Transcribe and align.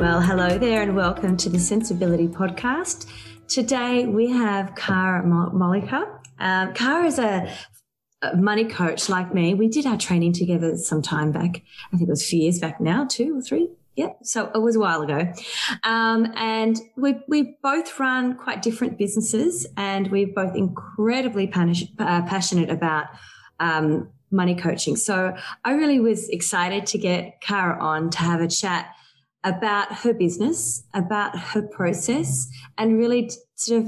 Well, 0.00 0.22
hello 0.22 0.56
there, 0.56 0.80
and 0.80 0.96
welcome 0.96 1.36
to 1.36 1.50
the 1.50 1.58
Centsability 1.58 2.26
Podcast. 2.26 3.06
Today 3.48 4.06
we 4.06 4.30
have 4.30 4.74
Cara 4.74 5.22
Mollica. 5.22 6.08
Um, 6.38 6.72
Cara 6.72 7.04
is 7.04 7.18
a, 7.18 7.52
money 8.34 8.64
coach 8.64 9.10
like 9.10 9.34
me. 9.34 9.52
We 9.52 9.68
did 9.68 9.84
our 9.84 9.98
training 9.98 10.32
together 10.32 10.78
some 10.78 11.02
time 11.02 11.32
back. 11.32 11.60
I 11.92 11.98
think 11.98 12.08
it 12.08 12.08
was 12.08 12.22
a 12.22 12.24
few 12.24 12.40
years 12.40 12.58
back 12.58 12.80
now, 12.80 13.04
two 13.04 13.36
or 13.36 13.42
three. 13.42 13.68
Yeah, 13.94 14.12
so 14.22 14.50
it 14.54 14.62
was 14.62 14.74
a 14.74 14.80
while 14.80 15.02
ago. 15.02 15.30
Um, 15.84 16.32
and 16.34 16.80
we, 16.96 17.20
we 17.28 17.58
both 17.62 18.00
run 18.00 18.36
quite 18.36 18.62
different 18.62 18.96
businesses, 18.96 19.66
and 19.76 20.10
we're 20.10 20.32
both 20.34 20.56
incredibly 20.56 21.52
uh, 21.52 22.22
passionate 22.22 22.70
about 22.70 23.08
um, 23.58 24.08
money 24.30 24.54
coaching. 24.54 24.96
So 24.96 25.36
I 25.62 25.72
really 25.72 26.00
was 26.00 26.30
excited 26.30 26.86
to 26.86 26.96
get 26.96 27.42
Cara 27.42 27.78
on 27.78 28.08
to 28.08 28.18
have 28.20 28.40
a 28.40 28.48
chat 28.48 28.94
about 29.44 29.92
her 29.92 30.12
business, 30.12 30.84
about 30.94 31.38
her 31.38 31.62
process, 31.62 32.48
and 32.76 32.98
really 32.98 33.30
sort 33.54 33.82
of, 33.82 33.86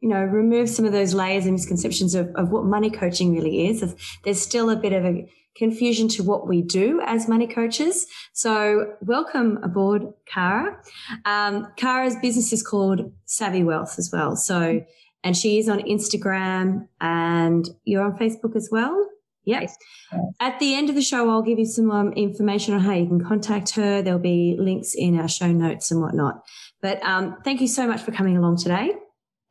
you 0.00 0.08
know, 0.08 0.22
remove 0.22 0.68
some 0.68 0.84
of 0.84 0.92
those 0.92 1.14
layers 1.14 1.44
and 1.44 1.54
misconceptions 1.54 2.14
of, 2.14 2.28
of 2.34 2.50
what 2.50 2.64
money 2.64 2.90
coaching 2.90 3.34
really 3.34 3.68
is. 3.68 3.94
There's 4.24 4.40
still 4.40 4.70
a 4.70 4.76
bit 4.76 4.92
of 4.92 5.04
a 5.04 5.28
confusion 5.56 6.06
to 6.06 6.22
what 6.22 6.46
we 6.46 6.62
do 6.62 7.00
as 7.06 7.28
money 7.28 7.46
coaches. 7.46 8.06
So 8.32 8.94
welcome 9.00 9.58
aboard, 9.62 10.12
Cara. 10.26 10.80
Um, 11.24 11.68
Cara's 11.76 12.16
business 12.16 12.52
is 12.52 12.62
called 12.62 13.12
Savvy 13.24 13.64
Wealth 13.64 13.98
as 13.98 14.10
well. 14.12 14.36
So, 14.36 14.84
and 15.24 15.36
she 15.36 15.58
is 15.58 15.68
on 15.68 15.78
Instagram 15.80 16.88
and 17.00 17.68
you're 17.84 18.04
on 18.04 18.18
Facebook 18.18 18.54
as 18.54 18.68
well. 18.70 19.08
Yes. 19.46 19.76
At 20.40 20.58
the 20.58 20.74
end 20.74 20.90
of 20.90 20.96
the 20.96 21.02
show, 21.02 21.30
I'll 21.30 21.40
give 21.40 21.58
you 21.58 21.64
some 21.64 21.90
um, 21.90 22.12
information 22.14 22.74
on 22.74 22.80
how 22.80 22.92
you 22.92 23.06
can 23.06 23.24
contact 23.24 23.70
her. 23.76 24.02
There'll 24.02 24.18
be 24.18 24.56
links 24.58 24.94
in 24.94 25.18
our 25.18 25.28
show 25.28 25.52
notes 25.52 25.92
and 25.92 26.00
whatnot. 26.00 26.44
But 26.82 27.02
um, 27.04 27.36
thank 27.44 27.60
you 27.60 27.68
so 27.68 27.86
much 27.86 28.02
for 28.02 28.10
coming 28.10 28.36
along 28.36 28.58
today. 28.58 28.92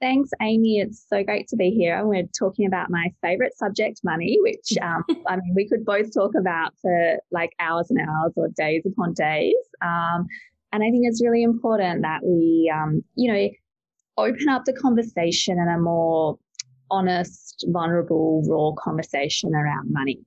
Thanks, 0.02 0.30
Amie. 0.42 0.80
It's 0.80 1.06
so 1.10 1.24
great 1.24 1.48
to 1.48 1.56
be 1.56 1.70
here. 1.70 1.98
And 1.98 2.10
we're 2.10 2.28
talking 2.38 2.68
about 2.68 2.90
my 2.90 3.08
favorite 3.22 3.58
subject, 3.58 4.02
money, 4.04 4.38
which 4.42 4.78
um, 4.82 5.06
I 5.28 5.38
mean, 5.38 5.54
we 5.56 5.68
could 5.68 5.86
both 5.86 6.14
talk 6.14 6.32
about 6.38 6.74
for 6.82 7.18
like 7.32 7.52
hours 7.60 7.90
and 7.90 8.00
hours 8.00 8.34
or 8.36 8.50
days 8.50 8.84
upon 8.86 9.14
days. 9.14 9.56
Um, 9.82 10.28
and 10.74 10.84
I 10.84 10.92
think 10.92 11.06
it's 11.08 11.24
really 11.24 11.42
important 11.42 12.02
that 12.02 12.20
we, 12.22 12.72
um, 12.74 13.02
you 13.16 13.32
know, 13.32 13.50
open 14.18 14.50
up 14.50 14.66
the 14.66 14.74
conversation 14.74 15.58
in 15.58 15.70
a 15.70 15.80
more 15.80 16.38
honest, 16.96 17.66
vulnerable, 17.68 18.44
raw 18.48 18.72
conversation 18.82 19.54
around 19.54 19.92
money. 19.92 20.22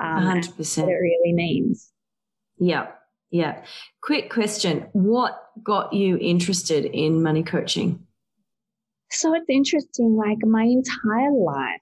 Um, 0.00 0.24
100%. 0.24 0.82
What 0.82 0.88
it 0.88 0.94
really 0.94 1.32
means. 1.32 1.92
Yeah. 2.58 2.88
Yeah. 3.30 3.64
Quick 4.02 4.30
question. 4.30 4.86
What 4.92 5.38
got 5.62 5.92
you 5.92 6.18
interested 6.18 6.84
in 6.84 7.22
money 7.22 7.42
coaching? 7.42 8.06
So 9.10 9.34
it's 9.34 9.46
interesting. 9.48 10.16
Like 10.16 10.38
my 10.42 10.62
entire 10.62 11.32
life, 11.32 11.80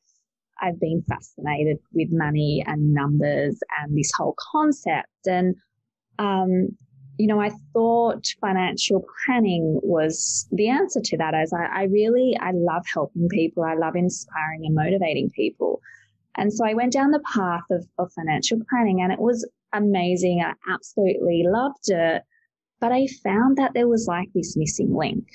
I've 0.60 0.78
been 0.80 1.02
fascinated 1.08 1.78
with 1.92 2.08
money 2.10 2.62
and 2.66 2.92
numbers 2.92 3.58
and 3.80 3.96
this 3.96 4.10
whole 4.16 4.36
concept. 4.52 5.08
And 5.26 5.56
um, 6.18 6.76
you 7.20 7.26
know, 7.26 7.38
I 7.38 7.50
thought 7.74 8.24
financial 8.40 9.04
planning 9.26 9.78
was 9.82 10.48
the 10.52 10.70
answer 10.70 11.02
to 11.04 11.18
that 11.18 11.34
as 11.34 11.52
I, 11.52 11.82
I 11.82 11.82
really, 11.84 12.34
I 12.40 12.52
love 12.52 12.82
helping 12.94 13.28
people. 13.28 13.62
I 13.62 13.74
love 13.74 13.94
inspiring 13.94 14.64
and 14.64 14.74
motivating 14.74 15.28
people. 15.28 15.82
And 16.36 16.50
so 16.50 16.64
I 16.64 16.72
went 16.72 16.94
down 16.94 17.10
the 17.10 17.22
path 17.34 17.64
of, 17.70 17.86
of 17.98 18.10
financial 18.14 18.58
planning 18.70 19.02
and 19.02 19.12
it 19.12 19.18
was 19.18 19.46
amazing. 19.74 20.42
I 20.42 20.54
absolutely 20.72 21.44
loved 21.46 21.90
it. 21.90 22.22
But 22.80 22.92
I 22.92 23.06
found 23.22 23.58
that 23.58 23.74
there 23.74 23.86
was 23.86 24.06
like 24.08 24.30
this 24.34 24.56
missing 24.56 24.96
link. 24.96 25.26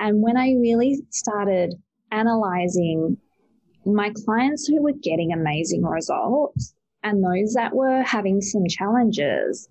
And 0.00 0.20
when 0.20 0.36
I 0.36 0.52
really 0.52 1.00
started 1.08 1.76
analyzing 2.12 3.16
my 3.86 4.12
clients 4.26 4.66
who 4.66 4.82
were 4.82 4.92
getting 5.02 5.32
amazing 5.32 5.82
results 5.82 6.74
and 7.02 7.24
those 7.24 7.54
that 7.54 7.74
were 7.74 8.02
having 8.02 8.42
some 8.42 8.66
challenges, 8.68 9.66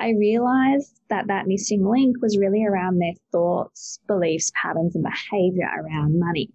I 0.00 0.10
realized 0.10 1.00
that 1.10 1.26
that 1.26 1.46
missing 1.46 1.84
link 1.84 2.16
was 2.22 2.38
really 2.38 2.64
around 2.64 2.98
their 2.98 3.14
thoughts, 3.32 3.98
beliefs, 4.06 4.52
patterns, 4.60 4.94
and 4.94 5.04
behavior 5.04 5.68
around 5.76 6.18
money. 6.18 6.50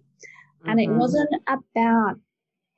Mm-hmm. 0.60 0.70
And 0.70 0.80
it 0.80 0.88
mm-hmm. 0.88 0.98
wasn't 0.98 1.30
about 1.46 2.16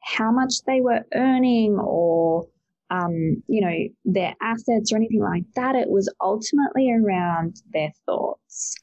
how 0.02 0.30
much 0.32 0.62
they 0.66 0.80
were 0.80 1.04
earning 1.14 1.78
or, 1.78 2.46
um, 2.90 3.42
you 3.48 3.60
know, 3.60 3.76
their 4.04 4.34
assets 4.40 4.92
or 4.92 4.96
anything 4.96 5.22
like 5.22 5.44
that. 5.54 5.74
It 5.74 5.88
was 5.88 6.12
ultimately 6.20 6.90
around 6.90 7.56
their 7.72 7.92
thoughts 8.06 8.74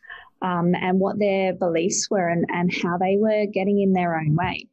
um, 0.41 0.75
and 0.75 0.99
what 0.99 1.19
their 1.19 1.53
beliefs 1.53 2.09
were 2.09 2.27
and, 2.27 2.45
and 2.49 2.71
how 2.73 2.97
they 2.97 3.17
were 3.17 3.45
getting 3.45 3.81
in 3.81 3.93
their 3.93 4.17
own 4.17 4.35
way. 4.35 4.67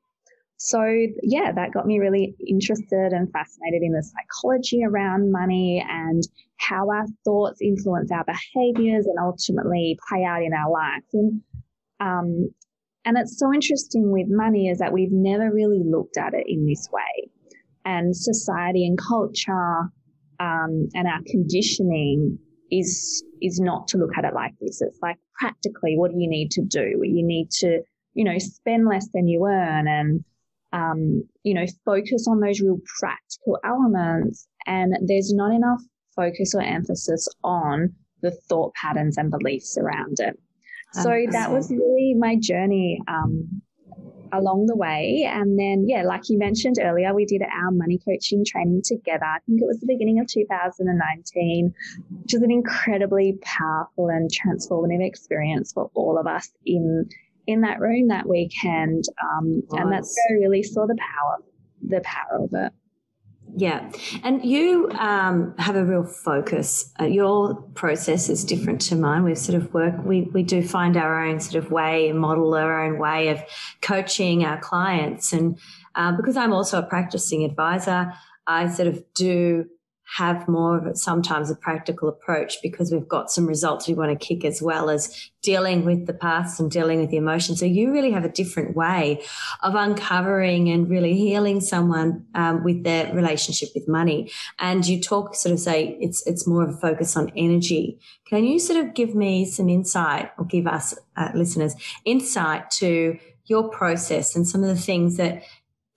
So, 0.62 0.84
yeah, 1.22 1.53
that 1.53 1.72
got 1.72 1.87
me 1.87 1.98
really 1.98 2.37
interested 2.47 3.15
and 3.15 3.32
fascinated 3.32 3.81
in 3.82 3.93
the 3.93 4.03
psychology 4.03 4.84
around 4.84 5.32
money 5.32 5.82
and 5.88 6.22
how 6.59 6.91
our 6.91 7.06
thoughts 7.25 7.62
influence 7.62 8.12
our 8.12 8.25
behaviors 8.25 9.06
and 9.06 9.16
ultimately 9.19 9.98
play 10.06 10.22
out 10.22 10.43
in 10.43 10.53
our 10.53 10.71
lives. 10.71 11.06
And, 11.15 11.41
um, 11.98 12.50
and 13.06 13.16
it's 13.16 13.38
so 13.38 13.54
interesting 13.54 14.12
with 14.12 14.26
money 14.28 14.69
is 14.69 14.81
that 14.81 14.93
we've 14.93 15.10
never 15.10 15.50
really 15.50 15.82
looked 15.82 16.19
at 16.19 16.34
it 16.34 16.44
in 16.47 16.66
this 16.66 16.91
way. 16.92 17.31
And 17.87 18.15
society 18.15 18.87
and 18.87 18.98
culture 18.98 19.88
um, 20.41 20.88
and 20.92 21.09
our 21.09 21.22
conditioning 21.27 22.38
is 22.71 23.25
is 23.41 23.60
not 23.60 23.88
to 23.88 23.97
look 23.97 24.10
at 24.15 24.27
it 24.27 24.34
like 24.34 24.53
this. 24.60 24.82
It's 24.82 24.98
like 25.00 25.16
practically, 25.38 25.94
what 25.97 26.10
do 26.10 26.19
you 26.19 26.28
need 26.28 26.50
to 26.50 26.62
do? 26.62 27.00
You 27.03 27.27
need 27.27 27.50
to, 27.60 27.81
you 28.12 28.25
know, 28.25 28.37
spend 28.37 28.87
less 28.87 29.09
than 29.15 29.27
you 29.27 29.47
earn 29.47 29.88
and 29.88 30.22
um, 30.72 31.25
you 31.42 31.54
know, 31.54 31.66
focus 31.84 32.26
on 32.28 32.41
those 32.41 32.60
real 32.60 32.78
practical 32.98 33.58
elements. 33.64 34.47
And 34.66 34.94
there's 35.06 35.32
not 35.32 35.53
enough 35.53 35.81
focus 36.14 36.54
or 36.54 36.62
emphasis 36.62 37.28
on 37.42 37.94
the 38.22 38.31
thought 38.48 38.75
patterns 38.75 39.16
and 39.16 39.30
beliefs 39.30 39.78
around 39.78 40.16
it. 40.20 40.38
So 40.92 41.25
that 41.30 41.53
was 41.53 41.70
really 41.70 42.14
my 42.19 42.34
journey 42.36 43.00
um, 43.06 43.62
along 44.32 44.66
the 44.66 44.76
way. 44.76 45.28
And 45.28 45.59
then, 45.59 45.84
yeah, 45.88 46.03
like 46.03 46.28
you 46.28 46.38
mentioned 46.38 46.76
earlier, 46.80 47.14
we 47.14 47.25
did 47.26 47.42
our 47.42 47.70
money 47.70 47.98
coaching 48.04 48.44
training 48.44 48.82
together. 48.84 49.25
I 49.25 49.38
think 49.47 49.60
it 49.60 49.66
was 49.66 49.78
the 49.80 49.86
beginning 49.86 50.19
of 50.20 50.26
2019, 50.26 51.72
which 52.22 52.32
was 52.32 52.42
an 52.42 52.50
incredibly 52.50 53.38
powerful 53.42 54.09
and 54.09 54.30
transformative 54.30 55.06
experience 55.06 55.72
for 55.72 55.91
all 55.94 56.19
of 56.19 56.26
us 56.26 56.50
in 56.66 57.09
in 57.50 57.62
that 57.62 57.81
room 57.81 58.09
that 58.09 58.28
weekend. 58.28 59.05
Um, 59.22 59.62
nice. 59.71 59.81
And 59.81 59.93
that's 59.93 60.16
where 60.28 60.38
I 60.38 60.41
really 60.41 60.62
saw 60.62 60.87
the 60.87 60.97
power, 60.97 61.38
the 61.87 62.00
power 62.00 62.44
of 62.44 62.50
it. 62.53 62.72
Yeah. 63.56 63.91
And 64.22 64.44
you 64.44 64.91
um, 64.93 65.55
have 65.59 65.75
a 65.75 65.84
real 65.84 66.05
focus. 66.05 66.93
Uh, 67.00 67.06
your 67.06 67.55
process 67.75 68.28
is 68.28 68.44
different 68.44 68.81
to 68.83 68.97
mine. 68.97 69.25
We 69.25 69.34
sort 69.34 69.60
of 69.60 69.75
work, 69.75 69.94
we, 70.05 70.22
we 70.33 70.43
do 70.43 70.62
find 70.62 70.97
our 70.97 71.25
own 71.25 71.41
sort 71.41 71.65
of 71.65 71.72
way, 71.72 72.09
and 72.09 72.19
model 72.19 72.55
our 72.55 72.84
own 72.84 72.99
way 72.99 73.28
of 73.28 73.43
coaching 73.83 74.44
our 74.44 74.60
clients. 74.60 75.33
And 75.33 75.59
uh, 75.94 76.12
because 76.16 76.37
I'm 76.37 76.53
also 76.53 76.78
a 76.78 76.87
practicing 76.87 77.44
advisor, 77.44 78.12
I 78.47 78.69
sort 78.69 78.89
of 78.89 79.03
do 79.15 79.66
have 80.16 80.48
more 80.48 80.76
of 80.76 80.87
it 80.87 80.97
sometimes 80.97 81.50
a 81.50 81.54
practical 81.54 82.09
approach 82.09 82.56
because 82.62 82.91
we've 82.91 83.06
got 83.06 83.31
some 83.31 83.47
results 83.47 83.87
we 83.87 83.94
want 83.94 84.10
to 84.10 84.26
kick 84.26 84.44
as 84.44 84.60
well 84.60 84.91
as 84.91 85.30
dealing 85.41 85.84
with 85.84 86.07
the 86.07 86.12
past 86.12 86.59
and 86.59 86.68
dealing 86.68 87.01
with 87.01 87.10
the 87.10 87.16
emotions. 87.16 87.60
So 87.60 87.66
you 87.66 87.92
really 87.92 88.10
have 88.10 88.24
a 88.24 88.28
different 88.28 88.77
way 88.77 89.22
of 89.62 89.77
uncovering 89.77 90.68
and 90.68 90.91
really 90.91 91.15
healing 91.15 91.60
someone 91.60 92.27
um, 92.34 92.65
with 92.65 92.83
their 92.83 93.15
relationship 93.15 93.68
with 93.72 93.86
money. 93.86 94.33
And 94.59 94.84
you 94.84 95.01
talk 95.01 95.36
sort 95.36 95.53
of 95.53 95.60
say 95.60 95.97
it's 96.01 96.27
it's 96.27 96.45
more 96.45 96.65
of 96.65 96.71
a 96.71 96.78
focus 96.78 97.16
on 97.16 97.30
energy. 97.36 98.01
Can 98.28 98.45
you 98.45 98.59
sort 98.59 98.84
of 98.84 98.95
give 98.95 99.15
me 99.15 99.45
some 99.45 99.68
insight 99.68 100.33
or 100.39 100.45
give 100.45 100.66
us 100.66 100.92
uh, 101.16 101.30
listeners 101.34 101.74
insight 102.04 102.68
to 102.72 103.16
your 103.45 103.68
process 103.68 104.34
and 104.34 104.47
some 104.47 104.62
of 104.62 104.68
the 104.68 104.83
things 104.83 105.18
that 105.18 105.45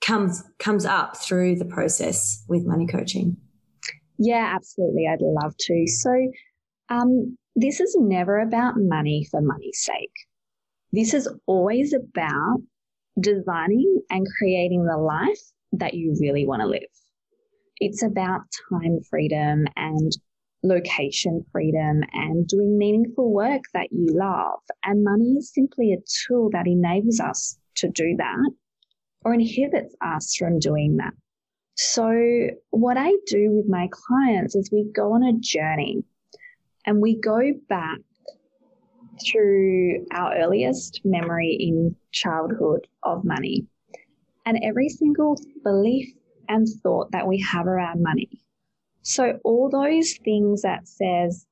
comes 0.02 0.44
comes 0.60 0.86
up 0.86 1.18
through 1.18 1.56
the 1.56 1.66
process 1.66 2.44
with 2.48 2.64
money 2.64 2.86
coaching? 2.86 3.38
Yeah, 4.18 4.52
absolutely. 4.56 5.08
I'd 5.08 5.22
love 5.22 5.56
to. 5.58 5.88
So, 5.88 6.32
um, 6.90 7.38
this 7.56 7.80
is 7.80 7.96
never 8.00 8.40
about 8.40 8.76
money 8.78 9.28
for 9.30 9.42
money's 9.42 9.84
sake. 9.84 10.14
This 10.92 11.14
is 11.14 11.30
always 11.46 11.94
about 11.94 12.60
designing 13.20 14.02
and 14.10 14.28
creating 14.38 14.86
the 14.86 14.98
life 14.98 15.42
that 15.74 15.94
you 15.94 16.16
really 16.20 16.46
want 16.46 16.62
to 16.62 16.68
live. 16.68 16.84
It's 17.80 18.04
about 18.04 18.42
time 18.70 19.00
freedom 19.10 19.66
and 19.76 20.12
location 20.64 21.46
freedom 21.52 22.04
and 22.14 22.48
doing 22.48 22.78
meaningful 22.78 23.32
work 23.32 23.64
that 23.74 23.92
you 23.92 24.08
love. 24.08 24.60
And 24.84 25.04
money 25.04 25.36
is 25.38 25.52
simply 25.54 25.94
a 25.94 25.98
tool 26.28 26.50
that 26.52 26.68
enables 26.68 27.20
us 27.20 27.58
to 27.76 27.90
do 27.90 28.16
that 28.18 28.52
or 29.26 29.34
inhibits 29.34 29.96
us 30.02 30.36
from 30.36 30.60
doing 30.60 30.98
that. 30.98 31.14
So, 31.76 32.50
what 32.70 32.98
I 32.98 33.14
do 33.28 33.52
with 33.52 33.68
my 33.68 33.90
clients 33.92 34.56
is 34.56 34.72
we 34.72 34.86
go 34.94 35.14
on 35.14 35.24
a 35.24 35.34
journey 35.40 36.04
And 36.86 37.02
we 37.02 37.16
go 37.20 37.54
back 37.70 38.00
through 39.26 40.06
our 40.12 40.36
earliest 40.38 41.02
memory 41.06 41.58
in 41.60 41.96
childhood 42.12 42.88
of 43.04 43.24
money. 43.24 43.68
And 44.46 44.60
every 44.64 44.90
single 44.90 45.38
belief 45.64 46.10
and 46.50 46.68
thought 46.84 47.12
that 47.12 47.28
we 47.28 47.40
have 47.42 47.68
around 47.68 48.04
money. 48.04 48.30
So 49.04 49.40
all 49.44 49.70
those 49.70 50.14
things 50.26 50.62
that 50.64 50.88
says, 50.88 51.46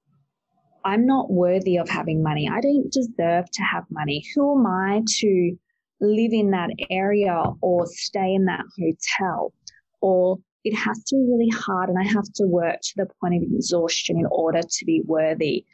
I'm 0.85 1.05
not 1.05 1.31
worthy 1.31 1.77
of 1.77 1.89
having 1.89 2.23
money. 2.23 2.49
I 2.49 2.61
don't 2.61 2.91
deserve 2.91 3.49
to 3.51 3.63
have 3.63 3.85
money. 3.89 4.23
Who 4.35 4.59
am 4.59 4.67
I 4.67 5.01
to 5.19 5.57
live 6.01 6.33
in 6.33 6.51
that 6.51 6.71
area 6.89 7.43
or 7.61 7.87
stay 7.87 8.33
in 8.33 8.45
that 8.45 8.65
hotel? 8.79 9.53
Or 10.01 10.39
it 10.63 10.75
has 10.75 11.03
to 11.05 11.15
be 11.15 11.31
really 11.31 11.49
hard 11.49 11.89
and 11.89 11.97
I 11.97 12.03
have 12.03 12.31
to 12.35 12.45
work 12.45 12.81
to 12.81 12.93
the 12.97 13.07
point 13.19 13.35
of 13.35 13.43
exhaustion 13.43 14.17
in 14.17 14.25
order 14.27 14.61
to 14.61 14.85
be 14.85 15.01
worthy. 15.05 15.65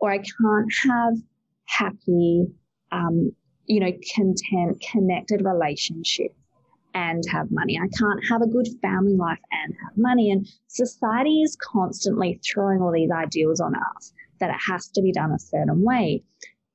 Or 0.00 0.10
I 0.10 0.18
can't 0.18 0.72
have 0.84 1.14
happy, 1.64 2.46
um, 2.90 3.32
you 3.66 3.80
know, 3.80 3.92
content, 4.14 4.82
connected 4.90 5.44
relationships 5.44 6.34
and 6.94 7.22
have 7.30 7.50
money. 7.50 7.78
I 7.78 7.88
can't 7.88 8.24
have 8.28 8.42
a 8.42 8.46
good 8.46 8.68
family 8.82 9.14
life 9.14 9.38
and 9.50 9.74
have 9.84 9.96
money. 9.96 10.30
And 10.30 10.46
society 10.66 11.42
is 11.42 11.56
constantly 11.56 12.40
throwing 12.44 12.82
all 12.82 12.92
these 12.92 13.10
ideals 13.10 13.60
on 13.60 13.74
us 13.74 14.12
that 14.40 14.50
it 14.50 14.60
has 14.68 14.88
to 14.88 15.02
be 15.02 15.12
done 15.12 15.32
a 15.32 15.38
certain 15.38 15.82
way. 15.82 16.22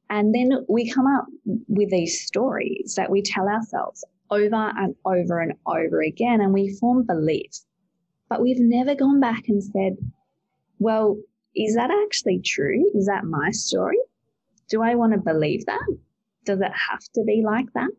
And 0.10 0.34
then 0.34 0.66
we 0.70 0.90
come 0.90 1.06
up 1.06 1.26
with 1.68 1.90
these 1.90 2.26
stories 2.26 2.96
that 2.96 3.12
we 3.12 3.22
tell 3.22 3.48
ourselves 3.48 4.04
over 4.30 4.72
and 4.78 4.96
over 5.06 5.40
and 5.40 5.54
over 5.66 6.02
again, 6.02 6.42
and 6.42 6.54
we 6.54 6.76
form 6.80 7.04
beliefs. 7.06 7.66
But 8.30 8.42
we've 8.42 8.60
never 8.60 8.96
gone 8.96 9.20
back 9.20 9.44
and 9.48 9.64
said, 9.64 9.98
well, 10.80 11.18
is 11.56 11.76
that 11.76 11.90
actually 12.06 12.42
true? 12.46 12.90
Is 12.94 13.08
that 13.08 13.24
my 13.24 13.52
story? 13.52 14.00
Do 14.70 14.84
I 14.84 14.96
want 14.96 15.14
to 15.14 15.20
believe 15.20 15.66
that? 15.66 15.98
Does 16.46 16.60
it 16.60 16.72
have 16.90 17.04
to 17.16 17.24
be 17.26 17.42
like 17.46 17.72
that? 17.74 17.90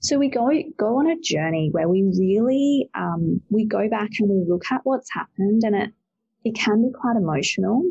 So 0.00 0.18
we 0.18 0.28
go 0.28 0.50
go 0.76 0.98
on 0.98 1.08
a 1.08 1.20
journey 1.20 1.68
where 1.70 1.88
we 1.88 2.02
really 2.02 2.90
um, 2.94 3.40
we 3.50 3.66
go 3.66 3.88
back 3.88 4.10
and 4.18 4.28
we 4.28 4.44
look 4.48 4.64
at 4.70 4.80
what's 4.84 5.12
happened, 5.12 5.62
and 5.64 5.76
it 5.76 5.90
it 6.44 6.54
can 6.56 6.82
be 6.82 6.92
quite 6.92 7.16
emotional. 7.16 7.84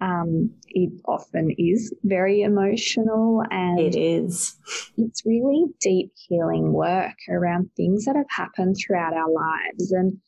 Um, 0.00 0.50
it 0.68 0.92
often 1.06 1.54
is 1.56 1.94
very 2.04 2.42
emotional, 2.42 3.42
and 3.50 3.80
it 3.80 3.96
is. 3.96 4.56
It's 4.98 5.24
really 5.24 5.64
deep 5.80 6.12
healing 6.28 6.72
work 6.72 7.16
around 7.30 7.70
things 7.76 8.04
that 8.04 8.16
have 8.16 8.30
happened 8.30 8.76
throughout 8.76 9.14
our 9.14 9.30
lives, 9.30 9.92
and 9.92 10.18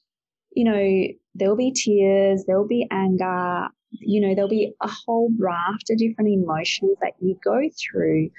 you 0.52 0.64
know 0.64 1.08
there'll 1.34 1.56
be 1.56 1.72
tears, 1.72 2.44
there'll 2.46 2.66
be 2.66 2.86
anger, 2.90 3.68
you 3.92 4.20
know, 4.20 4.34
there'll 4.34 4.50
be 4.50 4.72
a 4.82 4.88
whole 4.88 5.30
raft 5.38 5.90
of 5.90 5.98
different 5.98 6.30
emotions 6.30 6.96
that 7.00 7.14
you 7.20 7.38
go 7.44 7.60
through. 7.80 8.30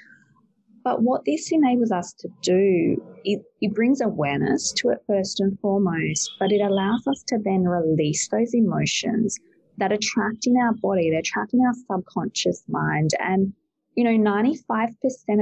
But 0.82 1.02
what 1.02 1.24
this 1.26 1.52
enables 1.52 1.90
us 1.90 2.14
to 2.20 2.28
do, 2.40 3.02
it, 3.24 3.42
it 3.60 3.74
brings 3.74 4.00
awareness 4.00 4.72
to 4.78 4.90
it 4.90 4.98
first 5.06 5.40
and 5.40 5.58
foremost, 5.60 6.30
but 6.38 6.52
it 6.52 6.62
allows 6.62 7.06
us 7.06 7.22
to 7.28 7.38
then 7.44 7.64
release 7.64 8.28
those 8.28 8.54
emotions 8.54 9.38
that 9.80 9.92
are 9.92 9.98
trapped 10.00 10.46
in 10.46 10.56
our 10.56 10.72
body, 10.74 11.10
they're 11.10 11.22
trapped 11.24 11.52
in 11.52 11.60
our 11.60 11.74
subconscious 11.88 12.62
mind. 12.68 13.10
And, 13.18 13.52
you 13.96 14.04
know, 14.04 14.30
95% 14.30 14.90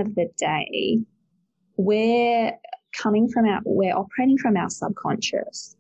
of 0.00 0.14
the 0.14 0.29
day, 0.38 0.99
we're 1.76 2.52
coming 2.96 3.29
from 3.29 3.46
our, 3.46 3.61
we're 3.64 3.94
operating 3.94 4.38
from 4.38 4.56
our 4.56 4.70
subconscious. 4.70 5.76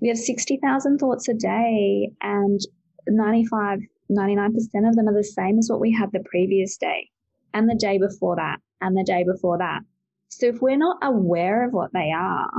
We 0.00 0.08
have 0.08 0.18
60,000 0.18 0.98
thoughts 0.98 1.28
a 1.28 1.34
day 1.34 2.10
and 2.20 2.60
95, 3.06 3.80
99% 4.10 4.48
of 4.88 4.96
them 4.96 5.08
are 5.08 5.14
the 5.14 5.24
same 5.24 5.58
as 5.58 5.68
what 5.70 5.80
we 5.80 5.92
had 5.92 6.10
the 6.12 6.24
previous 6.24 6.76
day 6.76 7.08
and 7.54 7.68
the 7.68 7.76
day 7.76 7.98
before 7.98 8.36
that 8.36 8.58
and 8.80 8.96
the 8.96 9.04
day 9.04 9.24
before 9.24 9.58
that. 9.58 9.80
So 10.28 10.46
if 10.46 10.60
we're 10.60 10.76
not 10.76 10.98
aware 11.02 11.64
of 11.66 11.72
what 11.72 11.92
they 11.92 12.10
are, 12.10 12.50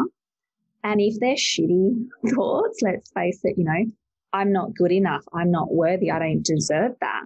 and 0.84 1.02
if 1.02 1.20
they're 1.20 1.36
shitty 1.36 2.08
thoughts, 2.34 2.80
let's 2.82 3.12
face 3.12 3.42
it, 3.44 3.58
you 3.58 3.66
know, 3.66 3.92
I'm 4.34 4.52
not 4.52 4.74
good 4.76 4.92
enough. 4.92 5.24
I'm 5.34 5.52
not 5.52 5.72
worthy. 5.72 6.12
I 6.12 6.20
don't 6.20 6.44
deserve 6.44 6.94
that. 7.02 7.26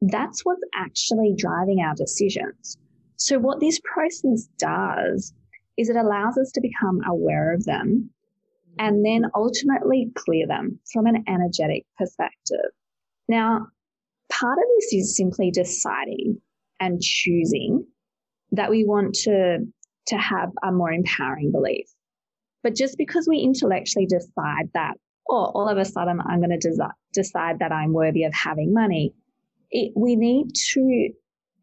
That's 0.00 0.44
what's 0.44 0.62
actually 0.74 1.34
driving 1.36 1.80
our 1.80 1.94
decisions. 1.94 2.78
So 3.16 3.38
what 3.38 3.60
this 3.60 3.80
process 3.80 4.48
does 4.58 5.34
is 5.76 5.90
it 5.90 5.96
allows 5.96 6.38
us 6.38 6.52
to 6.52 6.60
become 6.60 7.00
aware 7.06 7.52
of 7.52 7.64
them 7.64 8.10
and 8.78 9.04
then 9.04 9.24
ultimately 9.34 10.10
clear 10.14 10.46
them 10.46 10.78
from 10.92 11.06
an 11.06 11.24
energetic 11.28 11.84
perspective. 11.98 12.70
Now, 13.28 13.66
part 14.30 14.58
of 14.58 14.64
this 14.76 14.92
is 14.94 15.16
simply 15.16 15.50
deciding 15.50 16.40
and 16.78 17.02
choosing 17.02 17.84
that 18.52 18.70
we 18.70 18.84
want 18.84 19.14
to, 19.14 19.58
to 20.06 20.16
have 20.16 20.50
a 20.62 20.72
more 20.72 20.92
empowering 20.92 21.52
belief. 21.52 21.86
But 22.62 22.74
just 22.74 22.96
because 22.96 23.26
we 23.28 23.38
intellectually 23.38 24.06
decide 24.06 24.70
that, 24.74 24.94
oh, 25.30 25.52
all 25.54 25.68
of 25.68 25.78
a 25.78 25.84
sudden 25.84 26.20
I'm 26.20 26.40
going 26.40 26.58
to 26.58 26.68
desi- 26.68 26.92
decide 27.12 27.60
that 27.60 27.72
I'm 27.72 27.92
worthy 27.92 28.24
of 28.24 28.34
having 28.34 28.74
money, 28.74 29.14
it, 29.70 29.92
we 29.96 30.16
need 30.16 30.52
to 30.72 31.10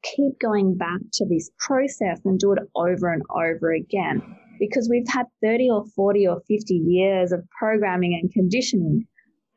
keep 0.04 0.40
going 0.40 0.78
back 0.78 1.02
to 1.14 1.26
this 1.28 1.50
process 1.60 2.20
and 2.24 2.40
do 2.40 2.54
it 2.54 2.60
over 2.76 3.12
and 3.12 3.24
over 3.30 3.74
again 3.74 4.22
because 4.60 4.88
we've 4.90 5.08
had 5.08 5.26
30 5.44 5.70
or 5.70 5.86
40 5.96 6.28
or 6.28 6.42
50 6.48 6.74
years 6.74 7.32
of 7.32 7.44
programming 7.60 8.18
and 8.20 8.32
conditioning. 8.32 9.06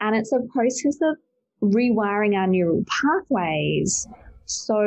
And 0.00 0.16
it's 0.16 0.32
a 0.32 0.40
process 0.52 0.98
of 1.02 1.16
rewiring 1.62 2.34
our 2.36 2.46
neural 2.46 2.84
pathways 2.88 4.06
so 4.46 4.82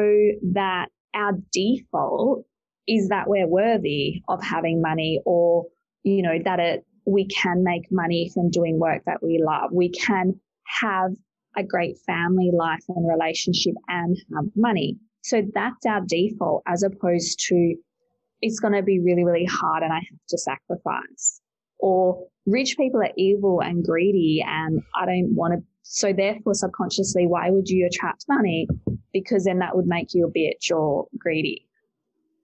that 0.54 0.88
our 1.16 1.34
default 1.52 2.46
is 2.88 3.10
that 3.10 3.28
we're 3.28 3.48
worthy 3.48 4.22
of 4.28 4.44
having 4.44 4.82
money 4.82 5.22
or, 5.26 5.66
you 6.04 6.22
know, 6.22 6.38
that 6.44 6.60
it, 6.60 6.86
we 7.06 7.28
can 7.28 7.64
make 7.64 7.92
money 7.92 8.32
from 8.34 8.50
doing 8.50 8.80
work 8.80 9.04
that 9.06 9.22
we 9.22 9.42
love. 9.44 9.72
We 9.72 9.90
can 9.90 10.40
have 10.82 11.12
a 11.56 11.64
great 11.64 11.98
family 12.06 12.52
life 12.54 12.84
and 12.90 13.08
relationship 13.08 13.74
and 13.88 14.18
have 14.36 14.46
money. 14.56 14.98
So 15.22 15.42
that's 15.54 15.86
our 15.86 16.02
default 16.08 16.64
as 16.68 16.84
opposed 16.84 17.40
to 17.50 17.76
it's 18.42 18.60
going 18.60 18.74
to 18.74 18.84
be 18.84 19.00
really, 19.00 19.24
really 19.24 19.46
hard 19.46 19.84
and 19.84 19.94
I 19.94 19.98
have 19.98 20.20
to 20.30 20.38
sacrifice. 20.38 21.42
Or 21.80 22.28
rich 22.46 22.76
people 22.78 23.02
are 23.02 23.14
evil 23.18 23.62
and 23.62 23.84
greedy 23.84 24.44
and 24.46 24.82
I 24.96 25.06
don't 25.06 25.36
want 25.36 25.54
to. 25.54 25.66
So 25.84 26.14
therefore, 26.14 26.54
subconsciously, 26.54 27.28
why 27.28 27.50
would 27.50 27.68
you 27.68 27.86
attract 27.86 28.26
money? 28.28 28.68
Because 29.14 29.46
then 29.46 29.60
that 29.60 29.76
would 29.76 29.86
make 29.86 30.14
you 30.14 30.28
a 30.28 30.32
bitch 30.32 30.76
or 30.76 31.08
greedy. 31.18 31.68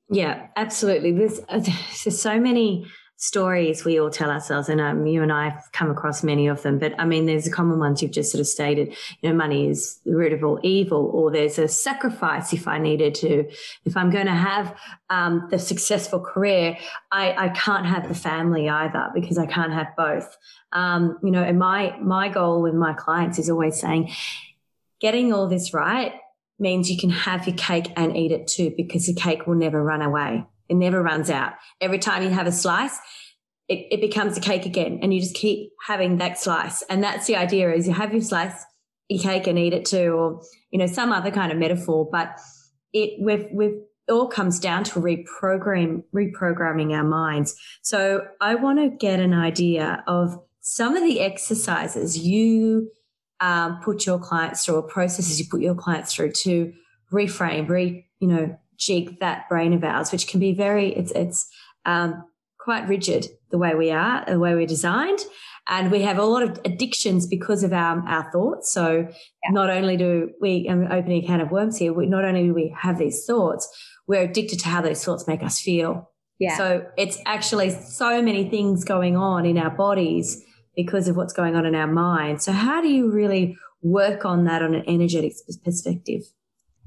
Yeah, 0.09 0.47
absolutely. 0.55 1.11
There's, 1.11 1.39
uh, 1.49 1.59
there's 1.59 2.21
so 2.21 2.39
many 2.39 2.85
stories 3.21 3.83
we 3.83 3.99
all 3.99 4.09
tell 4.09 4.31
ourselves, 4.31 4.69
and 4.69 4.79
um, 4.79 5.05
you 5.05 5.21
and 5.21 5.31
I 5.31 5.49
have 5.49 5.69
come 5.73 5.91
across 5.91 6.23
many 6.23 6.47
of 6.47 6.61
them. 6.61 6.79
But 6.79 6.93
I 6.97 7.05
mean, 7.05 7.25
there's 7.25 7.43
the 7.43 7.51
common 7.51 7.77
ones 7.77 8.01
you've 8.01 8.11
just 8.11 8.31
sort 8.31 8.39
of 8.39 8.47
stated. 8.47 8.95
You 9.21 9.29
know, 9.29 9.35
money 9.35 9.67
is 9.67 9.99
the 10.05 10.15
root 10.15 10.31
of 10.31 10.41
all 10.43 10.57
evil, 10.63 11.11
or 11.13 11.29
there's 11.29 11.59
a 11.59 11.67
sacrifice 11.67 12.53
if 12.53 12.65
I 12.65 12.79
needed 12.79 13.13
to. 13.15 13.45
If 13.83 13.97
I'm 13.97 14.09
going 14.09 14.25
to 14.25 14.31
have 14.31 14.73
um, 15.09 15.49
the 15.51 15.59
successful 15.59 16.21
career, 16.21 16.77
I, 17.11 17.45
I 17.45 17.49
can't 17.49 17.85
have 17.85 18.07
the 18.07 18.15
family 18.15 18.69
either 18.69 19.09
because 19.13 19.37
I 19.37 19.45
can't 19.45 19.73
have 19.73 19.87
both. 19.97 20.37
Um, 20.71 21.19
you 21.21 21.31
know, 21.31 21.43
and 21.43 21.59
my 21.59 21.97
my 21.99 22.29
goal 22.29 22.61
with 22.61 22.73
my 22.73 22.93
clients 22.93 23.37
is 23.37 23.49
always 23.49 23.79
saying, 23.79 24.13
getting 25.01 25.33
all 25.33 25.47
this 25.47 25.73
right 25.73 26.13
means 26.57 26.89
you 26.89 26.97
can 26.97 27.09
have 27.09 27.47
your 27.47 27.55
cake 27.57 27.91
and 27.97 28.15
eat 28.15 28.31
it 28.31 28.47
too, 28.47 28.73
because 28.77 29.07
the 29.07 29.13
cake 29.13 29.45
will 29.45 29.55
never 29.55 29.83
run 29.83 30.01
away. 30.01 30.45
It 30.69 30.75
never 30.75 31.01
runs 31.01 31.29
out. 31.29 31.53
Every 31.81 31.99
time 31.99 32.23
you 32.23 32.29
have 32.29 32.47
a 32.47 32.51
slice, 32.51 32.97
it, 33.67 33.87
it 33.91 34.01
becomes 34.01 34.37
a 34.37 34.41
cake 34.41 34.65
again 34.65 34.99
and 35.01 35.13
you 35.13 35.19
just 35.19 35.35
keep 35.35 35.71
having 35.85 36.17
that 36.17 36.39
slice. 36.39 36.81
And 36.83 37.03
that's 37.03 37.27
the 37.27 37.35
idea 37.35 37.71
is 37.73 37.87
you 37.87 37.93
have 37.93 38.13
your 38.13 38.21
slice, 38.21 38.65
your 39.09 39.21
cake 39.21 39.47
and 39.47 39.59
eat 39.59 39.73
it 39.73 39.85
too, 39.85 40.13
or, 40.13 40.41
you 40.71 40.79
know, 40.79 40.87
some 40.87 41.11
other 41.11 41.31
kind 41.31 41.51
of 41.51 41.57
metaphor, 41.57 42.07
but 42.11 42.39
it, 42.93 43.19
we've, 43.21 43.45
it 44.07 44.11
all 44.11 44.27
comes 44.27 44.59
down 44.59 44.83
to 44.85 44.99
reprogram, 44.99 46.03
reprogramming 46.15 46.93
our 46.93 47.03
minds. 47.03 47.55
So 47.81 48.25
I 48.41 48.55
want 48.55 48.79
to 48.79 48.89
get 48.89 49.19
an 49.19 49.33
idea 49.33 50.03
of 50.07 50.39
some 50.61 50.95
of 50.95 51.03
the 51.03 51.21
exercises 51.21 52.17
you 52.17 52.91
um, 53.39 53.79
put 53.83 54.05
your 54.05 54.19
clients 54.19 54.65
through 54.65 54.75
or 54.75 54.83
processes 54.83 55.39
you 55.39 55.45
put 55.49 55.61
your 55.61 55.75
clients 55.75 56.13
through 56.13 56.31
to 56.31 56.73
reframe, 57.11 57.69
re, 57.69 58.05
you 58.19 58.27
know, 58.27 58.57
jig 58.79 59.19
that 59.19 59.47
brain 59.49 59.73
of 59.73 59.83
ours, 59.83 60.11
which 60.11 60.27
can 60.27 60.39
be 60.39 60.53
very, 60.53 60.95
it's, 60.95 61.11
it's 61.11 61.47
um, 61.85 62.23
quite 62.59 62.87
rigid 62.87 63.27
the 63.51 63.57
way 63.57 63.75
we 63.75 63.91
are, 63.91 64.23
the 64.25 64.39
way 64.39 64.55
we're 64.55 64.67
designed. 64.67 65.19
And 65.67 65.91
we 65.91 66.01
have 66.01 66.17
a 66.17 66.23
lot 66.23 66.41
of 66.41 66.59
addictions 66.65 67.27
because 67.27 67.63
of 67.63 67.73
our, 67.73 67.99
our 68.07 68.31
thoughts. 68.31 68.71
So 68.71 69.07
yeah. 69.07 69.51
not 69.51 69.69
only 69.69 69.97
do 69.97 70.31
we, 70.41 70.67
I'm 70.69 70.91
opening 70.91 71.23
a 71.23 71.27
can 71.27 71.41
of 71.41 71.51
worms 71.51 71.77
here, 71.77 71.93
we, 71.93 72.07
not 72.07 72.25
only 72.25 72.43
do 72.43 72.53
we 72.53 72.75
have 72.79 72.97
these 72.97 73.25
thoughts, 73.25 73.69
we're 74.07 74.23
addicted 74.23 74.59
to 74.61 74.69
how 74.69 74.81
those 74.81 75.03
thoughts 75.03 75.27
make 75.27 75.43
us 75.43 75.59
feel. 75.59 76.09
Yeah. 76.39 76.57
So 76.57 76.85
it's 76.97 77.19
actually 77.25 77.69
so 77.69 78.21
many 78.21 78.49
things 78.49 78.83
going 78.83 79.15
on 79.15 79.45
in 79.45 79.57
our 79.57 79.69
bodies 79.69 80.41
because 80.75 81.07
of 81.07 81.17
what's 81.17 81.33
going 81.33 81.55
on 81.55 81.65
in 81.65 81.75
our 81.75 81.87
mind. 81.87 82.41
So 82.41 82.51
how 82.51 82.81
do 82.81 82.87
you 82.87 83.11
really 83.11 83.57
work 83.81 84.25
on 84.25 84.45
that 84.45 84.63
on 84.63 84.73
an 84.73 84.83
energetic 84.87 85.33
perspective? 85.63 86.21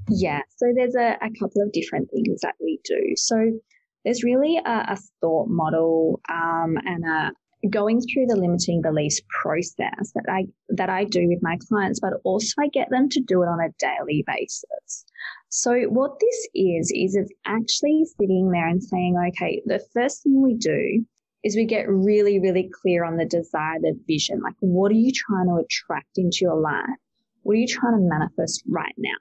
Yeah, 0.09 0.41
so 0.57 0.73
there's 0.75 0.95
a, 0.95 1.17
a 1.21 1.29
couple 1.39 1.61
of 1.61 1.71
different 1.71 2.09
things 2.11 2.41
that 2.41 2.55
we 2.61 2.79
do. 2.83 3.13
So 3.15 3.59
there's 4.03 4.23
really 4.23 4.57
a, 4.57 4.93
a 4.93 4.97
thought 5.21 5.47
model 5.49 6.19
um, 6.29 6.77
and 6.85 7.05
a 7.05 7.31
going 7.69 8.01
through 8.01 8.25
the 8.27 8.35
limiting 8.35 8.81
beliefs 8.81 9.21
process 9.41 10.11
that 10.13 10.25
I 10.29 10.45
that 10.69 10.89
I 10.89 11.05
do 11.05 11.27
with 11.27 11.39
my 11.41 11.57
clients, 11.69 11.99
but 11.99 12.13
also 12.25 12.61
I 12.61 12.67
get 12.67 12.89
them 12.89 13.07
to 13.09 13.21
do 13.21 13.41
it 13.41 13.47
on 13.47 13.59
a 13.61 13.71
daily 13.79 14.23
basis. 14.27 15.05
So 15.49 15.83
what 15.83 16.19
this 16.19 16.47
is 16.53 16.91
is 16.93 17.15
it's 17.15 17.31
actually 17.45 18.03
sitting 18.19 18.49
there 18.51 18.67
and 18.67 18.83
saying, 18.83 19.15
okay, 19.29 19.61
the 19.65 19.79
first 19.93 20.23
thing 20.23 20.41
we 20.41 20.55
do 20.55 21.05
is 21.43 21.55
we 21.55 21.65
get 21.65 21.87
really, 21.87 22.39
really 22.39 22.69
clear 22.81 23.03
on 23.03 23.17
the 23.17 23.25
desire, 23.25 23.79
the 23.79 23.97
vision. 24.07 24.41
Like, 24.41 24.55
what 24.59 24.91
are 24.91 24.95
you 24.95 25.11
trying 25.13 25.47
to 25.47 25.63
attract 25.63 26.17
into 26.17 26.39
your 26.41 26.59
life? 26.59 26.99
What 27.43 27.53
are 27.53 27.59
you 27.59 27.67
trying 27.67 27.93
to 27.93 28.09
manifest 28.09 28.63
right 28.67 28.95
now? 28.97 29.17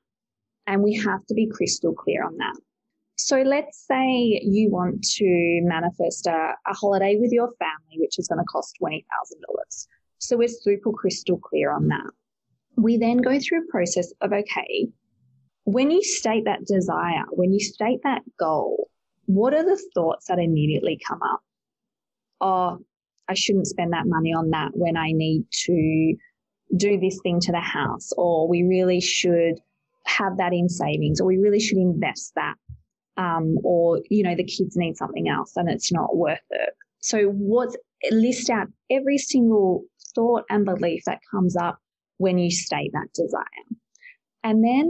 And 0.67 0.83
we 0.83 0.95
have 0.95 1.25
to 1.27 1.35
be 1.35 1.49
crystal 1.49 1.93
clear 1.93 2.25
on 2.25 2.37
that. 2.39 2.55
So 3.17 3.39
let's 3.43 3.87
say 3.87 4.41
you 4.43 4.71
want 4.71 5.03
to 5.17 5.61
manifest 5.63 6.27
a, 6.27 6.55
a 6.67 6.75
holiday 6.75 7.17
with 7.21 7.33
your 7.33 7.51
family, 7.59 7.97
which 7.99 8.19
is 8.19 8.29
going 8.29 8.39
to 8.39 8.45
cost 8.45 8.77
$20,000. 8.83 9.87
So 10.19 10.37
we're 10.37 10.49
super 10.49 10.93
crystal 10.93 11.39
clear 11.39 11.73
on 11.73 11.89
that. 11.89 12.11
We 12.77 12.97
then 12.97 13.19
go 13.19 13.39
through 13.39 13.65
a 13.65 13.71
process 13.71 14.13
of, 14.21 14.33
okay, 14.33 14.89
when 15.65 15.91
you 15.91 16.03
state 16.03 16.45
that 16.47 16.65
desire, 16.65 17.25
when 17.31 17.53
you 17.53 17.61
state 17.61 18.01
that 18.05 18.23
goal, 18.39 18.89
what 19.27 19.55
are 19.55 19.65
the 19.65 19.81
thoughts 19.95 20.27
that 20.27 20.39
immediately 20.39 20.99
come 21.07 21.21
up? 21.23 21.41
Oh, 22.41 22.79
I 23.29 23.35
shouldn't 23.35 23.69
spend 23.69 23.93
that 23.93 24.07
money 24.07 24.33
on 24.33 24.51
that 24.51 24.71
when 24.75 24.97
I 24.97 25.13
need 25.13 25.45
to 25.67 26.15
do 26.77 26.99
this 26.99 27.21
thing 27.23 27.41
to 27.41 27.53
the 27.53 27.61
house, 27.61 28.13
or 28.17 28.49
we 28.49 28.63
really 28.63 29.01
should 29.01 29.61
have 30.07 30.37
that 30.39 30.53
in 30.53 30.69
savings, 30.69 31.21
or 31.21 31.27
we 31.27 31.39
really 31.39 31.61
should 31.61 31.79
invest 31.79 32.33
that, 32.37 32.55
um, 33.17 33.57
or 33.65 34.01
you 34.11 34.23
know 34.23 34.35
the 34.35 34.45
kids 34.45 34.77
need 34.77 34.97
something 34.97 35.29
else 35.29 35.53
and 35.57 35.69
it's 35.71 35.93
not 35.93 36.17
worth 36.17 36.39
it. 36.51 36.71
So 37.01 37.29
what's 37.29 37.77
list 38.11 38.51
out 38.51 38.69
every 38.91 39.19
single 39.19 39.85
thought 40.15 40.45
and 40.51 40.65
belief 40.65 41.03
that 41.07 41.21
comes 41.31 41.57
up 41.57 41.79
when 42.19 42.39
you 42.39 42.51
state 42.51 42.91
that 42.93 43.13
desire, 43.15 43.79
and 44.45 44.65
then 44.65 44.89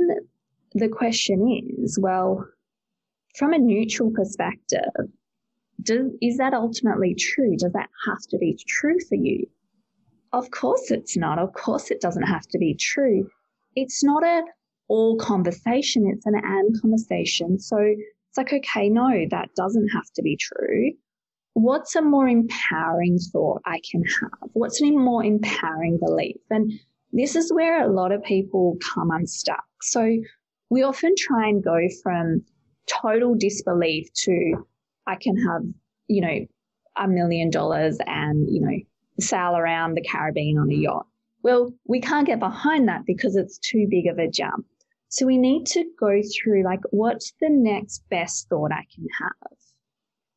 the 0.74 0.88
question 0.88 1.62
is, 1.78 1.98
well, 2.00 2.46
from 3.36 3.52
a 3.52 3.58
neutral 3.58 4.10
perspective, 4.10 4.90
does, 5.82 6.06
is 6.20 6.36
that 6.38 6.54
ultimately 6.54 7.14
true? 7.14 7.56
Does 7.56 7.72
that 7.72 7.88
have 8.06 8.22
to 8.30 8.38
be 8.38 8.58
true 8.68 8.98
for 9.08 9.16
you? 9.16 9.46
Of 10.32 10.50
course 10.50 10.90
it's 10.90 11.16
not. 11.16 11.38
Of 11.38 11.52
course 11.52 11.90
it 11.90 12.00
doesn't 12.00 12.22
have 12.22 12.46
to 12.48 12.58
be 12.58 12.74
true. 12.74 13.28
It's 13.76 14.02
not 14.02 14.24
a 14.24 14.42
all 14.88 15.16
conversation, 15.16 16.10
it's 16.12 16.26
an 16.26 16.34
and 16.34 16.80
conversation. 16.80 17.58
So 17.58 17.78
it's 17.78 18.36
like, 18.36 18.52
okay, 18.52 18.88
no, 18.88 19.26
that 19.30 19.50
doesn't 19.56 19.88
have 19.88 20.10
to 20.16 20.22
be 20.22 20.36
true. 20.36 20.92
What's 21.54 21.94
a 21.96 22.02
more 22.02 22.28
empowering 22.28 23.18
thought 23.18 23.60
I 23.66 23.80
can 23.90 24.02
have? 24.04 24.50
What's 24.54 24.80
a 24.82 24.90
more 24.90 25.22
empowering 25.22 25.98
belief? 25.98 26.40
And 26.50 26.72
this 27.12 27.36
is 27.36 27.52
where 27.52 27.84
a 27.84 27.92
lot 27.92 28.10
of 28.10 28.22
people 28.22 28.78
come 28.82 29.10
unstuck. 29.10 29.64
So 29.82 30.16
we 30.70 30.82
often 30.82 31.14
try 31.18 31.48
and 31.48 31.62
go 31.62 31.78
from 32.02 32.42
total 32.86 33.34
disbelief 33.34 34.12
to 34.14 34.66
I 35.06 35.16
can 35.16 35.36
have, 35.36 35.62
you 36.08 36.22
know, 36.22 36.46
a 36.96 37.08
million 37.08 37.50
dollars 37.50 37.98
and, 38.06 38.48
you 38.50 38.60
know, 38.60 38.78
sail 39.20 39.56
around 39.56 39.94
the 39.94 40.02
Caribbean 40.02 40.58
on 40.58 40.70
a 40.70 40.74
yacht. 40.74 41.06
Well, 41.42 41.74
we 41.86 42.00
can't 42.00 42.26
get 42.26 42.38
behind 42.38 42.88
that 42.88 43.04
because 43.04 43.36
it's 43.36 43.58
too 43.58 43.86
big 43.90 44.06
of 44.06 44.18
a 44.18 44.30
jump. 44.30 44.64
So 45.12 45.26
we 45.26 45.36
need 45.36 45.66
to 45.66 45.84
go 46.00 46.22
through 46.22 46.64
like, 46.64 46.80
what's 46.90 47.34
the 47.38 47.50
next 47.50 48.02
best 48.08 48.48
thought 48.48 48.72
I 48.72 48.86
can 48.94 49.06
have? 49.20 49.58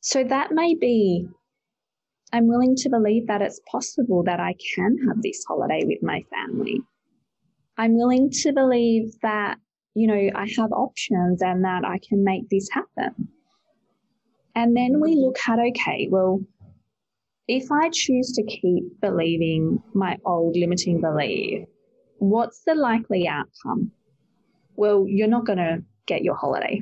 So 0.01 0.21
that 0.25 0.51
may 0.51 0.75
be, 0.75 1.29
I'm 2.33 2.47
willing 2.47 2.75
to 2.79 2.89
believe 2.89 3.27
that 3.27 3.41
it's 3.41 3.61
possible 3.71 4.23
that 4.23 4.41
I 4.41 4.53
can 4.75 4.97
have 5.07 5.21
this 5.21 5.45
holiday 5.47 5.83
with 5.85 6.03
my 6.03 6.25
family. 6.29 6.81
I'm 7.77 7.97
willing 7.97 8.29
to 8.41 8.51
believe 8.51 9.13
that, 9.21 9.59
you 9.93 10.07
know, 10.07 10.29
I 10.35 10.45
have 10.57 10.73
options 10.73 11.41
and 11.41 11.63
that 11.63 11.85
I 11.85 11.97
can 12.05 12.25
make 12.25 12.49
this 12.49 12.67
happen. 12.69 13.29
And 14.55 14.75
then 14.75 14.99
we 14.99 15.15
look 15.15 15.37
at, 15.47 15.57
okay, 15.57 16.09
well, 16.11 16.41
if 17.47 17.71
I 17.71 17.89
choose 17.93 18.33
to 18.33 18.43
keep 18.43 18.99
believing 18.99 19.81
my 19.93 20.17
old 20.25 20.57
limiting 20.57 20.99
belief, 20.99 21.65
what's 22.17 22.63
the 22.65 22.75
likely 22.75 23.25
outcome? 23.25 23.93
Well, 24.75 25.05
you're 25.07 25.27
not 25.27 25.45
going 25.45 25.59
to 25.59 25.83
get 26.05 26.23
your 26.23 26.35
holiday. 26.35 26.81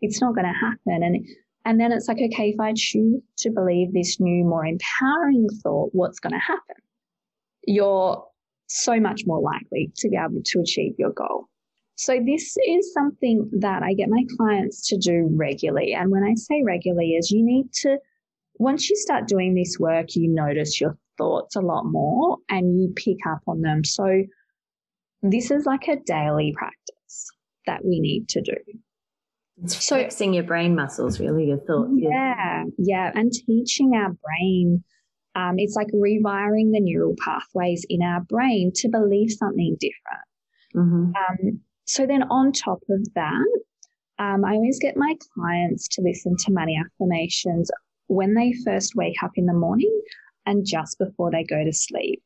It's 0.00 0.20
not 0.20 0.34
going 0.34 0.46
to 0.46 0.52
happen. 0.52 1.02
And, 1.02 1.26
and 1.64 1.80
then 1.80 1.92
it's 1.92 2.08
like, 2.08 2.18
okay, 2.18 2.50
if 2.50 2.60
I 2.60 2.72
choose 2.76 3.20
to 3.38 3.50
believe 3.50 3.92
this 3.92 4.20
new, 4.20 4.44
more 4.44 4.64
empowering 4.64 5.48
thought, 5.62 5.90
what's 5.92 6.20
going 6.20 6.32
to 6.32 6.38
happen? 6.38 6.76
You're 7.66 8.24
so 8.68 9.00
much 9.00 9.22
more 9.26 9.40
likely 9.40 9.92
to 9.96 10.08
be 10.08 10.16
able 10.16 10.42
to 10.44 10.60
achieve 10.60 10.94
your 10.98 11.12
goal. 11.12 11.48
So 11.96 12.20
this 12.24 12.56
is 12.68 12.92
something 12.92 13.50
that 13.60 13.82
I 13.82 13.94
get 13.94 14.10
my 14.10 14.22
clients 14.36 14.86
to 14.88 14.98
do 14.98 15.30
regularly. 15.32 15.94
And 15.94 16.10
when 16.10 16.24
I 16.24 16.34
say 16.34 16.62
regularly 16.62 17.12
is 17.12 17.30
you 17.30 17.42
need 17.42 17.72
to, 17.80 17.96
once 18.58 18.90
you 18.90 18.96
start 18.96 19.26
doing 19.26 19.54
this 19.54 19.78
work, 19.78 20.14
you 20.14 20.28
notice 20.28 20.78
your 20.80 20.98
thoughts 21.16 21.56
a 21.56 21.60
lot 21.60 21.84
more 21.84 22.36
and 22.50 22.78
you 22.78 22.92
pick 22.94 23.16
up 23.26 23.40
on 23.46 23.62
them. 23.62 23.82
So 23.82 24.24
this 25.22 25.50
is 25.50 25.64
like 25.64 25.88
a 25.88 25.96
daily 25.96 26.52
practice 26.54 26.85
that 27.66 27.84
we 27.84 28.00
need 28.00 28.28
to 28.30 28.40
do. 28.40 28.56
It's 29.62 29.84
so, 29.84 29.96
flexing 29.96 30.34
your 30.34 30.44
brain 30.44 30.74
muscles, 30.74 31.18
really, 31.18 31.46
your 31.46 31.58
thoughts. 31.58 31.92
Yeah, 31.94 32.64
yeah. 32.78 33.10
And 33.14 33.32
teaching 33.32 33.94
our 33.94 34.10
brain, 34.10 34.84
um, 35.34 35.54
it's 35.58 35.74
like 35.74 35.88
rewiring 35.88 36.72
the 36.72 36.80
neural 36.80 37.14
pathways 37.22 37.84
in 37.88 38.02
our 38.02 38.20
brain 38.20 38.72
to 38.76 38.88
believe 38.88 39.30
something 39.30 39.76
different. 39.80 40.26
Mm-hmm. 40.74 41.12
Um, 41.14 41.60
so 41.86 42.06
then 42.06 42.24
on 42.24 42.52
top 42.52 42.80
of 42.90 43.14
that, 43.14 43.60
um, 44.18 44.44
I 44.44 44.54
always 44.54 44.78
get 44.78 44.96
my 44.96 45.14
clients 45.34 45.88
to 45.88 46.02
listen 46.02 46.36
to 46.38 46.52
money 46.52 46.78
affirmations 46.78 47.70
when 48.08 48.34
they 48.34 48.54
first 48.64 48.94
wake 48.94 49.22
up 49.22 49.32
in 49.36 49.46
the 49.46 49.52
morning 49.52 50.00
and 50.46 50.64
just 50.66 50.98
before 50.98 51.30
they 51.30 51.44
go 51.44 51.64
to 51.64 51.72
sleep. 51.72 52.22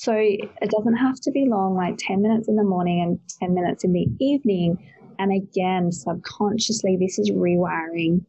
So 0.00 0.12
it 0.14 0.70
doesn't 0.70 0.96
have 0.96 1.18
to 1.22 1.32
be 1.32 1.46
long, 1.48 1.74
like 1.74 1.96
10 1.98 2.22
minutes 2.22 2.46
in 2.46 2.54
the 2.54 2.62
morning 2.62 3.02
and 3.02 3.18
10 3.40 3.52
minutes 3.52 3.82
in 3.82 3.92
the 3.92 4.06
evening. 4.20 4.78
And 5.18 5.32
again, 5.32 5.90
subconsciously, 5.90 6.96
this 7.00 7.18
is 7.18 7.32
rewiring 7.32 8.24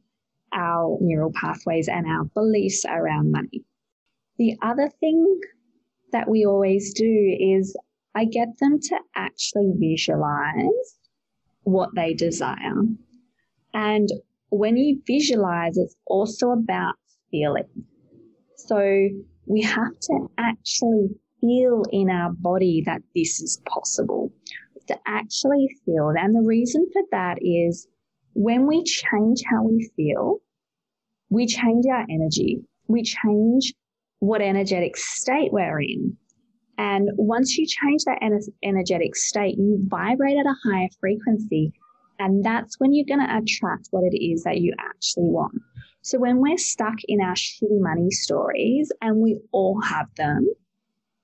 our 0.52 0.98
neural 1.00 1.32
pathways 1.32 1.88
and 1.88 2.08
our 2.08 2.24
beliefs 2.34 2.86
around 2.90 3.32
money. 3.32 3.64
The 4.40 4.58
other 4.64 4.90
thing 5.00 5.40
that 6.12 6.28
we 6.28 6.44
always 6.44 6.92
do 6.92 7.38
is 7.40 7.78
I 8.16 8.26
get 8.26 8.48
them 8.60 8.80
to 8.80 8.98
actually 9.16 9.72
visualize 9.78 10.98
what 11.62 11.94
they 11.94 12.16
desire. 12.16 12.82
And 13.76 14.10
when 14.50 14.76
you 14.76 15.04
visualize, 15.06 15.78
it's 15.78 15.96
also 16.08 16.50
about 16.50 16.96
feeling. 17.30 17.86
So 18.58 19.10
we 19.46 19.62
have 19.62 20.00
to 20.00 20.32
actually 20.40 21.10
feel 21.42 21.84
in 21.92 22.10
our 22.10 22.32
body 22.34 22.84
that 22.86 23.02
this 23.16 23.40
is 23.42 23.62
possible, 23.68 24.32
to 24.88 24.98
actually 25.06 25.70
feel. 25.86 26.14
And 26.18 26.36
the 26.36 26.42
reason 26.46 26.88
for 26.92 27.04
that 27.12 27.38
is 27.42 27.88
when 28.34 28.66
we 28.68 28.84
change 28.84 29.42
how 29.50 29.64
we 29.64 29.90
feel, 29.96 30.40
we 31.30 31.46
change 31.46 31.86
our 31.86 32.06
energy, 32.10 32.62
we 32.88 33.04
change 33.04 33.74
what 34.20 34.42
energetic 34.42 34.98
state 34.98 35.54
we're 35.54 35.82
in. 35.82 36.18
And 36.78 37.10
once 37.16 37.58
you 37.58 37.66
change 37.68 38.04
that 38.06 38.20
energetic 38.64 39.16
state, 39.16 39.58
you 39.58 39.80
vibrate 39.88 40.38
at 40.38 40.46
a 40.46 40.56
higher 40.64 40.88
frequency. 41.00 41.74
And 42.20 42.44
that's 42.44 42.80
when 42.80 42.94
you're 42.94 43.06
going 43.06 43.26
to 43.26 43.38
attract 43.38 43.90
what 43.92 44.04
it 44.12 44.18
is 44.18 44.44
that 44.44 44.60
you 44.60 44.74
actually 44.80 45.30
want. 45.30 45.54
So 46.02 46.18
when 46.18 46.40
we're 46.40 46.58
stuck 46.58 46.96
in 47.08 47.22
our 47.22 47.36
shitty 47.36 47.82
money 47.82 48.10
stories, 48.12 48.92
and 49.02 49.18
we 49.18 49.40
all 49.52 49.82
have 49.82 50.08
them, 50.16 50.48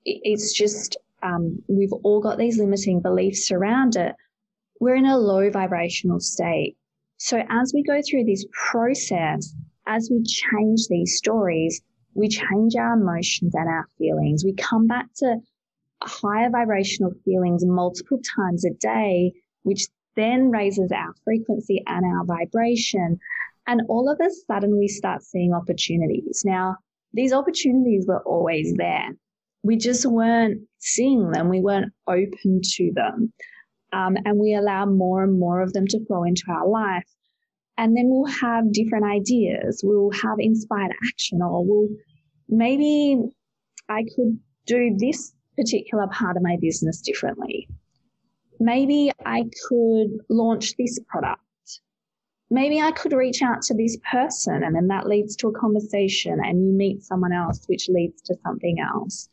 it's 0.06 0.54
just, 0.54 0.98
um, 1.24 1.62
we've 1.68 1.94
all 2.04 2.22
got 2.22 2.38
these 2.38 2.60
limiting 2.60 3.02
beliefs 3.02 3.52
around 3.52 3.96
it. 3.96 4.16
We're 4.80 4.96
in 4.96 5.06
a 5.06 5.18
low 5.18 5.50
vibrational 5.50 6.20
state. 6.20 6.78
So 7.18 7.42
as 7.50 7.72
we 7.74 7.84
go 7.84 8.02
through 8.02 8.26
this 8.26 8.46
process, 8.72 9.56
as 9.88 10.10
we 10.12 10.24
change 10.24 10.88
these 10.88 11.18
stories, 11.18 11.82
we 12.14 12.28
change 12.28 12.76
our 12.76 12.94
emotions 12.94 13.54
and 13.56 13.68
our 13.68 13.88
feelings. 13.98 14.44
We 14.44 14.54
come 14.54 14.88
back 14.88 15.08
to 15.18 15.38
higher 16.02 16.50
vibrational 16.50 17.14
feelings 17.24 17.66
multiple 17.66 18.20
times 18.36 18.66
a 18.66 18.72
day, 18.72 19.34
which 19.64 19.88
then 20.16 20.50
raises 20.50 20.92
our 20.92 21.14
frequency 21.24 21.84
and 21.88 22.06
our 22.06 22.26
vibration. 22.26 23.20
And 23.68 23.82
all 23.90 24.10
of 24.10 24.20
a 24.20 24.30
sudden 24.48 24.78
we 24.78 24.88
start 24.88 25.24
seeing 25.24 25.54
opportunities. 25.54 26.44
Now, 26.46 26.78
these 27.14 27.34
opportunities 27.34 28.06
were 28.08 28.22
always 28.24 28.74
there. 28.76 29.10
We 29.66 29.78
just 29.78 30.06
weren't 30.06 30.62
seeing 30.78 31.32
them. 31.32 31.50
We 31.50 31.60
weren't 31.60 31.92
open 32.08 32.62
to 32.64 32.92
them. 32.94 33.34
Um, 33.92 34.16
and 34.24 34.38
we 34.38 34.54
allow 34.54 34.86
more 34.86 35.24
and 35.24 35.40
more 35.40 35.62
of 35.62 35.74
them 35.74 35.88
to 35.88 36.06
flow 36.06 36.24
into 36.24 36.44
our 36.50 36.68
life. 36.68 37.10
And 37.78 37.98
then 37.98 38.06
we'll 38.08 38.32
have 38.32 38.72
different 38.72 39.06
ideas. 39.06 39.82
We'll 39.84 40.12
have 40.12 40.38
inspired 40.38 40.94
action, 41.12 41.42
or 41.42 41.66
we'll 41.66 41.90
maybe 42.48 43.24
I 43.90 44.04
could 44.16 44.40
do 44.68 44.96
this 45.00 45.34
particular 45.58 46.08
part 46.08 46.38
of 46.38 46.44
my 46.44 46.58
business 46.62 47.02
differently. 47.02 47.68
Maybe 48.60 49.12
I 49.26 49.46
could 49.68 50.10
launch 50.30 50.76
this 50.78 51.00
product. 51.08 51.42
Maybe 52.52 52.80
I 52.80 52.92
could 52.92 53.14
reach 53.14 53.42
out 53.42 53.64
to 53.64 53.74
this 53.74 53.98
person 54.10 54.64
and 54.64 54.76
then 54.76 54.88
that 54.88 55.08
leads 55.08 55.36
to 55.38 55.48
a 55.48 55.60
conversation 55.60 56.40
and 56.44 56.64
you 56.66 56.72
meet 56.72 57.04
someone 57.04 57.34
else, 57.34 57.66
which 57.68 57.90
leads 57.90 58.22
to 58.24 58.36
something 58.46 58.78
else. 58.80 59.30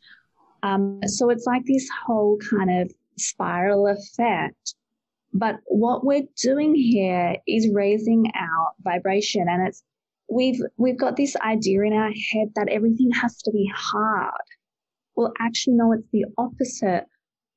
Um, 0.63 1.01
so 1.05 1.29
it's 1.29 1.45
like 1.45 1.63
this 1.65 1.87
whole 2.05 2.37
kind 2.49 2.81
of 2.81 2.91
spiral 3.17 3.87
effect. 3.87 4.75
But 5.33 5.57
what 5.65 6.05
we're 6.05 6.27
doing 6.41 6.73
here 6.73 7.37
is 7.47 7.69
raising 7.71 8.31
our 8.35 8.71
vibration 8.83 9.45
and 9.49 9.67
it's 9.67 9.83
we've 10.29 10.61
we've 10.77 10.97
got 10.97 11.15
this 11.15 11.35
idea 11.37 11.81
in 11.81 11.93
our 11.93 12.11
head 12.31 12.49
that 12.55 12.69
everything 12.69 13.11
has 13.11 13.41
to 13.43 13.51
be 13.51 13.69
hard. 13.75 14.31
Well, 15.15 15.33
actually, 15.39 15.75
no, 15.75 15.91
it's 15.91 16.07
the 16.11 16.25
opposite. 16.37 17.05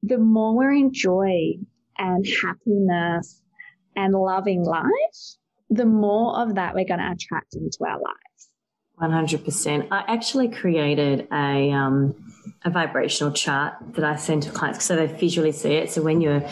The 0.03 0.19
more 0.19 0.55
we're 0.55 0.75
in 0.75 0.93
joy 0.93 1.55
and 1.99 2.27
happiness 2.43 3.43
and 3.95 4.15
loving 4.15 4.63
life, 4.65 5.37
the 5.71 5.87
more 5.87 6.39
of 6.41 6.55
that 6.57 6.75
we're 6.75 6.85
going 6.85 7.01
to 7.01 7.13
attract 7.13 7.55
into 7.55 7.79
our 7.87 7.99
lives. 7.99 8.26
100%. 9.01 9.89
I 9.91 10.05
actually 10.09 10.49
created 10.49 11.29
a, 11.33 11.71
um, 11.71 12.15
a 12.65 12.71
vibrational 12.71 13.33
chart 13.33 13.75
that 13.95 14.05
I 14.05 14.17
send 14.17 14.45
to 14.45 14.51
clients 14.51 14.85
so 14.85 14.97
they 14.97 15.07
visually 15.07 15.53
see 15.53 15.75
it. 15.75 15.91
So 15.91 16.03
when 16.03 16.21
you're 16.21 16.49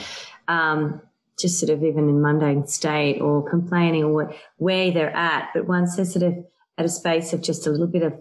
um, 0.48 1.00
just 1.38 1.58
sort 1.58 1.70
of 1.70 1.82
even 1.82 2.08
in 2.08 2.20
mundane 2.20 2.66
state 2.66 3.20
or 3.20 3.48
complaining 3.48 4.04
or 4.04 4.34
where 4.58 4.90
they're 4.90 5.14
at, 5.14 5.50
but 5.54 5.66
once 5.66 5.96
they're 5.96 6.04
sort 6.04 6.24
of 6.24 6.44
at 6.76 6.84
a 6.84 6.88
space 6.88 7.32
of 7.32 7.40
just 7.40 7.66
a 7.66 7.70
little 7.70 7.86
bit 7.86 8.02
of 8.02 8.14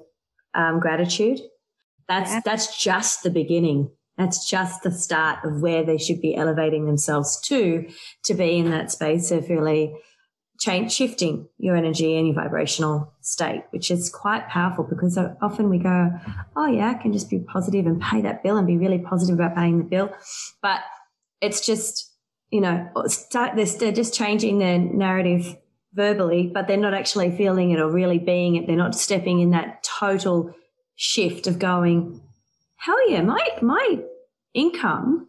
um, 0.53 0.79
gratitude, 0.79 1.39
that's 2.07 2.31
yeah. 2.31 2.41
that's 2.43 2.81
just 2.81 3.23
the 3.23 3.29
beginning. 3.29 3.89
That's 4.17 4.47
just 4.47 4.83
the 4.83 4.91
start 4.91 5.43
of 5.43 5.61
where 5.61 5.83
they 5.83 5.97
should 5.97 6.21
be 6.21 6.35
elevating 6.35 6.85
themselves 6.85 7.41
to, 7.47 7.89
to 8.25 8.33
be 8.35 8.57
in 8.59 8.69
that 8.69 8.91
space 8.91 9.31
of 9.31 9.49
really 9.49 9.95
change, 10.63 10.93
shifting 10.93 11.47
your 11.57 11.75
energy 11.75 12.17
and 12.17 12.25
your 12.25 12.35
vibrational 12.35 13.13
state, 13.19 13.63
which 13.71 13.91
is 13.91 14.09
quite 14.09 14.47
powerful 14.47 14.85
because 14.85 15.17
often 15.41 15.69
we 15.69 15.77
go, 15.77 16.09
oh 16.55 16.67
yeah, 16.67 16.91
I 16.91 16.93
can 16.93 17.11
just 17.11 17.29
be 17.29 17.39
positive 17.39 17.85
and 17.85 18.01
pay 18.01 18.21
that 18.21 18.43
bill 18.43 18.55
and 18.55 18.65
be 18.65 18.77
really 18.77 18.99
positive 18.99 19.35
about 19.35 19.55
paying 19.55 19.77
the 19.77 19.83
bill. 19.83 20.09
But 20.61 20.79
it's 21.41 21.65
just, 21.65 22.13
you 22.49 22.61
know, 22.61 22.89
they're 23.33 23.91
just 23.91 24.13
changing 24.13 24.59
their 24.59 24.79
narrative 24.79 25.57
verbally, 25.93 26.49
but 26.53 26.67
they're 26.67 26.77
not 26.77 26.93
actually 26.93 27.35
feeling 27.35 27.71
it 27.71 27.79
or 27.79 27.91
really 27.91 28.19
being 28.19 28.55
it. 28.55 28.65
They're 28.65 28.77
not 28.77 28.95
stepping 28.95 29.41
in 29.41 29.49
that 29.49 29.83
total 29.83 30.55
shift 30.95 31.45
of 31.45 31.59
going, 31.59 32.21
hell 32.77 33.09
yeah, 33.09 33.21
my, 33.21 33.45
my 33.61 33.99
income 34.53 35.27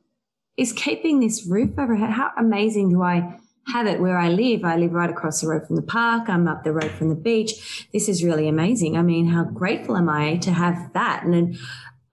is 0.57 0.73
keeping 0.73 1.19
this 1.19 1.45
roof 1.45 1.77
overhead." 1.77 2.11
How 2.11 2.31
amazing 2.39 2.91
do 2.91 3.03
I 3.03 3.39
have 3.73 3.87
it 3.87 4.01
where 4.01 4.19
I 4.19 4.29
live? 4.29 4.65
I 4.65 4.77
live 4.77 4.93
right 4.93 5.11
across 5.11 5.41
the 5.41 5.49
road 5.49 5.67
from 5.67 5.77
the 5.77 5.83
park. 5.83 6.29
I'm 6.29 6.47
up 6.47 6.65
the 6.65 6.73
road 6.73 6.91
from 6.93 7.09
the 7.09 7.15
beach. 7.15 7.89
This 7.93 8.09
is 8.09 8.23
really 8.23 8.49
amazing. 8.49 8.97
I 8.97 9.03
mean, 9.03 9.27
how 9.27 9.45
grateful 9.45 9.97
am 9.97 10.09
I 10.09 10.37
to 10.39 10.53
have 10.53 10.93
that? 10.93 11.25
And 11.25 11.33
then 11.33 11.59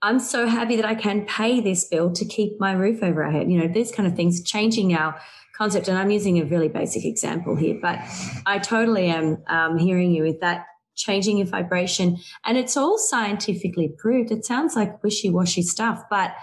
I'm 0.00 0.18
so 0.18 0.48
happy 0.48 0.76
that 0.76 0.84
I 0.84 0.94
can 0.94 1.26
pay 1.26 1.60
this 1.60 1.84
bill 1.84 2.12
to 2.12 2.24
keep 2.24 2.58
my 2.58 2.72
roof 2.72 3.02
over 3.02 3.22
our 3.22 3.30
head. 3.30 3.50
You 3.50 3.58
know, 3.58 3.72
these 3.72 3.92
kind 3.92 4.06
of 4.06 4.16
things, 4.16 4.42
changing 4.42 4.94
our 4.94 5.20
concept. 5.56 5.88
And 5.88 5.98
I'm 5.98 6.10
using 6.10 6.40
a 6.40 6.44
really 6.44 6.68
basic 6.68 7.04
example 7.04 7.54
here, 7.54 7.78
but 7.80 7.98
I 8.46 8.58
totally 8.58 9.08
am 9.08 9.42
um, 9.46 9.78
hearing 9.78 10.12
you 10.12 10.22
with 10.22 10.40
that 10.40 10.66
changing 10.96 11.38
your 11.38 11.46
vibration. 11.46 12.18
And 12.44 12.58
it's 12.58 12.76
all 12.76 12.98
scientifically 12.98 13.94
proved. 13.96 14.30
It 14.30 14.44
sounds 14.44 14.74
like 14.74 15.02
wishy 15.02 15.30
washy 15.30 15.62
stuff, 15.62 16.02
but 16.10 16.34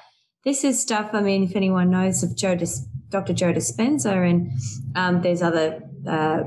this 0.45 0.63
is 0.63 0.79
stuff. 0.79 1.09
I 1.13 1.21
mean, 1.21 1.43
if 1.43 1.55
anyone 1.55 1.89
knows 1.89 2.23
of 2.23 2.35
Joe 2.35 2.55
Dis- 2.55 2.87
Dr. 3.09 3.33
Joe 3.33 3.53
Dispenza 3.53 4.29
and 4.29 4.51
um, 4.95 5.21
there's 5.21 5.41
other, 5.41 5.81
uh, 6.07 6.43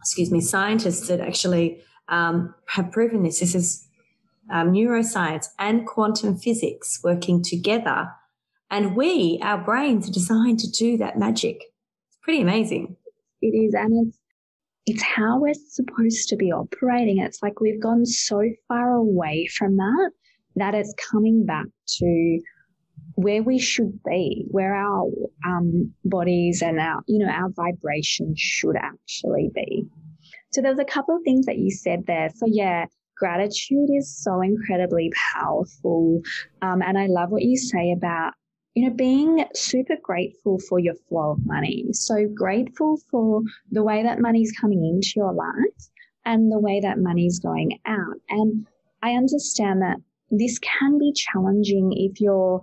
excuse 0.00 0.30
me, 0.30 0.40
scientists 0.40 1.08
that 1.08 1.20
actually 1.20 1.82
um, 2.08 2.54
have 2.68 2.90
proven 2.90 3.22
this. 3.22 3.40
This 3.40 3.54
is 3.54 3.88
um, 4.50 4.72
neuroscience 4.72 5.46
and 5.58 5.86
quantum 5.86 6.36
physics 6.36 7.00
working 7.02 7.42
together. 7.42 8.08
And 8.70 8.96
we, 8.96 9.38
our 9.42 9.58
brains, 9.58 10.08
are 10.08 10.12
designed 10.12 10.58
to 10.60 10.70
do 10.70 10.96
that 10.98 11.18
magic. 11.18 11.62
It's 12.08 12.18
pretty 12.22 12.42
amazing. 12.42 12.96
It 13.40 13.48
is. 13.48 13.74
And 13.74 14.08
it's 14.08 14.18
it's 14.86 15.02
how 15.02 15.38
we're 15.38 15.54
supposed 15.54 16.28
to 16.28 16.36
be 16.36 16.50
operating. 16.50 17.18
It's 17.18 17.42
like 17.42 17.60
we've 17.60 17.80
gone 17.80 18.04
so 18.04 18.42
far 18.66 18.94
away 18.94 19.46
from 19.56 19.76
that 19.76 20.10
that 20.56 20.74
it's 20.74 20.94
coming 21.10 21.46
back 21.46 21.66
to 21.98 22.40
where 23.14 23.42
we 23.42 23.58
should 23.58 24.02
be, 24.04 24.46
where 24.50 24.74
our 24.74 25.10
um, 25.46 25.92
bodies 26.04 26.62
and 26.62 26.80
our, 26.80 27.02
you 27.06 27.18
know, 27.18 27.30
our 27.30 27.50
vibration 27.50 28.34
should 28.36 28.76
actually 28.76 29.50
be. 29.54 29.86
So 30.52 30.60
there 30.60 30.72
was 30.72 30.80
a 30.80 30.84
couple 30.84 31.16
of 31.16 31.22
things 31.24 31.46
that 31.46 31.58
you 31.58 31.70
said 31.70 32.04
there. 32.06 32.30
So 32.34 32.46
yeah, 32.46 32.86
gratitude 33.16 33.88
is 33.90 34.16
so 34.22 34.40
incredibly 34.40 35.12
powerful. 35.32 36.20
Um, 36.60 36.82
and 36.82 36.98
I 36.98 37.06
love 37.06 37.30
what 37.30 37.42
you 37.42 37.56
say 37.56 37.92
about 37.92 38.32
you 38.74 38.88
know, 38.88 38.94
being 38.94 39.44
super 39.54 39.96
grateful 40.02 40.58
for 40.58 40.78
your 40.78 40.94
flow 41.08 41.32
of 41.32 41.44
money. 41.44 41.86
So 41.92 42.26
grateful 42.34 42.98
for 43.10 43.42
the 43.70 43.82
way 43.82 44.02
that 44.02 44.20
money's 44.20 44.52
coming 44.58 44.84
into 44.84 45.12
your 45.16 45.32
life 45.32 45.88
and 46.24 46.50
the 46.50 46.58
way 46.58 46.80
that 46.80 46.98
money's 46.98 47.38
going 47.38 47.78
out. 47.86 48.16
And 48.30 48.66
I 49.02 49.12
understand 49.12 49.82
that 49.82 49.98
this 50.30 50.58
can 50.60 50.98
be 50.98 51.12
challenging 51.12 51.92
if 51.94 52.20
you're, 52.20 52.62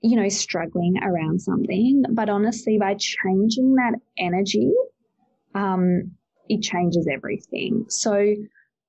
you 0.00 0.16
know, 0.16 0.28
struggling 0.28 0.96
around 1.02 1.40
something. 1.40 2.04
But 2.10 2.28
honestly, 2.28 2.78
by 2.78 2.94
changing 2.94 3.74
that 3.76 3.94
energy, 4.18 4.72
um, 5.54 6.12
it 6.48 6.62
changes 6.62 7.08
everything. 7.12 7.86
So, 7.88 8.16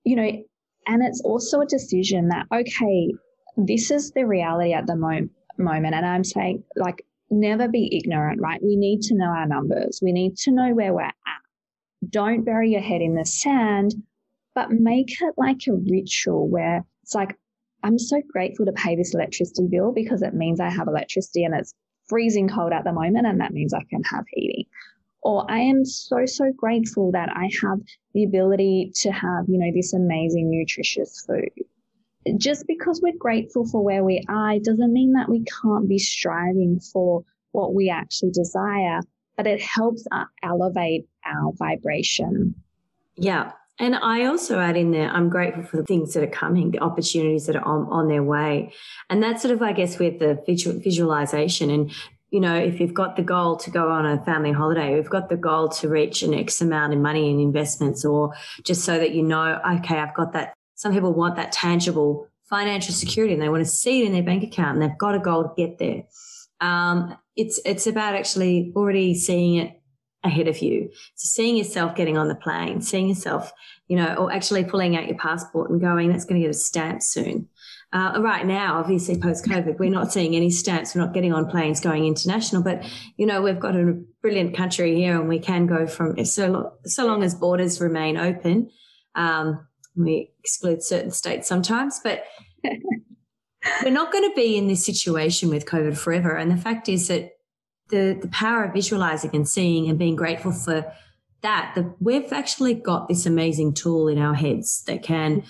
you 0.04 0.16
know, 0.16 0.30
and 0.86 1.04
it's 1.04 1.22
also 1.22 1.62
a 1.62 1.66
decision 1.66 2.30
that, 2.30 2.46
okay, 2.54 3.14
this 3.58 3.92
is 3.92 4.12
the 4.12 4.26
reality 4.26 4.74
at 4.74 4.88
the 4.88 4.96
moment 4.96 5.32
moment. 5.58 5.96
And 5.96 6.06
I'm 6.06 6.24
saying, 6.24 6.64
like, 6.76 7.04
never 7.30 7.68
be 7.68 7.98
ignorant, 7.98 8.40
right? 8.40 8.62
We 8.64 8.76
need 8.76 9.02
to 9.04 9.16
know 9.16 9.26
our 9.26 9.48
numbers. 9.48 10.00
We 10.04 10.12
need 10.12 10.38
to 10.38 10.52
know 10.52 10.74
where 10.74 10.94
we're 10.94 11.02
at. 11.02 11.16
Don't 12.10 12.46
bury 12.46 12.72
your 12.72 12.82
head 12.82 13.02
in 13.02 13.16
the 13.16 13.26
sand, 13.26 13.96
but 14.54 14.72
make 14.72 15.20
it 15.20 15.34
like 15.36 15.62
a 15.68 15.74
ritual 15.74 16.48
where 16.48 16.86
it's 17.04 17.16
like, 17.16 17.36
I'm 17.84 18.00
so 18.00 18.22
grateful 18.28 18.66
to 18.66 18.72
pay 18.72 18.96
this 18.96 19.14
electricity 19.14 19.68
bill 19.70 19.92
because 19.94 20.22
it 20.22 20.34
means 20.34 20.60
I 20.60 20.70
have 20.70 20.88
electricity 20.88 21.44
and 21.44 21.54
it's 21.56 21.74
freezing 22.08 22.50
cold 22.50 22.72
at 22.72 22.84
the 22.84 22.94
moment, 22.94 23.28
and 23.28 23.42
that 23.42 23.54
means 23.54 23.74
I 23.74 23.84
can 23.90 24.04
have 24.04 24.26
heating. 24.32 24.66
Or 25.22 25.50
I 25.50 25.60
am 25.60 25.84
so, 25.84 26.26
so 26.26 26.52
grateful 26.56 27.12
that 27.12 27.30
I 27.36 27.50
have 27.62 27.80
the 28.14 28.24
ability 28.24 28.92
to 29.02 29.12
have, 29.12 29.46
you 29.48 29.58
know, 29.60 29.72
this 29.74 29.94
amazing, 29.94 30.50
nutritious 30.50 31.26
food 31.28 31.50
just 32.36 32.68
because 32.68 33.00
we're 33.02 33.18
grateful 33.18 33.66
for 33.66 33.84
where 33.84 34.04
we 34.04 34.24
are 34.28 34.60
doesn't 34.60 34.92
mean 34.92 35.14
that 35.14 35.30
we 35.30 35.44
can't 35.62 35.88
be 35.88 36.00
striving 36.00 36.80
for 36.80 37.24
what 37.52 37.74
we 37.74 37.90
actually 37.90 38.32
desire, 38.32 39.00
but 39.38 39.48
it 39.48 39.62
helps 39.62 40.06
uh, 40.12 40.26
elevate 40.44 41.08
our 41.26 41.54
vibration. 41.54 42.56
Yeah. 43.16 43.54
And 43.80 43.96
I 43.96 44.26
also 44.26 44.60
add 44.60 44.76
in 44.76 44.92
there, 44.92 45.10
I'm 45.10 45.30
grateful 45.30 45.64
for 45.64 45.78
the 45.78 45.84
things 45.84 46.14
that 46.14 46.24
are 46.24 46.28
coming, 46.28 46.72
the 46.72 46.80
opportunities 46.80 47.46
that 47.46 47.56
are 47.56 47.66
on, 47.66 47.88
on 47.90 48.08
their 48.08 48.24
way. 48.24 48.74
And 49.10 49.22
that's 49.22 49.42
sort 49.42 49.54
of, 49.54 49.62
I 49.62 49.74
guess, 49.74 50.00
with 50.00 50.20
the 50.20 50.42
visual, 50.46 50.80
visualization. 50.80 51.70
And, 51.70 51.92
you 52.32 52.40
know, 52.40 52.56
if 52.56 52.80
you've 52.80 52.96
got 52.96 53.16
the 53.16 53.22
goal 53.22 53.56
to 53.58 53.70
go 53.70 53.90
on 53.90 54.06
a 54.06 54.24
family 54.26 54.52
holiday, 54.52 54.96
we've 54.96 55.10
got 55.10 55.30
the 55.30 55.38
goal 55.38 55.70
to 55.70 55.90
reach 55.90 56.24
an 56.24 56.34
X 56.34 56.60
amount 56.60 56.94
in 56.94 57.02
money 57.02 57.30
and 57.30 57.40
investments, 57.40 58.04
or 58.04 58.34
just 58.64 58.84
so 58.84 58.98
that 58.98 59.12
you 59.12 59.22
know, 59.22 59.62
okay, 59.76 60.00
I've 60.00 60.16
got 60.16 60.34
that 60.34 60.54
some 60.78 60.94
people 60.94 61.14
want 61.14 61.36
that 61.36 61.52
tangible 61.52 62.28
financial 62.50 62.94
security 62.94 63.34
and 63.34 63.42
they 63.42 63.50
want 63.50 63.66
to 63.66 63.70
see 63.70 64.02
it 64.02 64.06
in 64.06 64.14
their 64.14 64.24
bank 64.24 64.44
account 64.44 64.78
and 64.78 64.82
they've 64.82 64.98
got 64.98 65.16
a 65.16 65.20
goal 65.20 65.44
to 65.44 65.50
get 65.58 65.78
there. 65.80 66.04
Um, 66.62 67.18
it's 67.36 67.60
it's 67.66 67.86
about 67.88 68.16
actually 68.16 68.72
already 68.76 69.14
seeing 69.14 69.56
it 69.56 69.77
ahead 70.24 70.48
of 70.48 70.60
you. 70.62 70.90
So 71.16 71.28
seeing 71.28 71.58
yourself 71.58 71.96
getting 71.96 72.18
on 72.18 72.28
the 72.28 72.36
plane, 72.36 72.82
seeing 72.82 73.10
yourself, 73.10 73.52
you 73.88 73.96
know, 73.96 74.16
or 74.16 74.32
actually 74.32 74.64
pulling 74.64 74.96
out 74.96 75.08
your 75.08 75.18
passport 75.18 75.70
and 75.70 75.80
going, 75.80 76.10
that's 76.10 76.26
going 76.26 76.42
to 76.42 76.48
get 76.48 76.56
a 76.56 76.58
stamp 76.58 77.02
soon. 77.02 77.48
Uh, 77.94 78.20
right 78.20 78.46
now, 78.46 78.78
obviously 78.78 79.18
post 79.18 79.46
COVID, 79.46 79.80
we're 79.80 79.90
not 79.90 80.12
seeing 80.12 80.36
any 80.36 80.50
stamps. 80.50 80.94
We're 80.94 81.02
not 81.02 81.14
getting 81.14 81.32
on 81.32 81.50
planes 81.50 81.80
going 81.80 82.06
international, 82.06 82.62
but 82.62 82.84
you 83.16 83.26
know, 83.26 83.42
we've 83.42 83.60
got 83.60 83.76
a 83.76 84.02
brilliant 84.22 84.56
country 84.58 84.96
here 84.96 85.18
and 85.18 85.30
we 85.30 85.40
can 85.40 85.68
go 85.68 85.88
from 85.88 86.24
so, 86.26 86.74
so 86.84 87.06
long 87.06 87.24
as 87.24 87.34
borders 87.34 87.80
remain 87.80 88.18
open. 88.18 88.70
Um, 89.16 89.66
we 89.96 90.32
exclude 90.40 90.84
certain 90.84 91.12
states 91.12 91.48
sometimes, 91.48 92.02
but 92.04 92.26
we're 93.84 93.90
not 93.90 94.12
going 94.12 94.30
to 94.30 94.36
be 94.36 94.58
in 94.58 94.68
this 94.68 94.86
situation 94.86 95.50
with 95.50 95.66
COVID 95.66 95.98
forever. 95.98 96.36
And 96.36 96.52
the 96.52 96.58
fact 96.58 96.90
is 96.90 97.08
that 97.08 97.37
the, 97.90 98.18
the 98.22 98.28
power 98.30 98.64
of 98.64 98.74
visualizing 98.74 99.32
and 99.34 99.48
seeing 99.48 99.90
and 99.90 99.98
being 99.98 100.16
grateful 100.16 100.52
for 100.52 100.92
that, 101.42 101.74
that 101.76 101.96
we've 102.00 102.34
actually 102.34 102.74
got 102.74 103.08
this 103.08 103.26
amazing 103.26 103.74
tool 103.74 104.08
in 104.08 104.18
our 104.18 104.34
heads 104.34 104.84
that 104.88 105.04
can 105.04 105.44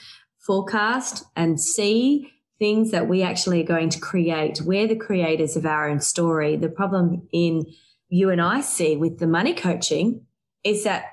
forecast 0.45 1.25
and 1.35 1.59
see 1.59 2.31
things 2.59 2.91
that 2.91 3.07
we 3.07 3.21
actually 3.21 3.61
are 3.61 3.67
going 3.67 3.89
to 3.89 3.99
create. 3.99 4.61
We're 4.61 4.87
the 4.87 4.95
creators 4.95 5.55
of 5.55 5.65
our 5.65 5.89
own 5.89 5.99
story. 5.99 6.55
The 6.55 6.69
problem 6.69 7.27
in 7.31 7.65
you 8.09 8.29
and 8.29 8.41
I 8.41 8.61
see 8.61 8.95
with 8.95 9.19
the 9.19 9.27
money 9.27 9.53
coaching 9.53 10.25
is 10.63 10.83
that 10.83 11.05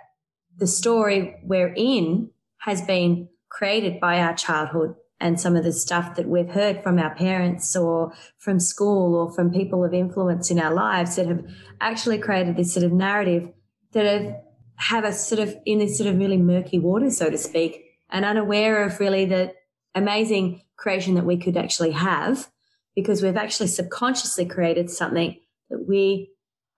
the 0.56 0.66
story 0.66 1.36
we're 1.42 1.74
in 1.76 2.30
has 2.58 2.82
been 2.82 3.28
created 3.48 4.00
by 4.00 4.20
our 4.20 4.34
childhood 4.34 4.94
and 5.24 5.40
some 5.40 5.56
of 5.56 5.64
the 5.64 5.72
stuff 5.72 6.16
that 6.16 6.28
we've 6.28 6.50
heard 6.50 6.82
from 6.82 6.98
our 6.98 7.14
parents 7.14 7.74
or 7.74 8.12
from 8.36 8.60
school 8.60 9.14
or 9.14 9.32
from 9.32 9.50
people 9.50 9.82
of 9.82 9.94
influence 9.94 10.50
in 10.50 10.60
our 10.60 10.74
lives 10.74 11.16
that 11.16 11.26
have 11.26 11.42
actually 11.80 12.18
created 12.18 12.56
this 12.56 12.74
sort 12.74 12.84
of 12.84 12.92
narrative 12.92 13.48
that 13.92 14.04
have, 14.04 14.36
have 14.76 15.04
us 15.06 15.26
sort 15.26 15.38
of 15.38 15.56
in 15.64 15.78
this 15.78 15.96
sort 15.96 16.10
of 16.10 16.18
really 16.18 16.36
murky 16.36 16.78
water, 16.78 17.08
so 17.08 17.30
to 17.30 17.38
speak, 17.38 17.86
and 18.10 18.22
unaware 18.26 18.84
of 18.84 19.00
really 19.00 19.24
the 19.24 19.50
amazing 19.94 20.60
creation 20.76 21.14
that 21.14 21.24
we 21.24 21.38
could 21.38 21.56
actually 21.56 21.92
have 21.92 22.50
because 22.94 23.22
we've 23.22 23.38
actually 23.38 23.68
subconsciously 23.68 24.44
created 24.44 24.90
something 24.90 25.40
that 25.70 25.88
we 25.88 26.32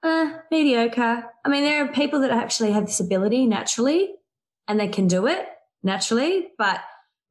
uh, 0.05 0.35
mediocre. 0.53 1.25
I 1.45 1.49
mean, 1.49 1.65
there 1.65 1.85
are 1.85 1.89
people 1.89 2.21
that 2.21 2.31
actually 2.31 2.71
have 2.71 2.87
this 2.87 3.01
ability 3.01 3.45
naturally 3.45 4.15
and 4.69 4.79
they 4.79 4.87
can 4.87 5.09
do 5.09 5.27
it 5.27 5.49
naturally, 5.83 6.51
but 6.57 6.81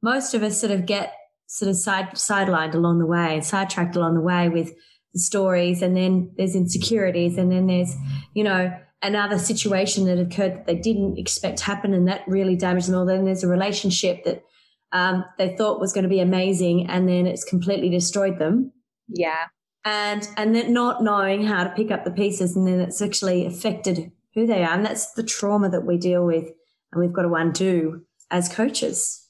most 0.06 0.34
of 0.34 0.42
us 0.44 0.60
sort 0.60 0.70
of 0.70 0.86
get 0.86 1.12
sort 1.48 1.68
of 1.68 1.76
side 1.76 2.10
sidelined 2.12 2.74
along 2.74 3.00
the 3.00 3.06
way, 3.06 3.40
sidetracked 3.40 3.96
along 3.96 4.14
the 4.14 4.20
way 4.20 4.48
with 4.48 4.72
the 5.12 5.18
stories, 5.18 5.82
and 5.82 5.96
then 5.96 6.30
there's 6.36 6.54
insecurities, 6.54 7.36
and 7.36 7.50
then 7.50 7.66
there's 7.66 7.92
you 8.32 8.44
know 8.44 8.72
another 9.02 9.38
situation 9.38 10.04
that 10.06 10.18
occurred 10.18 10.54
that 10.54 10.66
they 10.66 10.76
didn't 10.76 11.18
expect 11.18 11.58
to 11.58 11.64
happen, 11.64 11.92
and 11.92 12.06
that 12.06 12.22
really 12.28 12.54
damaged 12.54 12.88
them. 12.88 13.00
Or 13.00 13.04
then 13.04 13.24
there's 13.24 13.42
a 13.42 13.48
relationship 13.48 14.24
that 14.24 14.44
um, 14.92 15.24
they 15.38 15.56
thought 15.56 15.80
was 15.80 15.92
going 15.92 16.04
to 16.04 16.16
be 16.16 16.20
amazing, 16.20 16.86
and 16.88 17.08
then 17.08 17.26
it's 17.26 17.44
completely 17.44 17.90
destroyed 17.90 18.38
them. 18.38 18.72
Yeah, 19.08 19.46
and 19.84 20.28
and 20.36 20.54
then 20.54 20.72
not 20.72 21.02
knowing 21.02 21.44
how 21.44 21.64
to 21.64 21.70
pick 21.70 21.90
up 21.90 22.04
the 22.04 22.12
pieces, 22.12 22.54
and 22.54 22.64
then 22.68 22.78
it's 22.78 23.02
actually 23.02 23.44
affected 23.44 24.12
who 24.36 24.46
they 24.46 24.62
are, 24.62 24.72
and 24.72 24.86
that's 24.86 25.14
the 25.14 25.24
trauma 25.24 25.68
that 25.70 25.84
we 25.84 25.98
deal 25.98 26.24
with, 26.24 26.44
and 26.92 27.00
we've 27.00 27.12
got 27.12 27.22
to 27.22 27.34
undo 27.34 28.02
as 28.30 28.48
coaches. 28.48 29.25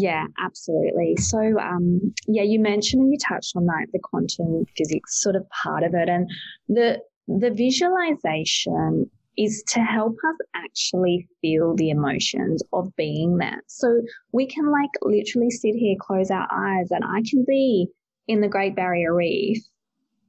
Yeah, 0.00 0.26
absolutely. 0.40 1.16
So, 1.16 1.58
um, 1.58 2.14
yeah, 2.28 2.44
you 2.44 2.60
mentioned 2.60 3.02
and 3.02 3.12
you 3.12 3.18
touched 3.18 3.56
on 3.56 3.66
that 3.66 3.88
the 3.92 3.98
quantum 3.98 4.64
physics 4.76 5.20
sort 5.20 5.34
of 5.34 5.44
part 5.50 5.82
of 5.82 5.92
it, 5.92 6.08
and 6.08 6.30
the 6.68 7.00
the 7.26 7.50
visualization 7.50 9.10
is 9.36 9.62
to 9.68 9.80
help 9.80 10.12
us 10.12 10.36
actually 10.54 11.26
feel 11.40 11.74
the 11.74 11.90
emotions 11.90 12.62
of 12.72 12.94
being 12.96 13.38
there. 13.38 13.60
So 13.66 14.02
we 14.32 14.46
can 14.46 14.70
like 14.70 14.90
literally 15.02 15.50
sit 15.50 15.74
here, 15.74 15.96
close 16.00 16.30
our 16.30 16.46
eyes, 16.52 16.92
and 16.92 17.02
I 17.04 17.22
can 17.28 17.44
be 17.46 17.88
in 18.28 18.40
the 18.40 18.48
Great 18.48 18.76
Barrier 18.76 19.12
Reef, 19.12 19.58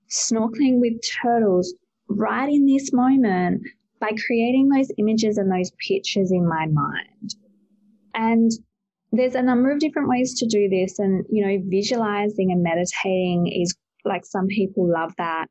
snorkeling 0.09 0.79
with 0.79 0.99
turtles 1.21 1.75
right 2.07 2.49
in 2.49 2.65
this 2.65 2.91
moment 2.91 3.61
by 3.99 4.09
creating 4.25 4.69
those 4.69 4.91
images 4.97 5.37
and 5.37 5.51
those 5.51 5.71
pictures 5.87 6.31
in 6.31 6.47
my 6.47 6.65
mind. 6.65 7.35
And 8.15 8.51
there's 9.11 9.35
a 9.35 9.41
number 9.41 9.71
of 9.71 9.79
different 9.79 10.09
ways 10.09 10.37
to 10.39 10.45
do 10.45 10.69
this. 10.69 10.99
And, 10.99 11.25
you 11.29 11.45
know, 11.45 11.61
visualizing 11.67 12.51
and 12.51 12.63
meditating 12.63 13.47
is 13.47 13.75
like 14.05 14.25
some 14.25 14.47
people 14.47 14.87
love 14.87 15.13
that. 15.17 15.47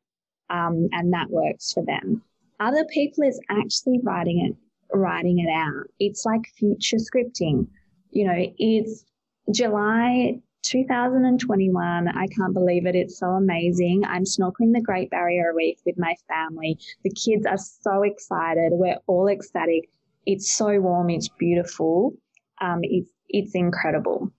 Um, 0.49 0.87
and 0.91 1.13
that 1.13 1.29
works 1.29 1.73
for 1.73 1.83
them. 1.85 2.23
Other 2.59 2.85
people 2.85 3.23
is 3.23 3.39
actually 3.49 3.99
writing 4.03 4.45
it, 4.45 4.97
writing 4.97 5.39
it 5.39 5.49
out. 5.51 5.85
It's 5.99 6.25
like 6.25 6.41
future 6.57 6.97
scripting. 6.97 7.67
You 8.11 8.25
know, 8.27 8.45
it's 8.57 9.05
July 9.53 10.41
2021. 10.63 12.07
I 12.07 12.27
can't 12.27 12.53
believe 12.53 12.85
it. 12.85 12.95
It's 12.95 13.19
so 13.19 13.27
amazing. 13.27 14.03
I'm 14.05 14.23
snorkeling 14.23 14.73
the 14.73 14.81
Great 14.81 15.09
Barrier 15.09 15.53
Reef 15.55 15.77
with 15.85 15.97
my 15.97 16.15
family. 16.27 16.77
The 17.03 17.11
kids 17.11 17.45
are 17.45 17.57
so 17.57 18.03
excited. 18.03 18.71
We're 18.73 18.97
all 19.07 19.27
ecstatic. 19.27 19.89
It's 20.25 20.55
so 20.55 20.79
warm. 20.79 21.09
It's 21.09 21.29
beautiful. 21.29 22.13
Um, 22.61 22.79
it's 22.83 23.09
it's 23.29 23.55
incredible. 23.55 24.31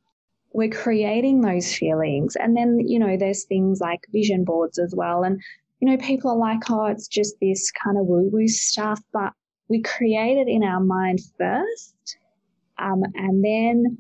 We're 0.52 0.70
creating 0.70 1.40
those 1.40 1.72
feelings. 1.74 2.36
And 2.36 2.56
then, 2.56 2.80
you 2.86 2.98
know, 2.98 3.16
there's 3.16 3.44
things 3.44 3.80
like 3.80 4.00
vision 4.10 4.44
boards 4.44 4.78
as 4.78 4.94
well. 4.96 5.22
And, 5.22 5.40
you 5.80 5.88
know, 5.88 5.96
people 5.96 6.32
are 6.32 6.36
like, 6.36 6.68
oh, 6.70 6.86
it's 6.86 7.08
just 7.08 7.36
this 7.40 7.70
kind 7.70 7.96
of 7.96 8.06
woo 8.06 8.28
woo 8.32 8.48
stuff, 8.48 9.00
but 9.12 9.32
we 9.68 9.80
create 9.82 10.36
it 10.38 10.48
in 10.48 10.64
our 10.64 10.80
mind 10.80 11.20
first. 11.38 12.18
Um, 12.78 13.02
and 13.14 13.44
then 13.44 13.98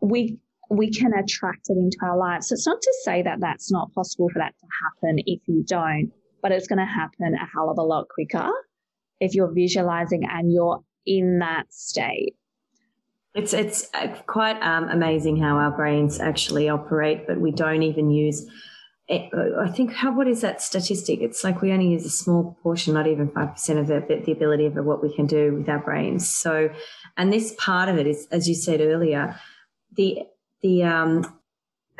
we, 0.00 0.38
we 0.68 0.90
can 0.90 1.12
attract 1.14 1.70
it 1.70 1.78
into 1.78 1.96
our 2.02 2.16
lives. 2.16 2.48
So 2.48 2.54
it's 2.54 2.66
not 2.66 2.82
to 2.82 2.94
say 3.02 3.22
that 3.22 3.40
that's 3.40 3.72
not 3.72 3.92
possible 3.94 4.28
for 4.28 4.38
that 4.40 4.54
to 4.58 4.66
happen 4.84 5.18
if 5.26 5.40
you 5.46 5.64
don't, 5.66 6.12
but 6.42 6.52
it's 6.52 6.66
going 6.66 6.78
to 6.78 6.84
happen 6.84 7.34
a 7.34 7.46
hell 7.46 7.70
of 7.70 7.78
a 7.78 7.82
lot 7.82 8.08
quicker 8.08 8.50
if 9.20 9.34
you're 9.34 9.52
visualizing 9.52 10.24
and 10.28 10.52
you're 10.52 10.82
in 11.06 11.38
that 11.38 11.72
state. 11.72 12.34
It's 13.36 13.52
it's 13.52 13.90
uh, 13.92 14.08
quite 14.26 14.58
um, 14.62 14.88
amazing 14.88 15.36
how 15.36 15.56
our 15.56 15.70
brains 15.70 16.18
actually 16.20 16.70
operate, 16.70 17.26
but 17.26 17.38
we 17.38 17.50
don't 17.50 17.82
even 17.82 18.10
use. 18.10 18.48
It, 19.08 19.30
uh, 19.32 19.60
I 19.60 19.68
think 19.68 19.92
how 19.92 20.16
what 20.16 20.26
is 20.26 20.40
that 20.40 20.62
statistic? 20.62 21.20
It's 21.20 21.44
like 21.44 21.60
we 21.60 21.70
only 21.70 21.90
use 21.90 22.06
a 22.06 22.10
small 22.10 22.56
portion, 22.62 22.94
not 22.94 23.06
even 23.06 23.28
five 23.28 23.52
percent 23.52 23.78
of 23.78 23.88
the 23.88 24.22
the 24.24 24.32
ability 24.32 24.64
of 24.64 24.74
what 24.76 25.02
we 25.02 25.14
can 25.14 25.26
do 25.26 25.54
with 25.54 25.68
our 25.68 25.78
brains. 25.78 26.28
So, 26.28 26.70
and 27.18 27.30
this 27.30 27.54
part 27.58 27.90
of 27.90 27.98
it 27.98 28.06
is, 28.06 28.26
as 28.30 28.48
you 28.48 28.54
said 28.54 28.80
earlier, 28.80 29.38
the 29.92 30.20
the 30.62 30.84
um, 30.84 31.38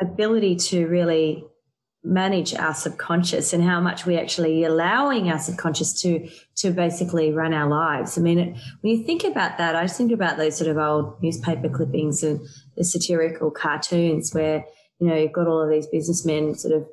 ability 0.01 0.55
to 0.55 0.87
really 0.87 1.45
manage 2.07 2.55
our 2.55 2.73
subconscious 2.73 3.51
and 3.51 3.63
how 3.63 3.81
much 3.81 4.05
we're 4.05 4.19
actually 4.19 4.63
allowing 4.63 5.29
our 5.29 5.37
subconscious 5.37 6.01
to 6.01 6.29
to 6.55 6.71
basically 6.71 7.31
run 7.31 7.53
our 7.53 7.67
lives. 7.67 8.17
I 8.17 8.21
mean, 8.21 8.39
it, 8.39 8.57
when 8.81 8.97
you 8.97 9.03
think 9.03 9.23
about 9.23 9.57
that, 9.57 9.75
I 9.75 9.83
just 9.83 9.97
think 9.97 10.11
about 10.11 10.37
those 10.37 10.57
sort 10.57 10.69
of 10.69 10.77
old 10.77 11.21
newspaper 11.21 11.69
clippings 11.69 12.23
and 12.23 12.39
the 12.75 12.83
satirical 12.83 13.51
cartoons 13.51 14.33
where 14.33 14.65
you 14.99 15.07
know 15.07 15.15
you've 15.15 15.33
got 15.33 15.47
all 15.47 15.61
of 15.61 15.69
these 15.69 15.87
businessmen 15.87 16.55
sort 16.55 16.73
of 16.73 16.87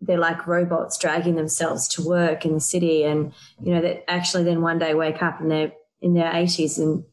they're 0.00 0.18
like 0.18 0.46
robots 0.46 0.98
dragging 0.98 1.36
themselves 1.36 1.88
to 1.88 2.02
work 2.02 2.44
in 2.44 2.54
the 2.54 2.60
city, 2.60 3.04
and 3.04 3.32
you 3.62 3.74
know 3.74 3.82
that 3.82 4.10
actually 4.10 4.44
then 4.44 4.62
one 4.62 4.78
day 4.78 4.94
wake 4.94 5.22
up 5.22 5.40
and 5.40 5.50
they're 5.50 5.72
in 6.00 6.14
their 6.14 6.32
80s 6.32 6.78
and 6.78 7.04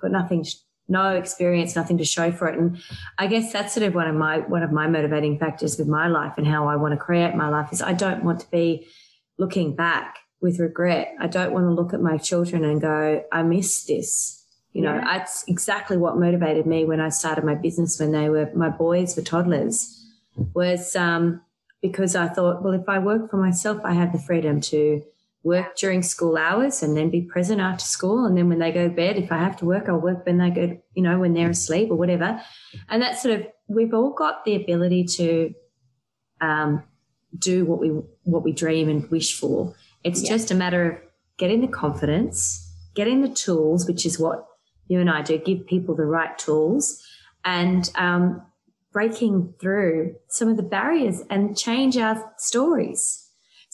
got 0.00 0.10
nothing 0.10 0.44
no 0.88 1.16
experience, 1.16 1.74
nothing 1.74 1.98
to 1.98 2.04
show 2.04 2.30
for 2.30 2.48
it. 2.48 2.58
And 2.58 2.78
I 3.18 3.26
guess 3.26 3.52
that's 3.52 3.74
sort 3.74 3.86
of 3.86 3.94
one 3.94 4.08
of 4.08 4.14
my 4.14 4.38
one 4.38 4.62
of 4.62 4.72
my 4.72 4.86
motivating 4.86 5.38
factors 5.38 5.78
with 5.78 5.88
my 5.88 6.08
life 6.08 6.34
and 6.36 6.46
how 6.46 6.68
I 6.68 6.76
want 6.76 6.92
to 6.92 6.98
create 6.98 7.34
my 7.34 7.48
life 7.48 7.72
is 7.72 7.82
I 7.82 7.92
don't 7.92 8.24
want 8.24 8.40
to 8.40 8.50
be 8.50 8.86
looking 9.38 9.74
back 9.74 10.18
with 10.40 10.58
regret. 10.58 11.14
I 11.18 11.26
don't 11.26 11.52
want 11.52 11.66
to 11.66 11.70
look 11.70 11.92
at 11.92 12.00
my 12.00 12.18
children 12.18 12.64
and 12.64 12.80
go, 12.80 13.24
I 13.32 13.42
miss 13.42 13.84
this. 13.84 14.44
You 14.72 14.82
know, 14.82 14.94
yeah. 14.94 15.04
that's 15.04 15.44
exactly 15.48 15.96
what 15.96 16.18
motivated 16.18 16.66
me 16.66 16.84
when 16.84 17.00
I 17.00 17.08
started 17.08 17.44
my 17.44 17.54
business 17.54 17.98
when 17.98 18.12
they 18.12 18.28
were 18.28 18.50
my 18.54 18.68
boys 18.68 19.16
were 19.16 19.22
toddlers 19.22 19.92
was 20.54 20.94
um, 20.94 21.40
because 21.80 22.14
I 22.14 22.28
thought, 22.28 22.62
well, 22.62 22.74
if 22.74 22.88
I 22.88 22.98
work 22.98 23.30
for 23.30 23.38
myself, 23.38 23.80
I 23.84 23.94
have 23.94 24.12
the 24.12 24.18
freedom 24.18 24.60
to 24.62 25.02
work 25.46 25.76
during 25.76 26.02
school 26.02 26.36
hours 26.36 26.82
and 26.82 26.96
then 26.96 27.08
be 27.08 27.22
present 27.22 27.60
after 27.60 27.84
school. 27.84 28.26
And 28.26 28.36
then 28.36 28.48
when 28.48 28.58
they 28.58 28.72
go 28.72 28.88
to 28.88 28.94
bed, 28.94 29.16
if 29.16 29.30
I 29.30 29.38
have 29.38 29.56
to 29.58 29.64
work, 29.64 29.88
I'll 29.88 30.00
work 30.00 30.26
when 30.26 30.38
they 30.38 30.50
go, 30.50 30.76
you 30.94 31.02
know, 31.04 31.20
when 31.20 31.34
they're 31.34 31.50
asleep 31.50 31.88
or 31.90 31.94
whatever. 31.94 32.42
And 32.88 33.00
that's 33.00 33.22
sort 33.22 33.38
of, 33.38 33.46
we've 33.68 33.94
all 33.94 34.12
got 34.12 34.44
the 34.44 34.56
ability 34.56 35.04
to 35.04 35.54
um, 36.40 36.82
do 37.38 37.64
what 37.64 37.78
we, 37.78 37.90
what 38.24 38.42
we 38.42 38.52
dream 38.52 38.88
and 38.88 39.08
wish 39.08 39.38
for. 39.38 39.72
It's 40.02 40.24
yeah. 40.24 40.30
just 40.30 40.50
a 40.50 40.54
matter 40.56 40.90
of 40.90 40.98
getting 41.38 41.60
the 41.60 41.68
confidence, 41.68 42.74
getting 42.96 43.22
the 43.22 43.28
tools, 43.28 43.86
which 43.86 44.04
is 44.04 44.18
what 44.18 44.44
you 44.88 44.98
and 44.98 45.08
I 45.08 45.22
do, 45.22 45.38
give 45.38 45.64
people 45.68 45.94
the 45.94 46.06
right 46.06 46.36
tools 46.36 47.00
and, 47.44 47.88
um, 47.94 48.42
breaking 48.92 49.52
through 49.60 50.16
some 50.28 50.48
of 50.48 50.56
the 50.56 50.62
barriers 50.62 51.22
and 51.28 51.56
change 51.56 51.98
our 51.98 52.32
stories 52.38 53.25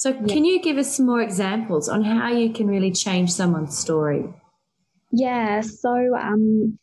so, 0.03 0.09
yeah. 0.09 0.35
can 0.35 0.45
you 0.45 0.61
give 0.61 0.79
us 0.79 0.97
some 0.97 1.07
more 1.07 1.23
examples 1.23 1.88
on 1.88 2.03
how 2.03 2.29
you 2.29 2.53
can 2.53 2.67
really 2.67 2.91
change 2.91 3.31
someone's 3.31 3.79
story? 3.79 4.25
Yeah. 5.12 5.61
So, 5.61 6.17
um, 6.17 6.77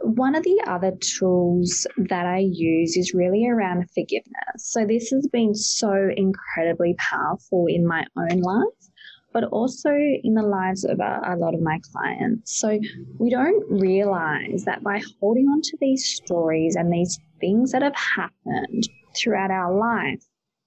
one 0.00 0.34
of 0.34 0.42
the 0.42 0.64
other 0.66 0.92
tools 0.92 1.86
that 1.98 2.24
I 2.24 2.38
use 2.38 2.96
is 2.96 3.12
really 3.12 3.46
around 3.46 3.84
forgiveness. 3.90 4.56
So, 4.56 4.86
this 4.86 5.10
has 5.10 5.28
been 5.30 5.54
so 5.54 6.08
incredibly 6.16 6.94
powerful 6.94 7.66
in 7.68 7.86
my 7.86 8.06
own 8.16 8.40
life, 8.40 8.88
but 9.34 9.44
also 9.44 9.90
in 9.90 10.32
the 10.32 10.42
lives 10.42 10.86
of 10.86 10.98
a, 10.98 11.20
a 11.26 11.36
lot 11.36 11.52
of 11.52 11.60
my 11.60 11.78
clients. 11.92 12.58
So, 12.58 12.80
we 13.18 13.28
don't 13.28 13.70
realize 13.70 14.64
that 14.64 14.82
by 14.82 15.02
holding 15.20 15.44
on 15.48 15.60
to 15.60 15.76
these 15.78 16.06
stories 16.06 16.74
and 16.74 16.90
these 16.90 17.20
things 17.38 17.72
that 17.72 17.82
have 17.82 17.96
happened, 17.96 18.88
throughout 19.14 19.50
our 19.50 19.74
life 19.74 20.22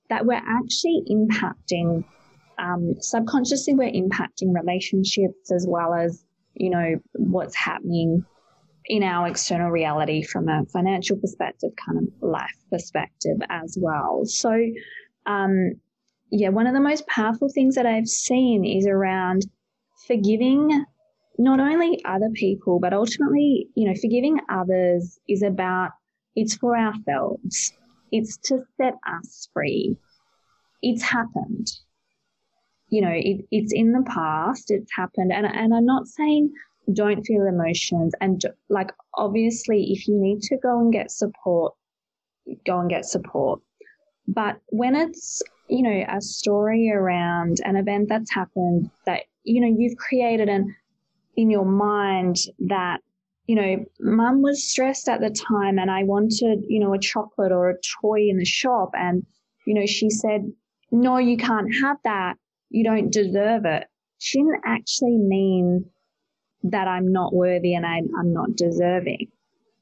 that 0.10 0.26
we're 0.26 0.34
actually 0.36 1.04
impacting 1.10 2.04
um, 2.58 2.96
subconsciously 3.00 3.74
we're 3.74 3.92
impacting 3.92 4.54
relationships 4.54 5.52
as 5.52 5.66
well 5.68 5.94
as 5.94 6.24
you 6.56 6.70
know 6.70 6.96
what's 7.14 7.56
happening 7.56 8.26
in 8.86 9.04
our 9.04 9.28
external 9.28 9.70
reality 9.70 10.24
from 10.24 10.50
a 10.50 10.66
financial 10.74 11.16
perspective 11.18 11.70
kind 11.86 12.00
of 12.00 12.28
life 12.28 12.56
perspective 12.72 13.38
as 13.50 13.78
well. 13.80 14.22
So 14.26 14.52
um, 15.28 15.74
yeah 16.32 16.50
one 16.50 16.68
of 16.68 16.74
the 16.74 16.80
most 16.80 17.08
powerful 17.08 17.50
things 17.50 17.76
that 17.76 17.86
i've 17.86 18.08
seen 18.08 18.66
is 18.66 18.86
around 18.88 19.44
forgiving 20.08 20.86
not 21.38 21.60
only 21.60 22.04
other 22.06 22.30
people 22.34 22.80
but 22.80 22.94
ultimately 22.94 23.68
you 23.76 23.88
know 23.88 23.96
forgiving 24.00 24.40
others 24.50 25.20
is 25.28 25.42
about 25.42 25.90
it's 26.36 26.56
for 26.56 26.78
ourselves 26.78 27.74
it's 28.12 28.38
to 28.38 28.64
set 28.78 28.94
us 29.08 29.50
free 29.54 29.98
it's 30.82 31.04
happened 31.04 31.72
you 32.90 33.02
know, 33.02 33.12
it, 33.14 33.46
it's 33.52 33.72
in 33.72 33.92
the 33.92 34.04
past, 34.04 34.72
it's 34.72 34.92
happened. 34.96 35.32
And, 35.32 35.46
and 35.46 35.74
I'm 35.74 35.86
not 35.86 36.08
saying 36.08 36.52
don't 36.92 37.24
feel 37.24 37.46
emotions. 37.46 38.14
And 38.20 38.44
like, 38.70 38.92
obviously, 39.14 39.92
if 39.92 40.08
you 40.08 40.20
need 40.20 40.42
to 40.44 40.58
go 40.58 40.80
and 40.80 40.92
get 40.92 41.12
support, 41.12 41.76
go 42.66 42.80
and 42.80 42.90
get 42.90 43.06
support. 43.06 43.62
But 44.28 44.60
when 44.68 44.96
it's, 44.96 45.42
you 45.68 45.84
know, 45.84 46.06
a 46.10 46.20
story 46.20 46.92
around 46.92 47.58
an 47.64 47.76
event 47.76 48.10
that's 48.10 48.32
happened 48.32 48.90
that, 49.06 49.24
you 49.44 49.62
know, 49.62 49.76
you've 49.78 49.98
created 49.98 50.50
an 50.50 50.76
in 51.36 51.50
your 51.50 51.66
mind 51.66 52.38
that, 52.60 53.02
you 53.50 53.56
know, 53.56 53.86
mum 54.00 54.42
was 54.42 54.64
stressed 54.64 55.10
at 55.10 55.22
the 55.22 55.30
time 55.30 55.80
and 55.80 55.90
I 55.90 56.04
wanted, 56.04 56.64
you 56.68 56.80
know, 56.80 56.94
a 56.94 57.00
chocolate 57.00 57.52
or 57.52 57.70
a 57.70 57.82
toy 58.02 58.30
in 58.30 58.38
the 58.38 58.46
shop. 58.46 58.92
And, 58.94 59.26
you 59.66 59.74
know, 59.74 59.86
she 59.88 60.10
said, 60.10 60.42
no, 60.92 61.18
you 61.18 61.36
can't 61.36 61.74
have 61.82 61.98
that 62.04 62.36
you 62.70 62.84
don't 62.84 63.12
deserve 63.12 63.66
it, 63.66 63.88
she 64.20 64.40
didn't 64.40 64.62
actually 64.66 65.18
mean 65.18 65.86
that 66.64 66.88
I'm 66.88 67.12
not 67.12 67.34
worthy 67.34 67.74
and 67.74 67.86
I, 67.86 68.02
I'm 68.18 68.34
not 68.34 68.56
deserving. 68.56 69.28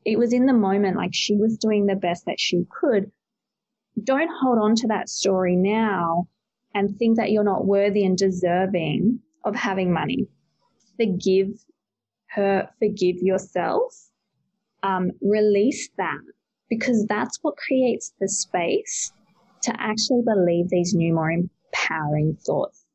It 0.06 0.18
was 0.18 0.32
in 0.32 0.46
the 0.46 0.54
moment, 0.54 0.96
like 0.96 1.14
she 1.14 1.36
was 1.36 1.58
doing 1.58 1.86
the 1.86 1.96
best 1.96 2.26
that 2.26 2.40
she 2.40 2.66
could. 2.70 3.12
Don't 4.02 4.30
hold 4.42 4.60
on 4.60 4.76
to 4.76 4.88
that 4.88 5.10
story 5.10 5.56
now 5.56 6.28
and 6.74 6.98
think 6.98 7.18
that 7.18 7.32
you're 7.32 7.44
not 7.44 7.66
worthy 7.66 8.06
and 8.06 8.18
deserving 8.18 9.20
of 9.44 9.56
having 9.56 9.92
money. 9.92 10.28
Forgive 10.98 11.50
her, 12.32 12.70
forgive 12.80 13.18
yourself, 13.22 13.94
um, 14.84 15.12
release 15.22 15.90
that 15.98 16.22
because 16.70 17.06
that's 17.08 17.40
what 17.42 17.56
creates 17.58 18.14
the 18.20 18.28
space 18.28 19.12
to 19.64 19.74
actually 19.80 20.22
believe 20.26 20.70
these 20.70 20.94
new, 20.94 21.14
more 21.14 21.32
empowering 21.32 22.38
thoughts. 22.46 22.86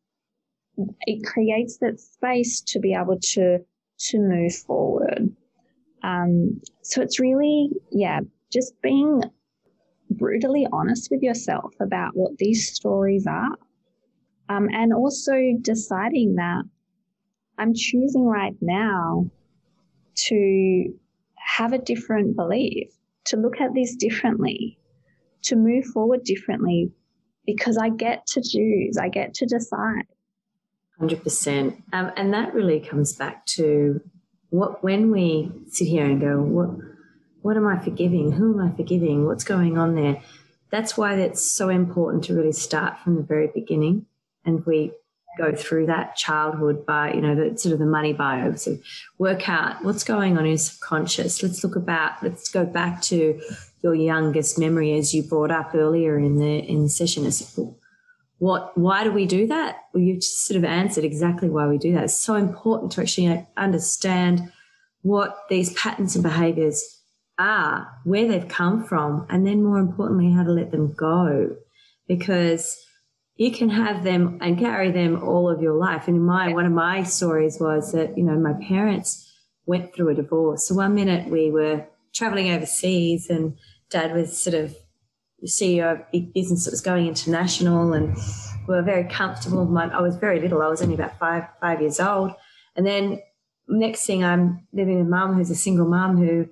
It 1.02 1.26
creates 1.26 1.78
that 1.78 2.00
space 2.00 2.60
to 2.68 2.80
be 2.80 2.94
able 2.94 3.18
to 3.34 3.58
to 3.98 4.18
move 4.18 4.54
forward. 4.54 5.34
Um, 6.02 6.60
so 6.82 7.02
it's 7.02 7.20
really, 7.20 7.70
yeah, 7.92 8.20
just 8.52 8.74
being 8.82 9.22
brutally 10.10 10.66
honest 10.72 11.08
with 11.10 11.22
yourself 11.22 11.74
about 11.80 12.10
what 12.14 12.36
these 12.38 12.74
stories 12.74 13.26
are. 13.26 13.56
Um, 14.48 14.68
and 14.72 14.92
also 14.92 15.34
deciding 15.60 16.34
that 16.34 16.64
I'm 17.62 17.74
choosing 17.74 18.26
right 18.26 18.56
now 18.60 19.30
to 20.26 20.92
have 21.36 21.72
a 21.72 21.78
different 21.78 22.34
belief, 22.34 22.88
to 23.26 23.36
look 23.36 23.60
at 23.60 23.72
this 23.72 23.94
differently, 23.94 24.80
to 25.42 25.54
move 25.54 25.84
forward 25.84 26.24
differently 26.24 26.90
because 27.46 27.78
I 27.78 27.90
get 27.90 28.26
to 28.32 28.42
choose, 28.42 28.96
I 28.96 29.08
get 29.08 29.34
to 29.34 29.46
decide. 29.46 30.06
100%. 31.00 31.80
Um, 31.92 32.10
and 32.16 32.34
that 32.34 32.52
really 32.52 32.80
comes 32.80 33.12
back 33.12 33.46
to 33.46 34.00
what 34.50 34.82
when 34.82 35.12
we 35.12 35.52
sit 35.68 35.86
here 35.86 36.04
and 36.04 36.20
go, 36.20 36.40
what, 36.40 36.70
what 37.42 37.56
am 37.56 37.68
I 37.68 37.78
forgiving? 37.78 38.32
Who 38.32 38.58
am 38.58 38.72
I 38.72 38.76
forgiving? 38.76 39.24
What's 39.24 39.44
going 39.44 39.78
on 39.78 39.94
there? 39.94 40.20
That's 40.70 40.96
why 40.96 41.14
it's 41.14 41.48
so 41.48 41.68
important 41.68 42.24
to 42.24 42.34
really 42.34 42.52
start 42.52 42.98
from 42.98 43.14
the 43.14 43.22
very 43.22 43.50
beginning. 43.54 44.06
And 44.44 44.66
we 44.66 44.92
go 45.38 45.54
through 45.54 45.86
that 45.86 46.16
childhood 46.16 46.84
by, 46.86 47.12
you 47.12 47.20
know, 47.20 47.34
the 47.34 47.56
sort 47.58 47.72
of 47.72 47.78
the 47.78 47.86
money 47.86 48.12
bio. 48.12 48.54
So 48.54 48.78
work 49.18 49.48
out 49.48 49.84
what's 49.84 50.04
going 50.04 50.36
on 50.36 50.44
in 50.44 50.50
your 50.50 50.58
subconscious. 50.58 51.42
Let's 51.42 51.64
look 51.64 51.76
about, 51.76 52.22
let's 52.22 52.50
go 52.50 52.64
back 52.64 53.02
to 53.02 53.40
your 53.82 53.94
youngest 53.94 54.58
memory 54.58 54.96
as 54.96 55.12
you 55.12 55.22
brought 55.22 55.50
up 55.50 55.74
earlier 55.74 56.18
in 56.18 56.38
the 56.38 56.58
in 56.58 56.84
the 56.84 56.88
session 56.88 57.26
is 57.26 57.58
what 58.38 58.76
why 58.78 59.04
do 59.04 59.10
we 59.10 59.26
do 59.26 59.46
that 59.46 59.76
well 59.92 60.02
you've 60.02 60.22
sort 60.22 60.56
of 60.56 60.64
answered 60.64 61.04
exactly 61.04 61.50
why 61.50 61.66
we 61.66 61.78
do 61.78 61.92
that 61.92 62.04
it's 62.04 62.18
so 62.18 62.34
important 62.34 62.92
to 62.92 63.00
actually 63.00 63.46
understand 63.56 64.52
what 65.02 65.36
these 65.50 65.72
patterns 65.74 66.14
and 66.14 66.22
behaviors 66.22 67.00
are 67.38 67.88
where 68.04 68.28
they've 68.28 68.48
come 68.48 68.84
from 68.84 69.26
and 69.28 69.46
then 69.46 69.62
more 69.62 69.78
importantly 69.78 70.30
how 70.30 70.44
to 70.44 70.52
let 70.52 70.70
them 70.70 70.92
go 70.92 71.56
because 72.06 72.78
you 73.42 73.50
can 73.50 73.68
have 73.68 74.04
them 74.04 74.38
and 74.40 74.58
carry 74.58 74.90
them 74.90 75.22
all 75.22 75.48
of 75.48 75.60
your 75.60 75.74
life 75.74 76.06
and 76.06 76.16
in 76.16 76.22
my 76.22 76.52
one 76.52 76.66
of 76.66 76.72
my 76.72 77.02
stories 77.02 77.58
was 77.60 77.92
that 77.92 78.16
you 78.16 78.22
know 78.22 78.36
my 78.36 78.54
parents 78.68 79.08
went 79.66 79.92
through 79.92 80.08
a 80.10 80.14
divorce 80.14 80.68
so 80.68 80.74
one 80.74 80.94
minute 80.94 81.28
we 81.28 81.50
were 81.50 81.84
traveling 82.12 82.50
overseas 82.50 83.28
and 83.30 83.56
dad 83.90 84.14
was 84.14 84.36
sort 84.36 84.54
of 84.54 84.74
the 85.40 85.48
CEO 85.48 85.92
of 85.92 85.98
a 85.98 86.06
big 86.12 86.32
business 86.32 86.64
that 86.64 86.70
was 86.70 86.80
going 86.80 87.06
international 87.06 87.92
and 87.92 88.16
we 88.68 88.74
were 88.74 88.82
very 88.82 89.04
comfortable. 89.04 89.64
My, 89.64 89.86
I 89.88 90.00
was 90.00 90.16
very 90.16 90.40
little. 90.40 90.62
I 90.62 90.68
was 90.68 90.80
only 90.80 90.94
about 90.94 91.18
five, 91.18 91.44
five 91.60 91.80
years 91.80 91.98
old. 91.98 92.32
And 92.76 92.86
then 92.86 93.20
next 93.68 94.06
thing 94.06 94.22
I'm 94.22 94.68
living 94.72 94.98
with 94.98 95.08
mum 95.08 95.34
who's 95.34 95.50
a 95.50 95.56
single 95.56 95.86
mum 95.86 96.16
who, 96.16 96.48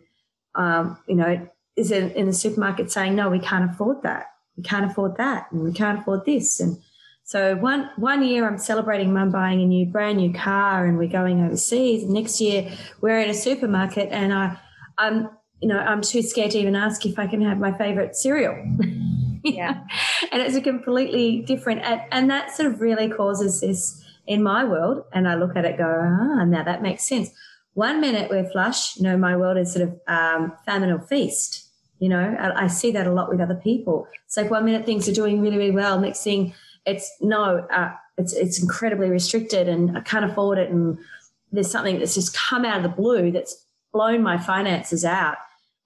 um, 0.56 0.98
you 1.06 1.14
know, 1.14 1.48
is 1.76 1.92
in, 1.92 2.10
in 2.10 2.26
the 2.26 2.32
supermarket 2.32 2.90
saying, 2.90 3.14
no, 3.14 3.30
we 3.30 3.38
can't 3.38 3.70
afford 3.70 4.02
that. 4.02 4.26
We 4.60 4.68
can't 4.68 4.90
afford 4.90 5.16
that. 5.16 5.50
And 5.50 5.62
we 5.62 5.72
can't 5.72 6.00
afford 6.00 6.26
this. 6.26 6.60
And 6.60 6.76
so 7.24 7.56
one, 7.56 7.88
one 7.96 8.22
year 8.22 8.46
I'm 8.46 8.58
celebrating 8.58 9.14
mum 9.14 9.30
buying 9.30 9.62
a 9.62 9.64
new, 9.64 9.86
brand 9.86 10.18
new 10.18 10.34
car 10.34 10.84
and 10.84 10.98
we're 10.98 11.08
going 11.08 11.42
overseas. 11.42 12.02
And 12.02 12.12
next 12.12 12.42
year 12.42 12.70
we're 13.00 13.18
in 13.20 13.30
a 13.30 13.34
supermarket 13.34 14.10
and 14.10 14.34
I, 14.34 14.58
I'm, 14.98 15.30
you 15.62 15.68
know, 15.68 15.78
I'm 15.78 16.02
too 16.02 16.20
scared 16.20 16.50
to 16.50 16.58
even 16.58 16.76
ask 16.76 17.06
if 17.06 17.18
I 17.18 17.26
can 17.26 17.40
have 17.40 17.58
my 17.58 17.72
favorite 17.72 18.16
cereal. 18.16 18.54
yeah. 19.44 19.82
and 20.30 20.42
it's 20.42 20.56
a 20.56 20.60
completely 20.60 21.40
different, 21.40 21.80
and, 21.82 22.02
and 22.12 22.30
that 22.30 22.50
sort 22.54 22.70
of 22.70 22.82
really 22.82 23.08
causes 23.08 23.62
this 23.62 24.04
in 24.26 24.42
my 24.42 24.64
world. 24.64 25.04
And 25.14 25.26
I 25.26 25.36
look 25.36 25.56
at 25.56 25.64
it, 25.64 25.78
go, 25.78 25.84
ah, 25.84 26.44
now 26.44 26.64
that 26.64 26.82
makes 26.82 27.08
sense. 27.08 27.30
One 27.72 28.00
minute 28.02 28.28
we're 28.28 28.50
flush, 28.50 28.96
you 28.96 29.04
know, 29.04 29.16
my 29.16 29.36
world 29.36 29.56
is 29.56 29.72
sort 29.72 29.88
of 29.88 30.00
um, 30.06 30.52
famine 30.66 30.90
or 30.90 31.00
feast. 31.00 31.69
You 32.00 32.08
know, 32.08 32.36
I, 32.38 32.64
I 32.64 32.66
see 32.66 32.90
that 32.92 33.06
a 33.06 33.12
lot 33.12 33.28
with 33.28 33.40
other 33.40 33.54
people. 33.54 34.08
It's 34.26 34.36
like 34.36 34.50
one 34.50 34.64
minute 34.64 34.84
things 34.84 35.08
are 35.08 35.14
doing 35.14 35.40
really, 35.40 35.56
really 35.56 35.70
well. 35.70 36.00
Next 36.00 36.24
thing, 36.24 36.52
it's 36.84 37.08
no, 37.20 37.66
uh, 37.72 37.92
it's 38.18 38.32
it's 38.32 38.60
incredibly 38.60 39.08
restricted, 39.08 39.68
and 39.68 39.96
I 39.96 40.00
can't 40.00 40.24
afford 40.24 40.58
it. 40.58 40.70
And 40.70 40.98
there's 41.52 41.70
something 41.70 41.98
that's 41.98 42.14
just 42.14 42.36
come 42.36 42.64
out 42.64 42.78
of 42.78 42.82
the 42.82 42.88
blue 42.88 43.30
that's 43.30 43.64
blown 43.92 44.22
my 44.22 44.38
finances 44.38 45.04
out 45.04 45.36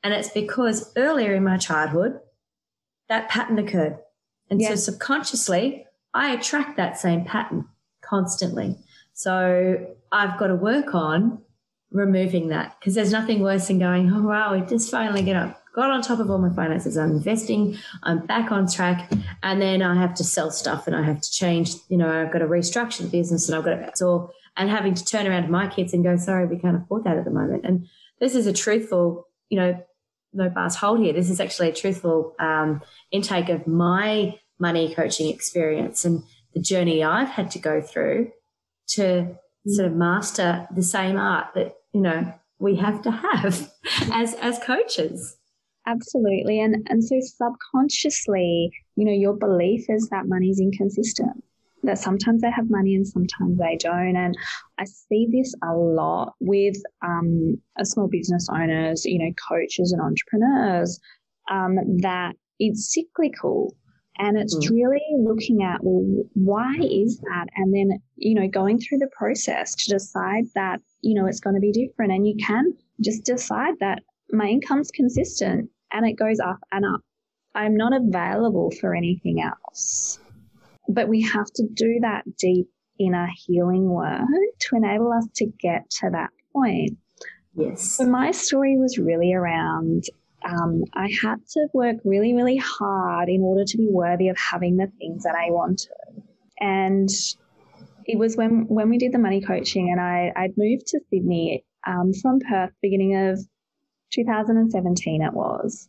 and 0.05 0.13
it's 0.13 0.29
because 0.29 0.93
earlier 0.97 1.35
in 1.35 1.43
my 1.43 1.57
childhood, 1.57 2.21
that 3.09 3.31
pattern 3.31 3.59
occurred. 3.59 3.99
And 4.51 4.63
so 4.63 4.77
subconsciously, 4.77 5.87
I 6.13 6.35
attract 6.35 6.77
that 6.77 6.99
same 6.99 7.25
pattern 7.25 7.67
constantly. 8.03 8.77
So 9.15 9.95
I've 10.13 10.39
got 10.39 10.49
to 10.49 10.55
work 10.55 10.95
on 10.95 11.41
removing 11.91 12.49
that 12.49 12.77
because 12.79 12.95
there's 12.95 13.13
nothing 13.13 13.41
worse 13.41 13.69
than 13.69 13.79
going, 13.79 14.13
oh, 14.13 14.23
wow, 14.23 14.55
we 14.55 14.61
just 14.67 14.91
finally 14.91 15.23
get 15.23 15.37
up, 15.37 15.64
got 15.75 15.91
on 15.91 16.03
top 16.03 16.21
of 16.21 16.31
all 16.31 16.39
my 16.39 16.55
finances. 16.55 16.97
I'm 16.97 17.11
investing, 17.11 17.77
I'm 18.03 18.25
back 18.27 18.53
on 18.53 18.69
track. 18.71 19.11
And 19.43 19.61
then 19.61 19.83
I 19.83 19.95
have 19.95 20.15
to 20.15 20.25
sell 20.25 20.51
stuff 20.51 20.87
and 20.87 20.95
I 20.95 21.03
have 21.03 21.21
to 21.21 21.31
change, 21.31 21.75
you 21.89 21.97
know, 21.97 22.09
I've 22.09 22.33
got 22.33 22.39
to 22.39 22.47
restructure 22.47 23.03
the 23.03 23.09
business 23.09 23.49
and 23.49 23.59
I've 23.59 23.65
got 23.65 23.75
to, 23.75 23.89
it's 23.89 24.01
all, 24.01 24.33
and 24.57 24.71
having 24.71 24.95
to 24.95 25.05
turn 25.05 25.27
around 25.27 25.43
to 25.43 25.49
my 25.49 25.67
kids 25.67 25.93
and 25.93 26.05
go, 26.05 26.17
sorry, 26.17 26.47
we 26.47 26.59
can't 26.59 26.77
afford 26.77 27.05
that 27.05 27.19
at 27.19 27.25
the 27.25 27.31
moment. 27.31 27.65
And 27.65 27.89
this 28.21 28.37
is 28.37 28.47
a 28.47 28.53
truthful, 28.53 29.27
you 29.49 29.59
know, 29.59 29.85
no 30.33 30.49
bars 30.49 30.77
hold 30.77 31.01
here. 31.01 31.13
This 31.13 31.31
is 31.31 31.41
actually 31.41 31.71
a 31.71 31.75
truthful 31.75 32.35
um, 32.39 32.81
intake 33.11 33.49
of 33.49 33.67
my 33.67 34.39
money 34.61 34.95
coaching 34.95 35.29
experience 35.29 36.05
and 36.05 36.23
the 36.55 36.61
journey 36.61 37.03
I've 37.03 37.29
had 37.29 37.51
to 37.53 37.59
go 37.59 37.81
through 37.81 38.31
to 38.91 39.37
sort 39.67 39.89
of 39.89 39.95
master 39.95 40.69
the 40.75 40.83
same 40.83 41.17
art 41.17 41.49
that 41.55 41.77
you 41.93 42.01
know 42.01 42.33
we 42.59 42.77
have 42.77 43.03
to 43.03 43.11
have 43.11 43.71
as 44.13 44.35
as 44.35 44.59
coaches. 44.61 45.37
Absolutely, 45.87 46.61
and 46.61 46.87
and 46.89 47.05
so 47.05 47.17
subconsciously, 47.21 48.71
you 48.97 49.05
know, 49.05 49.13
your 49.13 49.35
belief 49.35 49.85
is 49.89 50.09
that 50.11 50.27
money's 50.27 50.61
inconsistent 50.61 51.45
that 51.85 51.99
sometimes 51.99 52.43
they 52.43 52.51
have 52.51 52.71
money 52.71 52.95
and 52.95 53.07
sometimes 53.07 53.59
they 53.59 53.77
don't. 53.77 54.17
And 54.17 54.37
I 54.79 54.85
see 54.85 55.29
this 55.31 55.55
a 55.63 55.75
lot 55.75 56.35
with 56.41 56.77
um, 57.03 57.61
small 57.83 58.09
business 58.09 58.49
owners, 58.53 59.05
you 59.05 59.19
know, 59.19 59.33
coaches 59.49 59.93
and 59.93 60.03
entrepreneurs 60.03 61.01
um, 61.51 61.77
that 61.99 62.35
it's 62.59 62.93
cyclical. 62.93 63.75
And 64.17 64.39
it's 64.39 64.55
mm. 64.55 64.71
really 64.71 65.01
looking 65.19 65.65
at, 65.65 65.83
well, 65.83 66.25
why 66.35 66.75
is 66.81 67.19
that? 67.19 67.47
And 67.57 67.75
then, 67.75 68.01
you 68.17 68.35
know, 68.35 68.47
going 68.47 68.79
through 68.79 68.99
the 68.99 69.11
process 69.17 69.75
to 69.75 69.91
decide 69.91 70.45
that, 70.55 70.81
you 71.01 71.15
know, 71.15 71.27
it's 71.27 71.41
going 71.41 71.55
to 71.55 71.61
be 71.61 71.73
different. 71.73 72.13
And 72.13 72.27
you 72.27 72.37
can 72.37 72.75
just 73.01 73.25
decide 73.25 73.75
that 73.81 74.03
my 74.31 74.47
income's 74.47 74.93
consistent 74.93 75.69
and 75.95 76.07
it 76.07 76.15
goes 76.15 76.41
up 76.41 76.59
and 76.71 76.85
up. 76.85 77.01
I'm 77.55 77.77
not 77.77 77.93
available 77.95 78.73
for 78.81 78.95
anything 78.95 79.41
else. 79.41 80.19
But 80.89 81.09
we 81.09 81.23
have 81.23 81.47
to 81.55 81.67
do 81.73 82.01
that 82.03 82.25
deep 82.37 82.69
inner 82.99 83.29
healing 83.47 83.89
work 83.89 84.21
to 84.61 84.77
enable 84.77 85.13
us 85.13 85.27
to 85.37 85.47
get 85.47 85.89
to 86.01 86.11
that 86.11 86.31
point. 86.53 86.99
Yes. 87.55 87.93
So 87.93 88.07
my 88.07 88.33
story 88.33 88.77
was 88.77 88.99
really 88.99 89.33
around 89.33 90.05
um, 90.45 90.85
I 90.93 91.09
had 91.23 91.37
to 91.53 91.69
work 91.73 91.97
really, 92.05 92.35
really 92.35 92.57
hard 92.59 93.29
in 93.29 93.41
order 93.41 93.65
to 93.65 93.77
be 93.79 93.89
worthy 93.91 94.29
of 94.29 94.37
having 94.37 94.77
the 94.77 94.93
things 94.99 95.23
that 95.23 95.35
I 95.35 95.51
wanted. 95.51 95.89
And 96.61 97.09
it 98.05 98.19
was 98.19 98.37
when, 98.37 98.67
when 98.69 98.91
we 98.91 98.99
did 98.99 99.13
the 99.13 99.19
money 99.19 99.41
coaching 99.41 99.91
and 99.91 100.01
I, 100.01 100.33
I'd 100.37 100.59
moved 100.59 100.87
to 100.89 101.01
Sydney 101.11 101.65
um, 101.87 102.13
from 102.21 102.41
Perth, 102.41 102.73
beginning 102.83 103.17
of 103.17 103.39
2017 104.13 105.23
it 105.23 105.33
was. 105.33 105.89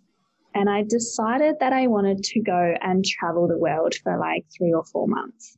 And 0.53 0.69
I 0.69 0.83
decided 0.83 1.55
that 1.59 1.73
I 1.73 1.87
wanted 1.87 2.23
to 2.23 2.41
go 2.41 2.73
and 2.81 3.03
travel 3.03 3.47
the 3.47 3.57
world 3.57 3.93
for 4.03 4.17
like 4.17 4.45
three 4.57 4.73
or 4.73 4.85
four 4.85 5.07
months. 5.07 5.57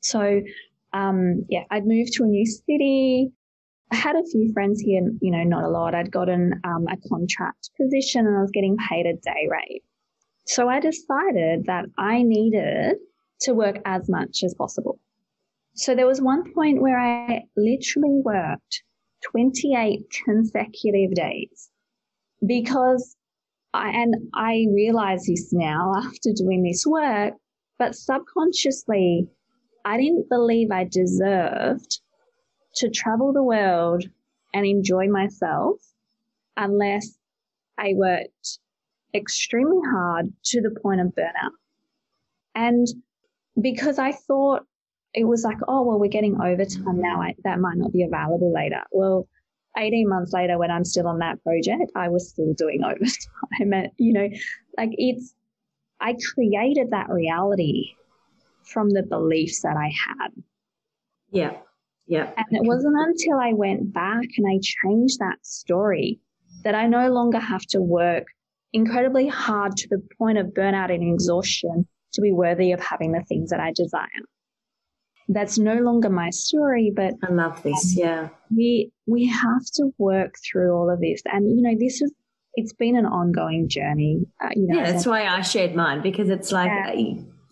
So, 0.00 0.42
um, 0.92 1.46
yeah, 1.48 1.62
I'd 1.70 1.86
moved 1.86 2.14
to 2.14 2.24
a 2.24 2.26
new 2.26 2.44
city. 2.44 3.30
I 3.92 3.96
had 3.96 4.16
a 4.16 4.24
few 4.24 4.52
friends 4.52 4.80
here, 4.80 5.02
you 5.20 5.30
know, 5.30 5.44
not 5.44 5.62
a 5.62 5.68
lot. 5.68 5.94
I'd 5.94 6.10
gotten 6.10 6.60
um, 6.64 6.86
a 6.88 6.96
contract 7.08 7.70
position 7.80 8.26
and 8.26 8.36
I 8.36 8.40
was 8.40 8.50
getting 8.50 8.76
paid 8.76 9.06
a 9.06 9.14
day 9.14 9.48
rate. 9.48 9.84
So 10.46 10.68
I 10.68 10.80
decided 10.80 11.66
that 11.66 11.86
I 11.96 12.22
needed 12.22 12.96
to 13.42 13.54
work 13.54 13.76
as 13.84 14.08
much 14.08 14.42
as 14.44 14.52
possible. 14.54 14.98
So 15.74 15.94
there 15.94 16.06
was 16.06 16.20
one 16.20 16.52
point 16.52 16.82
where 16.82 16.98
I 16.98 17.42
literally 17.56 18.20
worked 18.24 18.82
28 19.30 20.06
consecutive 20.24 21.14
days 21.14 21.70
because 22.46 23.16
I, 23.72 23.90
and 23.90 24.14
I 24.34 24.66
realize 24.72 25.26
this 25.26 25.52
now 25.52 25.94
after 25.96 26.30
doing 26.34 26.62
this 26.62 26.84
work, 26.86 27.34
but 27.78 27.94
subconsciously, 27.94 29.28
I 29.84 29.96
didn't 29.96 30.28
believe 30.28 30.70
I 30.70 30.84
deserved 30.84 32.00
to 32.76 32.90
travel 32.90 33.32
the 33.32 33.42
world 33.42 34.04
and 34.52 34.64
enjoy 34.64 35.08
myself 35.08 35.76
unless 36.56 37.18
I 37.78 37.92
worked 37.94 38.58
extremely 39.14 39.80
hard 39.90 40.32
to 40.44 40.60
the 40.60 40.74
point 40.80 41.00
of 41.00 41.08
burnout. 41.08 41.52
And 42.54 42.86
because 43.60 43.98
I 43.98 44.12
thought 44.12 44.62
it 45.12 45.24
was 45.24 45.44
like, 45.44 45.58
oh, 45.68 45.82
well, 45.82 45.98
we're 45.98 46.08
getting 46.08 46.40
overtime 46.40 47.00
now. 47.00 47.22
I, 47.22 47.34
that 47.44 47.60
might 47.60 47.76
not 47.76 47.92
be 47.92 48.02
available 48.02 48.52
later. 48.52 48.82
Well, 48.90 49.28
18 49.76 50.08
months 50.08 50.32
later, 50.32 50.58
when 50.58 50.70
I'm 50.70 50.84
still 50.84 51.06
on 51.08 51.18
that 51.18 51.42
project, 51.42 51.92
I 51.94 52.08
was 52.08 52.28
still 52.28 52.52
doing 52.54 52.82
overtime. 52.84 53.72
And, 53.72 53.88
you 53.98 54.12
know, 54.12 54.28
like 54.76 54.90
it's, 54.92 55.34
I 56.00 56.16
created 56.34 56.90
that 56.90 57.08
reality 57.08 57.92
from 58.64 58.90
the 58.90 59.02
beliefs 59.02 59.62
that 59.62 59.76
I 59.76 59.92
had. 60.06 60.28
Yeah. 61.30 61.56
Yeah. 62.06 62.30
And 62.36 62.46
it 62.50 62.62
wasn't 62.64 62.96
until 62.98 63.38
I 63.38 63.52
went 63.52 63.92
back 63.92 64.26
and 64.36 64.46
I 64.46 64.60
changed 64.62 65.18
that 65.20 65.38
story 65.42 66.20
that 66.62 66.74
I 66.74 66.86
no 66.86 67.10
longer 67.10 67.38
have 67.38 67.64
to 67.68 67.80
work 67.80 68.26
incredibly 68.72 69.28
hard 69.28 69.76
to 69.76 69.88
the 69.88 70.02
point 70.18 70.36
of 70.36 70.48
burnout 70.48 70.92
and 70.92 71.02
exhaustion 71.02 71.86
to 72.12 72.20
be 72.20 72.32
worthy 72.32 72.72
of 72.72 72.80
having 72.80 73.12
the 73.12 73.22
things 73.22 73.50
that 73.50 73.60
I 73.60 73.72
desire. 73.72 74.08
That's 75.28 75.58
no 75.58 75.74
longer 75.76 76.10
my 76.10 76.30
story, 76.30 76.92
but 76.94 77.14
I 77.22 77.32
love 77.32 77.62
this. 77.62 77.96
Yeah. 77.96 78.28
We 78.54 78.92
we 79.06 79.26
have 79.26 79.64
to 79.76 79.90
work 79.98 80.34
through 80.44 80.72
all 80.72 80.90
of 80.90 81.00
this. 81.00 81.22
And 81.26 81.56
you 81.56 81.62
know, 81.62 81.76
this 81.78 82.02
is 82.02 82.12
it's 82.54 82.72
been 82.72 82.96
an 82.96 83.06
ongoing 83.06 83.68
journey. 83.68 84.26
Uh, 84.42 84.50
you 84.54 84.66
know, 84.66 84.78
yeah, 84.78 84.92
that's 84.92 85.06
why 85.06 85.26
I 85.26 85.40
shared 85.40 85.74
mine 85.74 86.02
because 86.02 86.28
it's 86.28 86.52
like 86.52 86.70
yeah. 86.70 86.92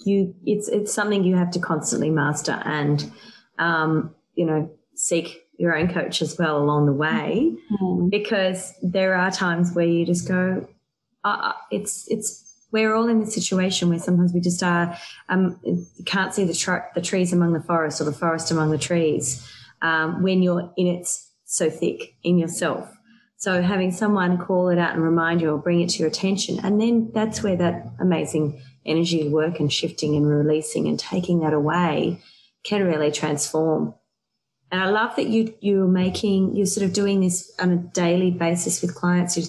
you 0.05 0.35
it's 0.45 0.69
it's 0.69 0.93
something 0.93 1.25
you 1.25 1.37
have 1.37 1.51
to 1.53 1.59
constantly 1.61 2.11
master 2.11 2.61
and 2.65 3.11
um 3.59 4.15
you 4.35 4.47
know, 4.47 4.71
seek 4.95 5.43
your 5.59 5.77
own 5.77 5.93
coach 5.93 6.23
as 6.23 6.39
well 6.39 6.59
along 6.59 6.87
the 6.87 6.93
way 6.93 7.55
mm-hmm. 7.73 8.09
because 8.09 8.75
there 8.83 9.15
are 9.15 9.31
times 9.31 9.73
where 9.75 9.87
you 9.87 10.05
just 10.07 10.27
go, 10.27 10.67
uh, 11.25 11.29
uh, 11.29 11.53
it's, 11.71 12.07
it's, 12.09 12.52
we're 12.73 12.95
all 12.95 13.09
in 13.09 13.21
this 13.21 13.35
situation 13.35 13.89
where 13.89 13.99
sometimes 13.99 14.33
we 14.33 14.41
just 14.41 14.63
are, 14.63 14.97
um, 15.29 15.61
can't 16.07 16.35
see 16.35 16.45
the, 16.45 16.55
tr- 16.55 16.89
the 16.95 17.03
trees 17.03 17.33
among 17.33 17.53
the 17.53 17.63
forest 17.63 18.01
or 18.01 18.05
the 18.05 18.13
forest 18.13 18.51
among 18.51 18.71
the 18.71 18.79
trees 18.79 19.47
um, 19.83 20.23
when 20.23 20.43
you're 20.43 20.73
in 20.77 20.87
it 20.87 21.09
so 21.45 21.71
thick 21.71 22.15
in 22.23 22.39
yourself. 22.39 22.91
So 23.37 23.61
having 23.61 23.91
someone 23.91 24.39
call 24.39 24.69
it 24.69 24.79
out 24.79 24.95
and 24.95 25.03
remind 25.03 25.41
you 25.41 25.51
or 25.51 25.59
bring 25.59 25.81
it 25.81 25.91
to 25.91 25.99
your 25.99 26.09
attention, 26.09 26.61
and 26.61 26.81
then 26.81 27.11
that's 27.13 27.43
where 27.43 27.57
that 27.57 27.93
amazing 28.01 28.63
energy 28.87 29.29
work 29.29 29.59
and 29.61 29.73
shifting 29.73 30.17
and 30.17 30.27
releasing 30.27 30.87
and 30.87 30.99
taking 30.99 31.41
that 31.41 31.53
away 31.53 32.23
can 32.65 32.85
really 32.85 33.11
transform 33.11 33.95
and 34.73 34.81
I 34.81 34.89
love 34.89 35.15
that 35.17 35.29
you 35.29 35.55
you're 35.61 35.87
making 35.87 36.57
you're 36.57 36.67
sort 36.67 36.87
of 36.87 36.95
doing 36.95 37.21
this 37.21 37.53
on 37.61 37.71
a 37.71 37.77
daily 37.77 38.31
basis 38.31 38.81
with 38.81 38.95
clients. 38.95 39.37
You 39.37 39.45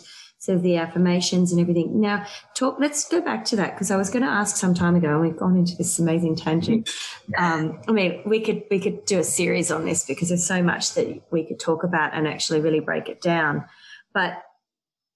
of 0.50 0.62
the 0.62 0.78
affirmations 0.78 1.52
and 1.52 1.62
everything. 1.62 2.00
Now, 2.00 2.26
talk. 2.56 2.78
Let's 2.80 3.08
go 3.08 3.22
back 3.22 3.46
to 3.46 3.56
that 3.58 3.74
because 3.74 3.92
I 3.92 3.98
was 3.98 4.10
going 4.10 4.24
to 4.24 4.30
ask 4.30 4.56
some 4.56 4.74
time 4.74 4.96
ago, 4.96 5.10
and 5.10 5.22
we've 5.22 5.38
gone 5.38 5.58
into 5.58 5.76
this 5.76 6.00
amazing 6.00 6.36
tangent. 6.36 6.90
Um, 7.38 7.80
I 7.88 7.92
mean, 7.92 8.22
we 8.26 8.40
could 8.40 8.64
we 8.70 8.80
could 8.80 9.06
do 9.06 9.20
a 9.20 9.24
series 9.24 9.72
on 9.72 9.86
this 9.86 10.06
because 10.06 10.30
there's 10.30 10.46
so 10.46 10.62
much 10.62 10.94
that 10.96 11.22
we 11.32 11.46
could 11.46 11.60
talk 11.60 11.84
about 11.84 12.14
and 12.14 12.28
actually 12.28 12.62
really 12.62 12.80
break 12.80 13.10
it 13.10 13.22
down. 13.22 13.66
But 14.14 14.42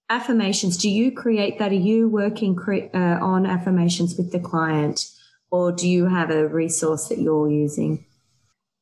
affirmations, 0.08 0.76
do 0.76 0.90
you 0.90 1.12
create 1.12 1.58
that? 1.58 1.72
Are 1.72 1.74
you 1.74 2.08
working 2.08 2.56
cre- 2.56 2.90
uh, 2.94 3.18
on 3.20 3.46
affirmations 3.46 4.16
with 4.16 4.32
the 4.32 4.40
client, 4.40 5.06
or 5.50 5.72
do 5.72 5.88
you 5.88 6.06
have 6.06 6.30
a 6.30 6.48
resource 6.48 7.08
that 7.08 7.18
you're 7.18 7.50
using? 7.50 8.04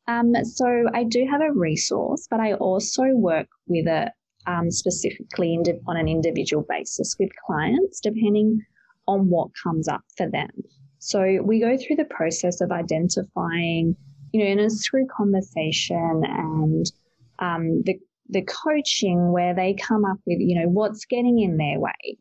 Um, 0.09 0.35
so 0.45 0.85
I 0.95 1.05
do 1.05 1.27
have 1.29 1.41
a 1.41 1.53
resource, 1.53 2.29
but 2.31 2.39
I 2.39 2.55
also 2.55 3.03
work 3.09 3.49
with 3.67 3.89
it 3.89 4.13
um, 4.47 4.71
specifically 4.71 5.59
on 5.87 5.97
an 5.97 6.09
individual 6.09 6.65
basis 6.69 7.17
with 7.19 7.31
clients, 7.47 8.01
depending 8.01 8.61
on 9.07 9.29
what 9.29 9.49
comes 9.63 9.89
up 9.89 10.03
for 10.17 10.29
them. 10.29 10.51
So 10.99 11.41
we 11.43 11.61
go 11.61 11.77
through 11.77 11.97
the 11.97 12.05
process 12.07 12.61
of 12.61 12.73
identifying, 12.73 13.97
you 14.33 14.45
know, 14.45 14.51
and 14.51 14.61
it's 14.61 14.89
through 14.89 15.07
conversation 15.07 16.23
and 16.25 16.91
um, 17.39 17.83
the 17.83 17.99
the 18.29 18.43
coaching 18.43 19.31
where 19.31 19.55
they 19.55 19.75
come 19.75 20.05
up 20.05 20.19
with, 20.27 20.41
you 20.41 20.59
know, 20.61 20.69
what's 20.69 21.05
getting 21.05 21.39
in 21.39 21.59
their 21.59 21.79
way, 21.79 22.19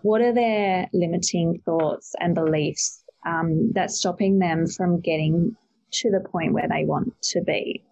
what 0.00 0.22
are 0.22 0.32
their 0.32 0.88
limiting 0.94 1.60
thoughts 1.66 2.14
and 2.20 2.34
beliefs 2.34 3.04
um, 3.26 3.70
that's 3.74 3.98
stopping 3.98 4.38
them 4.38 4.66
from 4.66 5.00
getting 5.00 5.54
to 5.90 6.10
the 6.10 6.26
point 6.26 6.54
where 6.54 6.68
they 6.68 6.84
want 6.84 7.12
to 7.22 7.42
be. 7.42 7.84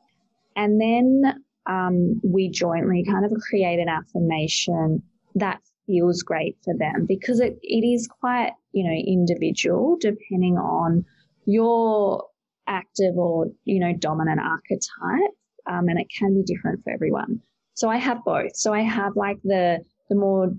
And 0.56 0.80
then 0.80 1.44
um, 1.66 2.20
we 2.24 2.50
jointly 2.50 3.04
kind 3.04 3.24
of 3.24 3.32
create 3.48 3.78
an 3.78 3.88
affirmation 3.88 5.02
that 5.34 5.60
feels 5.86 6.22
great 6.22 6.56
for 6.64 6.74
them 6.76 7.06
because 7.06 7.40
it, 7.40 7.58
it 7.62 7.86
is 7.86 8.08
quite, 8.20 8.52
you 8.72 8.84
know, 8.84 8.94
individual 8.94 9.96
depending 10.00 10.56
on 10.56 11.04
your 11.46 12.24
active 12.66 13.16
or, 13.16 13.46
you 13.64 13.80
know, 13.80 13.92
dominant 13.98 14.40
archetype. 14.40 15.30
Um, 15.70 15.88
and 15.88 16.00
it 16.00 16.06
can 16.16 16.34
be 16.34 16.42
different 16.42 16.82
for 16.82 16.92
everyone. 16.92 17.40
So 17.74 17.88
I 17.88 17.96
have 17.96 18.24
both. 18.24 18.56
So 18.56 18.72
I 18.72 18.82
have 18.82 19.12
like 19.16 19.38
the, 19.42 19.78
the 20.08 20.16
more 20.16 20.52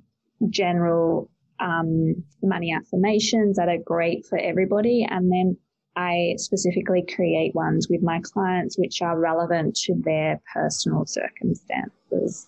general 0.49 1.30
um, 1.59 2.23
money 2.41 2.73
affirmations 2.73 3.57
that 3.57 3.69
are 3.69 3.78
great 3.84 4.26
for 4.26 4.38
everybody. 4.38 5.05
And 5.09 5.32
then 5.32 5.57
I 5.95 6.35
specifically 6.37 7.03
create 7.15 7.53
ones 7.53 7.87
with 7.89 8.01
my 8.01 8.21
clients 8.23 8.77
which 8.77 9.01
are 9.01 9.19
relevant 9.19 9.75
to 9.83 9.95
their 9.95 10.41
personal 10.53 11.05
circumstances. 11.05 12.47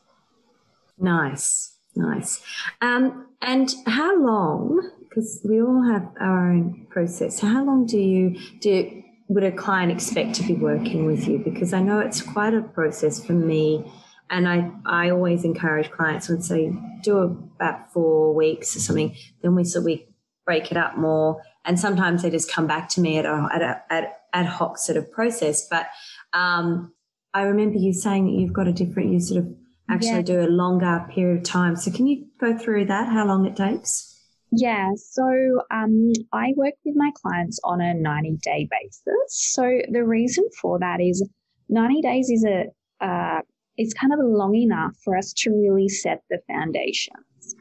Nice, 0.97 1.77
nice. 1.95 2.41
Um, 2.81 3.27
and 3.41 3.73
how 3.85 4.17
long? 4.17 4.91
Because 5.09 5.41
we 5.47 5.61
all 5.61 5.83
have 5.83 6.09
our 6.19 6.51
own 6.51 6.87
process. 6.89 7.39
How 7.39 7.63
long 7.63 7.85
do 7.85 7.99
you 7.99 8.39
do? 8.59 9.03
Would 9.27 9.43
a 9.43 9.51
client 9.51 9.91
expect 9.91 10.35
to 10.35 10.43
be 10.43 10.53
working 10.53 11.05
with 11.05 11.27
you? 11.27 11.39
Because 11.39 11.73
I 11.73 11.81
know 11.81 11.99
it's 11.99 12.21
quite 12.21 12.53
a 12.53 12.61
process 12.61 13.23
for 13.23 13.33
me, 13.33 13.91
and 14.29 14.47
I 14.47 14.71
I 14.85 15.09
always 15.09 15.43
encourage 15.43 15.91
clients 15.91 16.29
when 16.29 16.41
say 16.41 16.73
do 17.03 17.17
about 17.19 17.91
four 17.91 18.33
weeks 18.33 18.75
or 18.75 18.79
something. 18.79 19.15
Then 19.41 19.55
we 19.55 19.63
so 19.63 19.81
we 19.81 20.07
break 20.45 20.71
it 20.71 20.77
up 20.77 20.97
more 20.97 21.41
and 21.66 21.80
sometimes 21.80 22.22
they 22.22 22.30
just 22.30 22.51
come 22.51 22.68
back 22.68 22.89
to 22.89 23.01
me 23.01 23.18
at 23.18 23.26
a, 23.26 23.47
at 23.53 23.61
a 23.61 23.84
at 23.89 24.24
ad 24.34 24.45
hoc 24.45 24.78
sort 24.78 24.97
of 24.97 25.11
process. 25.11 25.68
But 25.68 25.88
um, 26.34 26.93
I 27.34 27.43
remember 27.43 27.78
you 27.78 27.93
saying 27.93 28.26
that 28.26 28.34
you've 28.34 28.53
got 28.53 28.68
a 28.68 28.74
different, 28.74 29.14
you 29.14 29.20
sort 29.20 29.45
of 29.45 29.55
actually 29.89 30.09
yeah. 30.09 30.22
do 30.22 30.41
a 30.41 30.49
longer 30.49 31.05
period 31.09 31.38
of 31.39 31.43
time. 31.43 31.76
So 31.76 31.91
can 31.91 32.07
you 32.07 32.26
go 32.39 32.57
through 32.57 32.86
that? 32.86 33.07
How 33.07 33.26
long 33.26 33.45
it 33.45 33.55
takes? 33.55 34.09
Yeah, 34.51 34.91
so 34.95 35.61
um, 35.72 36.11
I 36.32 36.53
work 36.55 36.76
with 36.86 36.95
my 36.95 37.11
clients 37.16 37.59
on 37.64 37.82
a 37.82 37.93
90 37.93 38.38
day 38.43 38.68
basis. 38.70 39.14
So 39.30 39.82
the 39.89 40.03
reason 40.03 40.47
for 40.61 40.78
that 40.80 41.01
is 41.01 41.28
90 41.70 42.01
days 42.01 42.30
is 42.30 42.45
a 42.45 42.66
uh, 43.03 43.41
it's 43.78 43.93
kind 43.93 44.14
of 44.14 44.20
long 44.22 44.55
enough 44.55 44.95
for 45.03 45.18
us 45.18 45.34
to 45.34 45.49
really 45.49 45.89
set 45.89 46.22
the 46.30 46.39
foundations, 46.47 47.55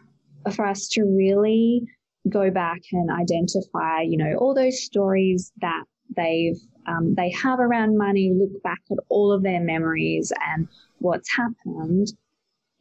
for 0.55 0.67
us 0.67 0.87
to 0.89 1.05
really 1.05 1.83
go 2.29 2.51
back 2.51 2.81
and 2.93 3.11
identify, 3.11 4.03
you 4.03 4.17
know, 4.17 4.35
all 4.39 4.55
those 4.55 4.83
stories 4.83 5.53
that 5.61 5.85
they've 6.17 6.59
um, 6.87 7.15
they 7.15 7.31
have 7.31 7.61
around 7.61 7.97
money, 7.97 8.33
look 8.35 8.61
back 8.63 8.81
at 8.91 8.99
all 9.09 9.33
of 9.33 9.45
their 9.45 9.61
memories 9.61 10.33
and 10.49 10.67
what's 10.99 11.31
happened. 11.37 12.09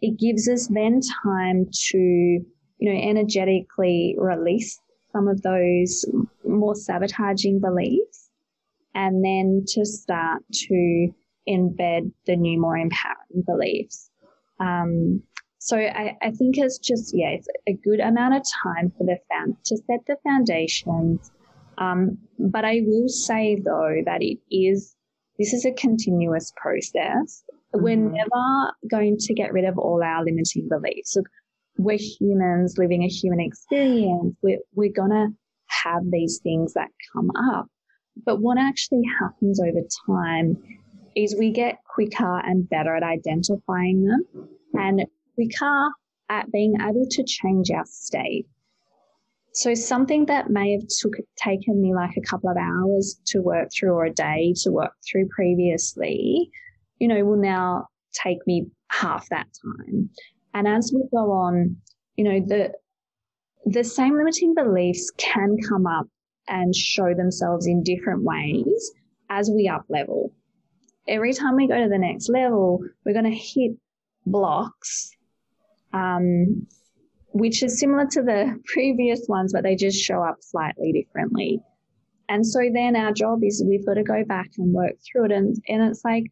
It 0.01 0.17
gives 0.17 0.49
us 0.49 0.67
then 0.67 1.01
time 1.23 1.67
to 1.89 2.43
you 2.81 2.91
know, 2.91 2.99
energetically 2.99 4.15
release 4.17 4.79
some 5.13 5.27
of 5.27 5.41
those 5.43 6.03
more 6.43 6.75
sabotaging 6.75 7.61
beliefs 7.61 8.29
and 8.95 9.23
then 9.23 9.63
to 9.67 9.85
start 9.85 10.41
to 10.51 11.13
embed 11.47 12.11
the 12.25 12.35
new, 12.35 12.59
more 12.59 12.77
empowering 12.77 13.43
beliefs. 13.45 14.09
Um, 14.59 15.21
so 15.63 15.77
I, 15.77 16.17
I, 16.23 16.31
think 16.31 16.57
it's 16.57 16.79
just, 16.79 17.15
yeah, 17.15 17.29
it's 17.29 17.47
a 17.67 17.73
good 17.73 17.99
amount 17.99 18.33
of 18.33 18.41
time 18.63 18.91
for 18.97 19.03
the 19.03 19.19
found 19.29 19.57
to 19.65 19.77
set 19.77 19.99
the 20.07 20.17
foundations. 20.23 21.31
Um, 21.77 22.17
but 22.39 22.65
I 22.65 22.81
will 22.83 23.07
say 23.07 23.61
though 23.63 24.01
that 24.05 24.23
it 24.23 24.39
is, 24.49 24.95
this 25.37 25.53
is 25.53 25.63
a 25.63 25.71
continuous 25.71 26.51
process. 26.59 27.43
Mm-hmm. 27.75 27.83
We're 27.83 27.95
never 27.95 28.73
going 28.89 29.17
to 29.19 29.35
get 29.35 29.53
rid 29.53 29.65
of 29.65 29.77
all 29.77 30.01
our 30.03 30.25
limiting 30.25 30.67
beliefs. 30.67 31.15
Look, 31.15 31.27
we're 31.77 31.99
humans 32.19 32.79
living 32.79 33.03
a 33.03 33.07
human 33.07 33.39
experience. 33.39 34.35
We're, 34.41 34.61
we're 34.73 34.91
going 34.91 35.11
to 35.11 35.27
have 35.83 36.01
these 36.09 36.39
things 36.41 36.73
that 36.73 36.89
come 37.13 37.29
up. 37.53 37.67
But 38.25 38.41
what 38.41 38.57
actually 38.57 39.03
happens 39.19 39.61
over 39.61 39.81
time 40.07 40.57
is 41.15 41.35
we 41.37 41.51
get 41.51 41.83
quicker 41.93 42.39
and 42.39 42.67
better 42.67 42.95
at 42.95 43.03
identifying 43.03 44.05
them 44.05 44.49
and 44.73 45.05
quicker 45.41 45.89
at 46.29 46.51
being 46.51 46.75
able 46.81 47.05
to 47.09 47.23
change 47.23 47.71
our 47.71 47.85
state. 47.85 48.47
So 49.53 49.73
something 49.73 50.25
that 50.27 50.49
may 50.49 50.71
have 50.71 50.87
took, 50.87 51.13
taken 51.35 51.81
me 51.81 51.93
like 51.93 52.15
a 52.15 52.21
couple 52.21 52.49
of 52.49 52.57
hours 52.57 53.19
to 53.27 53.41
work 53.41 53.69
through 53.73 53.91
or 53.91 54.05
a 54.05 54.13
day 54.13 54.53
to 54.63 54.71
work 54.71 54.93
through 55.09 55.27
previously, 55.27 56.49
you 56.99 57.07
know, 57.07 57.23
will 57.25 57.41
now 57.41 57.87
take 58.13 58.37
me 58.47 58.67
half 58.89 59.27
that 59.29 59.47
time. 59.61 60.09
And 60.53 60.67
as 60.67 60.91
we 60.93 61.03
go 61.11 61.31
on, 61.31 61.77
you 62.15 62.23
know, 62.23 62.39
the, 62.45 62.71
the 63.65 63.83
same 63.83 64.17
limiting 64.17 64.53
beliefs 64.55 65.11
can 65.17 65.57
come 65.67 65.85
up 65.85 66.07
and 66.47 66.73
show 66.73 67.13
themselves 67.13 67.67
in 67.67 67.83
different 67.83 68.23
ways 68.23 68.91
as 69.29 69.51
we 69.53 69.67
up 69.67 69.85
level. 69.89 70.33
Every 71.07 71.33
time 71.33 71.55
we 71.55 71.67
go 71.67 71.81
to 71.81 71.89
the 71.89 71.97
next 71.97 72.29
level, 72.29 72.79
we're 73.05 73.13
going 73.13 73.25
to 73.25 73.31
hit 73.31 73.71
blocks, 74.25 75.11
um, 75.93 76.67
which 77.33 77.63
is 77.63 77.79
similar 77.79 78.05
to 78.07 78.21
the 78.21 78.59
previous 78.65 79.25
ones, 79.27 79.53
but 79.53 79.63
they 79.63 79.75
just 79.75 80.01
show 80.01 80.23
up 80.23 80.37
slightly 80.41 80.91
differently. 80.91 81.61
And 82.29 82.45
so 82.45 82.61
then 82.73 82.95
our 82.95 83.11
job 83.11 83.43
is 83.43 83.63
we've 83.67 83.85
got 83.85 83.95
to 83.95 84.03
go 84.03 84.23
back 84.23 84.51
and 84.57 84.73
work 84.73 84.93
through 85.05 85.25
it. 85.25 85.31
And, 85.31 85.55
and 85.67 85.83
it's 85.83 86.05
like 86.05 86.25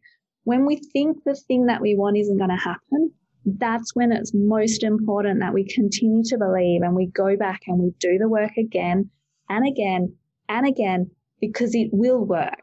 when 0.44 0.64
we 0.64 0.76
think 0.76 1.24
the 1.24 1.34
thing 1.34 1.66
that 1.66 1.82
we 1.82 1.94
want 1.94 2.16
isn't 2.16 2.38
going 2.38 2.50
to 2.50 2.56
happen, 2.56 3.12
that's 3.44 3.94
when 3.94 4.12
it's 4.12 4.32
most 4.34 4.82
important 4.82 5.40
that 5.40 5.54
we 5.54 5.66
continue 5.66 6.22
to 6.24 6.38
believe 6.38 6.82
and 6.82 6.94
we 6.94 7.06
go 7.06 7.36
back 7.36 7.60
and 7.66 7.78
we 7.78 7.92
do 7.98 8.18
the 8.18 8.28
work 8.28 8.56
again 8.56 9.10
and 9.48 9.66
again 9.66 10.14
and 10.48 10.66
again 10.66 11.10
because 11.40 11.74
it 11.74 11.88
will 11.92 12.24
work. 12.24 12.62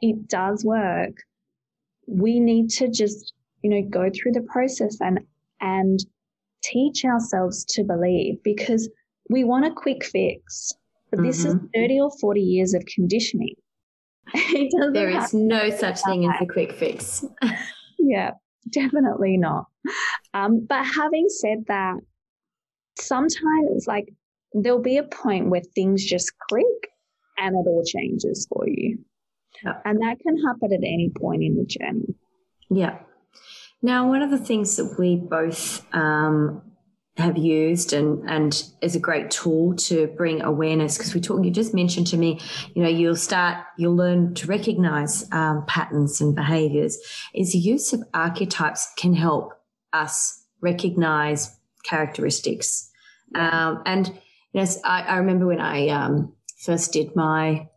It 0.00 0.28
does 0.28 0.64
work. 0.64 1.14
We 2.06 2.40
need 2.40 2.70
to 2.70 2.88
just, 2.88 3.32
you 3.62 3.70
know, 3.70 3.82
go 3.88 4.10
through 4.10 4.32
the 4.32 4.46
process 4.50 4.98
and, 5.00 5.20
and 5.60 5.98
teach 6.62 7.04
ourselves 7.04 7.64
to 7.64 7.84
believe 7.84 8.42
because 8.42 8.88
we 9.28 9.44
want 9.44 9.64
a 9.64 9.70
quick 9.70 10.04
fix, 10.04 10.72
but 11.10 11.18
mm-hmm. 11.18 11.26
this 11.26 11.44
is 11.44 11.54
mm-hmm. 11.54 11.66
30 11.74 12.00
or 12.00 12.10
40 12.20 12.40
years 12.40 12.74
of 12.74 12.84
conditioning. 12.86 13.54
there 14.92 15.10
is 15.10 15.34
no 15.34 15.70
such 15.70 16.00
thing 16.04 16.24
as 16.24 16.40
a 16.40 16.46
quick 16.46 16.72
fix. 16.72 17.24
yeah, 17.98 18.32
definitely 18.70 19.36
not. 19.36 19.66
Um, 20.32 20.64
but 20.66 20.84
having 20.84 21.26
said 21.28 21.64
that, 21.68 21.96
sometimes 22.98 23.86
like 23.86 24.12
there'll 24.54 24.80
be 24.80 24.98
a 24.98 25.02
point 25.02 25.48
where 25.48 25.62
things 25.74 26.04
just 26.04 26.32
click 26.48 26.66
and 27.38 27.54
it 27.54 27.68
all 27.68 27.84
changes 27.84 28.46
for 28.50 28.68
you. 28.68 28.98
Yeah. 29.64 29.74
And 29.84 30.00
that 30.00 30.18
can 30.20 30.36
happen 30.44 30.72
at 30.72 30.78
any 30.78 31.10
point 31.14 31.42
in 31.42 31.56
the 31.56 31.64
journey. 31.64 32.14
Yeah. 32.70 32.98
Now, 33.82 34.08
one 34.08 34.22
of 34.22 34.30
the 34.30 34.38
things 34.38 34.76
that 34.76 34.96
we 34.98 35.16
both 35.16 35.84
um, 35.92 36.62
have 37.16 37.36
used 37.36 37.92
and 37.92 38.28
and 38.28 38.64
is 38.80 38.96
a 38.96 39.00
great 39.00 39.30
tool 39.30 39.74
to 39.76 40.06
bring 40.16 40.40
awareness 40.40 40.96
because 40.96 41.12
we 41.14 41.20
talk 41.20 41.44
you 41.44 41.50
just 41.50 41.74
mentioned 41.74 42.06
to 42.06 42.16
me 42.16 42.40
you 42.74 42.82
know 42.82 42.88
you'll 42.88 43.14
start 43.14 43.58
you'll 43.76 43.94
learn 43.94 44.32
to 44.32 44.46
recognize 44.46 45.30
um, 45.30 45.62
patterns 45.66 46.22
and 46.22 46.34
behaviors 46.34 46.98
is 47.34 47.52
the 47.52 47.58
use 47.58 47.92
of 47.92 48.02
archetypes 48.14 48.90
can 48.96 49.12
help 49.12 49.52
us 49.92 50.42
recognize 50.62 51.58
characteristics. 51.84 52.90
Um, 53.34 53.82
and 53.84 54.18
yes 54.52 54.78
I, 54.82 55.02
I, 55.02 55.16
remember 55.16 55.46
when 55.46 55.60
i 55.60 55.88
um, 55.88 56.34
first 56.60 56.92
did 56.92 57.14
my 57.14 57.68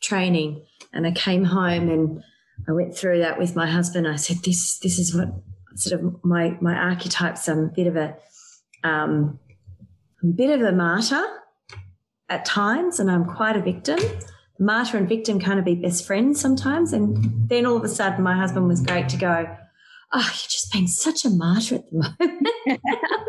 training 0.00 0.64
and 0.92 1.06
i 1.06 1.12
came 1.12 1.44
home 1.44 1.88
and 1.88 2.22
i 2.68 2.72
went 2.72 2.96
through 2.96 3.18
that 3.18 3.38
with 3.38 3.56
my 3.56 3.68
husband 3.68 4.06
i 4.06 4.16
said 4.16 4.38
this 4.44 4.78
this 4.78 4.98
is 4.98 5.14
what 5.14 5.28
sort 5.74 6.00
of 6.00 6.24
my 6.24 6.56
my 6.60 6.74
archetypes 6.74 7.48
i'm 7.48 7.64
a 7.64 7.68
bit 7.68 7.86
of 7.86 7.96
a 7.96 8.14
um, 8.84 9.38
a 10.22 10.26
bit 10.26 10.50
of 10.50 10.66
a 10.66 10.72
martyr 10.72 11.24
at 12.28 12.44
times, 12.44 12.98
and 12.98 13.10
I'm 13.10 13.24
quite 13.24 13.56
a 13.56 13.60
victim. 13.60 13.98
Martyr 14.58 14.96
and 14.96 15.08
victim 15.08 15.40
kind 15.40 15.58
of 15.58 15.64
be 15.64 15.74
best 15.74 16.06
friends 16.06 16.40
sometimes. 16.40 16.92
And 16.92 17.48
then 17.48 17.66
all 17.66 17.76
of 17.76 17.84
a 17.84 17.88
sudden, 17.88 18.22
my 18.22 18.34
husband 18.34 18.68
was 18.68 18.80
great 18.80 19.08
to 19.10 19.16
go, 19.16 19.56
Oh, 20.14 20.20
you're 20.20 20.48
just 20.48 20.72
being 20.72 20.86
such 20.86 21.24
a 21.24 21.30
martyr 21.30 21.76
at 21.76 21.90
the 21.90 21.96
moment. 21.96 22.48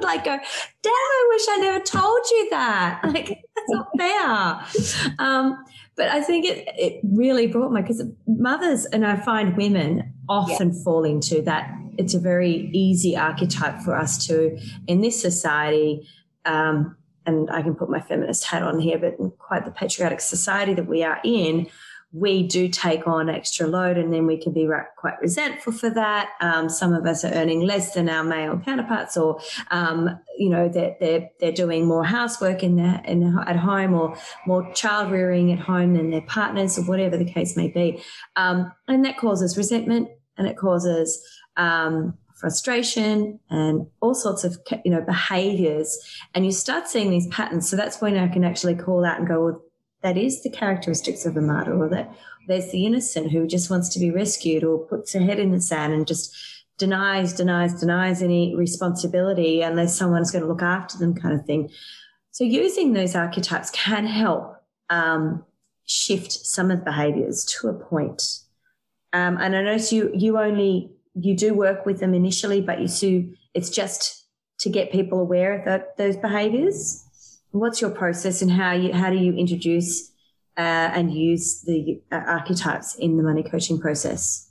Like 0.02 0.26
go, 0.26 0.32
damn, 0.32 0.94
I 0.94 1.28
wish 1.30 1.46
I 1.50 1.58
never 1.62 1.80
told 1.80 2.20
you 2.30 2.50
that. 2.50 3.00
Like, 3.06 3.28
that's 3.56 3.70
not 3.70 3.88
fair. 3.98 5.16
Um, 5.18 5.64
but 5.96 6.10
I 6.10 6.22
think 6.22 6.46
it, 6.46 6.68
it 6.78 7.00
really 7.04 7.48
brought 7.48 7.72
my, 7.72 7.82
because 7.82 8.04
mothers, 8.28 8.86
and 8.86 9.06
I 9.06 9.16
find 9.16 9.56
women 9.56 10.14
often 10.28 10.74
yeah. 10.74 10.84
fall 10.84 11.06
into 11.06 11.42
that 11.44 11.74
it's 11.98 12.14
a 12.14 12.20
very 12.20 12.70
easy 12.74 13.16
archetype 13.16 13.80
for 13.82 13.96
us 13.96 14.26
to, 14.28 14.58
in 14.88 15.02
this 15.02 15.22
society, 15.22 16.08
um, 16.46 16.96
and 17.26 17.50
I 17.50 17.62
can 17.62 17.76
put 17.76 17.90
my 17.90 18.02
feminist 18.02 18.46
hat 18.46 18.64
on 18.64 18.80
here, 18.80 18.98
but 18.98 19.18
in 19.20 19.32
quite 19.32 19.66
the 19.66 19.72
patriotic 19.72 20.20
society 20.20 20.74
that 20.74 20.88
we 20.88 21.04
are 21.04 21.20
in, 21.24 21.68
we 22.14 22.44
do 22.44 22.68
take 22.70 23.08
on 23.08 23.28
extra 23.28 23.66
load 23.66 23.98
and 23.98 24.14
then 24.14 24.28
we 24.28 24.38
can 24.38 24.54
be 24.54 24.70
quite 24.98 25.20
resentful 25.20 25.74
for 25.74 25.90
that. 25.90 26.30
Um, 26.42 26.70
some 26.70 26.94
of 26.94 27.08
us 27.08 27.26
are 27.26 27.34
earning 27.34 27.62
less 27.62 27.96
than 27.96 28.08
our 28.08 28.24
male 28.24 28.62
counterparts 28.64 29.18
or, 29.18 29.40
um, 29.72 30.20
you 30.38 30.50
know, 30.50 30.70
they're, 30.70 30.96
they're, 31.00 31.30
they're 31.40 31.52
doing 31.52 31.88
more 31.88 32.06
housework 32.06 32.62
in 32.62 32.76
their, 32.76 33.02
in, 33.06 33.36
at 33.48 33.56
home 33.56 33.96
or 33.96 34.16
more 34.46 34.72
child 34.74 35.12
rearing 35.12 35.52
at 35.52 35.60
home 35.60 35.96
than 35.96 36.12
their 36.12 36.22
partners 36.22 36.78
or 36.78 36.84
whatever 36.84 37.18
the 37.18 37.26
case 37.26 37.58
may 37.58 37.68
be. 37.68 38.00
Um, 38.36 38.72
and 38.88 39.04
that 39.06 39.18
causes 39.18 39.58
resentment 39.58 40.08
and 40.38 40.48
it 40.48 40.56
causes 40.56 41.20
um, 41.58 42.16
frustration 42.36 43.40
and 43.50 43.88
all 44.02 44.14
sorts 44.14 44.44
of 44.44 44.58
you 44.84 44.92
know 44.92 45.02
behaviors 45.02 45.98
and 46.36 46.46
you 46.46 46.52
start 46.52 46.88
seeing 46.88 47.10
these 47.10 47.28
patterns 47.28 47.70
so 47.70 47.78
that's 47.78 48.02
when 48.02 48.18
i 48.18 48.28
can 48.28 48.44
actually 48.44 48.76
call 48.76 49.06
out 49.06 49.18
and 49.18 49.30
go 49.30 49.46
well 49.46 49.62
that 50.04 50.18
is 50.18 50.44
the 50.44 50.50
characteristics 50.50 51.26
of 51.26 51.36
a 51.38 51.42
martyr 51.42 51.76
or 51.76 51.90
that 51.90 52.14
there's 52.48 52.72
the 52.72 52.86
innocent 52.86 53.32
who 53.32 53.48
just 53.48 53.70
wants 53.70 53.90
to 53.90 54.00
be 54.00 54.12
rescued 54.12 54.64
or 54.64 54.78
puts 54.78 55.14
her 55.14 55.22
head 55.22 55.40
in 55.40 55.52
the 55.52 55.62
sand 55.62 55.94
and 55.94 56.08
just 56.08 56.36
denies 56.78 57.34
denies 57.34 57.80
denies 57.80 58.22
any 58.22 58.56
responsibility 58.56 59.62
unless 59.62 59.98
someone's 59.98 60.32
going 60.32 60.42
to 60.42 60.48
look 60.48 60.64
after 60.64 60.98
them 60.98 61.16
kind 61.16 61.40
of 61.40 61.46
thing 61.46 61.70
so 62.32 62.44
using 62.44 62.94
those 62.94 63.16
archetypes 63.16 63.70
can 63.72 64.06
help 64.06 64.56
um, 64.90 65.44
shift 65.86 66.32
some 66.32 66.72
of 66.72 66.80
the 66.80 66.86
behaviors 66.86 67.46
to 67.46 67.68
a 67.68 67.74
point 67.74 68.40
um, 69.14 69.38
and 69.38 69.56
i 69.56 69.62
notice 69.62 69.94
you 69.94 70.12
you 70.14 70.38
only 70.38 70.94
you 71.16 71.36
do 71.36 71.54
work 71.54 71.86
with 71.86 72.00
them 72.00 72.14
initially, 72.14 72.62
but 72.62 72.80
you 72.80 72.88
see 72.88 73.34
it's 73.54 73.70
just 73.70 74.26
to 74.60 74.70
get 74.70 74.92
people 74.92 75.20
aware 75.20 75.58
of 75.58 75.66
that, 75.66 75.98
those 75.98 76.18
behaviors. 76.18 77.03
What's 77.54 77.82
your 77.82 77.92
process 77.92 78.42
and 78.42 78.52
how 78.52 78.72
you 78.74 78.92
how 78.94 79.12
do 79.12 79.16
you 79.16 79.32
introduce 79.34 80.10
uh, 80.58 80.90
and 80.98 81.14
use 81.14 81.62
the 81.62 82.02
uh, 82.12 82.16
archetypes 82.16 82.96
in 82.96 83.16
the 83.16 83.22
money 83.22 83.44
coaching 83.44 83.80
process? 83.80 84.50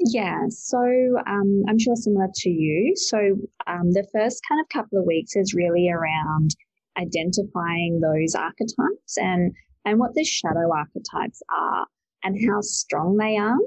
Yeah, 0.00 0.46
so 0.48 0.78
um, 1.26 1.62
I'm 1.68 1.78
sure 1.78 1.94
similar 1.94 2.28
to 2.34 2.48
you. 2.48 2.94
So 2.96 3.18
um, 3.66 3.92
the 3.92 4.06
first 4.14 4.40
kind 4.48 4.62
of 4.62 4.68
couple 4.70 4.98
of 4.98 5.04
weeks 5.04 5.36
is 5.36 5.52
really 5.52 5.90
around 5.90 6.56
identifying 6.96 8.00
those 8.00 8.34
archetypes 8.34 9.18
and 9.18 9.52
and 9.84 9.98
what 9.98 10.14
the 10.14 10.24
shadow 10.24 10.72
archetypes 10.74 11.42
are 11.54 11.86
and 12.24 12.34
how 12.48 12.62
strong 12.62 13.18
they 13.18 13.36
are. 13.36 13.58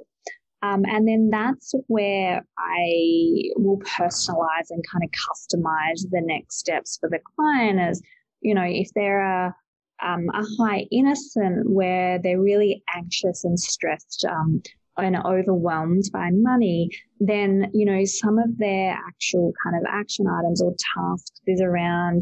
Um, 0.63 0.85
and 0.85 1.07
then 1.07 1.29
that's 1.31 1.75
where 1.85 2.43
I 2.57 3.51
will 3.57 3.79
personalize 3.79 4.71
and 4.71 4.83
kind 4.91 5.03
of 5.03 5.11
customize 5.11 6.01
the 6.09 6.21
next 6.23 6.57
steps 6.57 6.97
for 6.99 7.09
the 7.09 7.19
client 7.35 7.79
as, 7.79 8.01
you 8.41 8.53
know, 8.53 8.65
if 8.65 8.89
they're 8.95 9.55
um, 10.03 10.27
a 10.33 10.43
high 10.57 10.87
innocent 10.91 11.69
where 11.69 12.19
they're 12.19 12.41
really 12.41 12.83
anxious 12.95 13.43
and 13.43 13.59
stressed 13.59 14.25
um, 14.25 14.61
and 14.97 15.15
overwhelmed 15.25 16.03
by 16.11 16.29
money, 16.31 16.89
then, 17.19 17.69
you 17.73 17.85
know, 17.85 18.03
some 18.05 18.37
of 18.37 18.57
their 18.57 18.97
actual 19.07 19.53
kind 19.63 19.75
of 19.75 19.83
action 19.87 20.25
items 20.27 20.61
or 20.61 20.73
tasks 20.95 21.39
is 21.47 21.61
around 21.61 22.21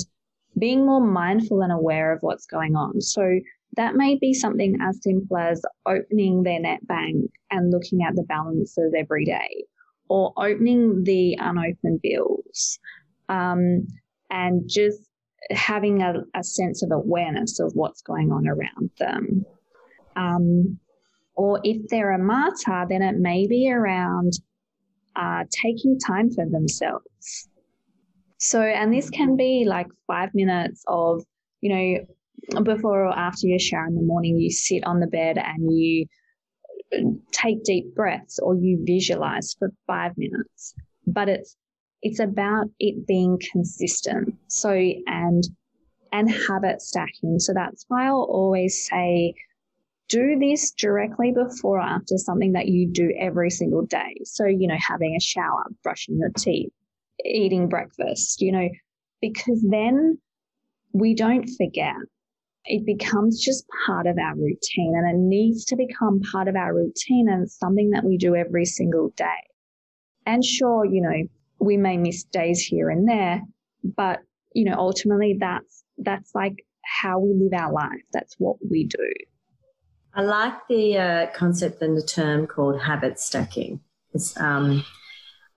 being 0.58 0.86
more 0.86 1.02
mindful 1.02 1.62
and 1.62 1.72
aware 1.72 2.12
of 2.12 2.20
what's 2.22 2.46
going 2.46 2.76
on. 2.76 3.02
So 3.02 3.40
that 3.78 3.96
may 3.96 4.18
be 4.18 4.34
something 4.34 4.78
as 4.82 5.02
simple 5.02 5.38
as 5.38 5.62
opening 5.86 6.44
their 6.44 6.60
net 6.60 6.86
bank 6.88 7.32
and 7.50 7.72
looking 7.72 8.04
at 8.04 8.16
the 8.16 8.24
balances 8.24 8.94
every 8.98 9.26
day, 9.26 9.64
or 10.10 10.34
opening 10.38 11.04
the 11.04 11.38
unopened 11.40 12.02
bills, 12.02 12.80
um, 13.30 13.88
and 14.30 14.68
just 14.68 15.02
having 15.52 16.02
a, 16.02 16.14
a, 16.36 16.44
sense 16.44 16.84
of 16.84 16.92
awareness 16.92 17.60
of 17.60 17.72
what's 17.74 18.02
going 18.02 18.32
on 18.32 18.48
around 18.48 18.90
them. 19.00 19.46
Um, 20.16 20.80
or 21.36 21.60
if 21.64 21.88
they're 21.90 22.12
a 22.12 22.20
martyr, 22.20 22.86
then 22.90 23.02
it 23.02 23.18
may 23.18 23.48
be 23.48 23.72
around 23.72 24.34
uh, 25.16 25.44
taking 25.50 25.98
time 26.00 26.30
for 26.32 26.46
themselves. 26.46 27.50
So, 28.38 28.62
and 28.62 28.94
this 28.94 29.10
can 29.10 29.36
be 29.36 29.66
like 29.68 29.88
five 30.08 30.30
minutes 30.34 30.84
of, 30.88 31.24
you 31.62 31.74
know, 32.56 32.64
before 32.64 33.06
or 33.06 33.18
after 33.18 33.48
your 33.48 33.60
shower 33.60 33.88
in 33.88 33.96
the 33.96 34.02
morning, 34.02 34.38
you 34.38 34.50
sit 34.50 34.86
on 34.86 35.00
the 35.00 35.08
bed 35.08 35.38
and 35.38 35.72
you 35.72 36.06
take 37.32 37.64
deep 37.64 37.94
breaths 37.96 38.40
or 38.40 38.56
you 38.56 38.82
visualize 38.86 39.56
for 39.60 39.72
five 39.88 40.14
minutes. 40.18 40.74
But 41.06 41.30
it's 41.30 41.58
it's 42.02 42.20
about 42.20 42.68
it 42.80 43.06
being 43.08 43.40
consistent. 43.52 44.36
So 44.48 44.72
and 44.72 45.44
and 46.12 46.30
habit 46.30 46.82
stacking. 46.82 47.40
So 47.40 47.54
that's 47.54 47.86
why 47.88 48.08
I'll 48.08 48.28
always 48.30 48.88
say 48.90 49.34
do 50.08 50.40
this 50.40 50.72
directly 50.72 51.32
before 51.32 51.78
or 51.78 51.82
after 51.82 52.18
something 52.18 52.54
that 52.54 52.68
you 52.68 52.90
do 52.92 53.14
every 53.20 53.52
single 53.52 53.86
day. 53.86 54.16
So, 54.24 54.46
you 54.46 54.68
know, 54.68 54.78
having 54.80 55.16
a 55.16 55.22
shower, 55.22 55.66
brushing 55.84 56.18
your 56.18 56.32
teeth, 56.36 56.72
eating 57.24 57.70
breakfast, 57.70 58.42
you 58.42 58.52
know, 58.52 58.70
because 59.22 59.64
then 59.70 60.18
we 60.94 61.14
don't 61.14 61.48
forget 61.58 61.96
it 62.66 62.86
becomes 62.86 63.44
just 63.44 63.66
part 63.86 64.06
of 64.06 64.18
our 64.18 64.36
routine 64.36 64.94
and 64.96 65.10
it 65.10 65.18
needs 65.18 65.66
to 65.66 65.76
become 65.76 66.22
part 66.32 66.48
of 66.48 66.56
our 66.56 66.74
routine 66.76 67.28
and 67.30 67.50
something 67.50 67.92
that 67.92 68.04
we 68.04 68.18
do 68.18 68.36
every 68.36 68.66
single 68.66 69.10
day. 69.16 69.26
And 70.26 70.44
sure, 70.44 70.86
you 70.86 71.02
know, 71.02 71.28
we 71.60 71.78
may 71.78 71.98
miss 71.98 72.24
days 72.24 72.62
here 72.62 72.90
and 72.90 73.08
there, 73.08 73.42
but 73.84 74.20
you 74.54 74.66
know, 74.66 74.76
ultimately 74.78 75.38
that's 75.40 75.84
that's 75.98 76.34
like 76.34 76.66
how 76.84 77.20
we 77.20 77.34
live 77.34 77.54
our 77.54 77.72
life. 77.72 78.02
That's 78.14 78.36
what 78.38 78.58
we 78.70 78.86
do. 78.86 79.14
I 80.14 80.22
like 80.22 80.68
the 80.68 80.98
uh, 80.98 81.28
concept 81.36 81.82
and 81.82 81.96
the 81.96 82.02
term 82.02 82.48
called 82.48 82.82
habit 82.82 83.20
stacking. 83.20 83.80
It's 84.14 84.36
um, 84.40 84.84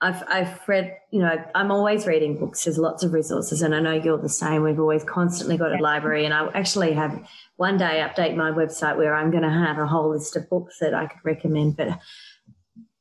I've, 0.02 0.22
I've 0.26 0.68
read, 0.68 0.96
you 1.12 1.20
know, 1.20 1.42
I'm 1.54 1.70
always 1.70 2.08
reading 2.08 2.36
books. 2.36 2.64
There's 2.64 2.76
lots 2.76 3.04
of 3.04 3.12
resources, 3.12 3.62
and 3.62 3.72
I 3.72 3.78
know 3.78 3.92
you're 3.92 4.18
the 4.18 4.28
same. 4.28 4.64
We've 4.64 4.80
always 4.80 5.04
constantly 5.04 5.56
got 5.56 5.78
a 5.78 5.80
library, 5.80 6.24
and 6.24 6.34
I 6.34 6.48
actually 6.54 6.92
have 6.94 7.24
one 7.56 7.78
day 7.78 8.04
update 8.04 8.34
my 8.34 8.50
website 8.50 8.96
where 8.96 9.14
I'm 9.14 9.30
going 9.30 9.44
to 9.44 9.50
have 9.50 9.78
a 9.78 9.86
whole 9.86 10.10
list 10.10 10.36
of 10.36 10.50
books 10.50 10.78
that 10.80 10.92
I 10.92 11.06
could 11.06 11.20
recommend. 11.24 11.76
But 11.76 12.00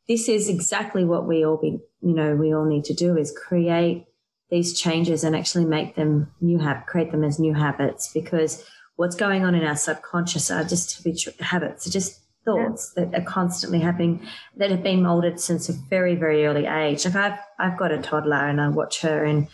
this 0.07 0.29
is 0.29 0.47
exactly 0.47 1.03
what 1.03 1.27
we 1.27 1.43
all 1.43 1.57
be, 1.57 1.79
you 2.01 2.13
know, 2.13 2.35
we 2.35 2.53
all 2.53 2.65
need 2.65 2.85
to 2.85 2.93
do 2.93 3.17
is 3.17 3.31
create 3.31 4.05
these 4.49 4.79
changes 4.79 5.23
and 5.23 5.35
actually 5.35 5.65
make 5.65 5.95
them 5.95 6.31
new 6.41 6.59
habit, 6.59 6.87
create 6.87 7.11
them 7.11 7.23
as 7.23 7.39
new 7.39 7.53
habits 7.53 8.11
because 8.13 8.65
what's 8.95 9.15
going 9.15 9.45
on 9.45 9.55
in 9.55 9.63
our 9.63 9.77
subconscious 9.77 10.51
are 10.51 10.63
just 10.63 10.97
habitual 10.97 11.33
habits, 11.39 11.87
are 11.87 11.91
just 11.91 12.21
thoughts 12.43 12.93
yeah. 12.97 13.05
that 13.05 13.21
are 13.21 13.25
constantly 13.25 13.79
happening 13.79 14.25
that 14.57 14.71
have 14.71 14.83
been 14.83 15.03
molded 15.03 15.39
since 15.39 15.69
a 15.69 15.73
very 15.73 16.15
very 16.15 16.43
early 16.45 16.65
age 16.65 17.05
like 17.05 17.15
i've 17.15 17.39
i've 17.59 17.77
got 17.77 17.91
a 17.91 17.99
toddler 17.99 18.47
and 18.47 18.59
i 18.59 18.67
watch 18.67 19.01
her 19.01 19.23
and 19.23 19.47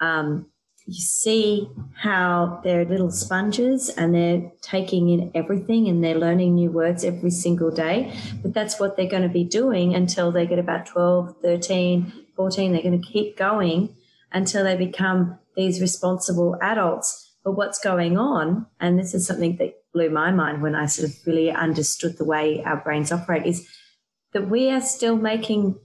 um, 0.00 0.46
you 0.86 1.00
see 1.00 1.68
how 1.96 2.60
they're 2.62 2.84
little 2.84 3.10
sponges 3.10 3.88
and 3.88 4.14
they're 4.14 4.52
taking 4.62 5.08
in 5.08 5.32
everything 5.34 5.88
and 5.88 6.02
they're 6.02 6.18
learning 6.18 6.54
new 6.54 6.70
words 6.70 7.02
every 7.02 7.30
single 7.30 7.72
day. 7.72 8.16
But 8.40 8.54
that's 8.54 8.78
what 8.78 8.96
they're 8.96 9.08
going 9.08 9.24
to 9.24 9.28
be 9.28 9.42
doing 9.42 9.94
until 9.94 10.30
they 10.30 10.46
get 10.46 10.60
about 10.60 10.86
12 10.86 11.36
13 11.42 12.12
14 12.36 12.72
they're 12.72 12.82
going 12.82 13.00
to 13.00 13.08
keep 13.08 13.36
going 13.36 13.96
until 14.30 14.62
they 14.62 14.76
become 14.76 15.38
these 15.56 15.80
responsible 15.80 16.56
adults. 16.62 17.32
But 17.44 17.52
what's 17.52 17.80
going 17.80 18.16
on 18.16 18.66
and 18.78 18.96
this 18.96 19.12
is 19.12 19.26
something 19.26 19.56
that 19.56 19.74
blew 19.92 20.10
my 20.10 20.30
mind 20.30 20.62
when 20.62 20.76
I 20.76 20.86
sort 20.86 21.08
of 21.08 21.16
really 21.26 21.50
understood 21.50 22.16
the 22.16 22.24
way 22.24 22.62
our 22.64 22.76
brains 22.76 23.10
operate 23.10 23.46
is 23.46 23.68
that 24.34 24.48
we 24.48 24.70
are 24.70 24.80
still 24.80 25.16
making 25.16 25.78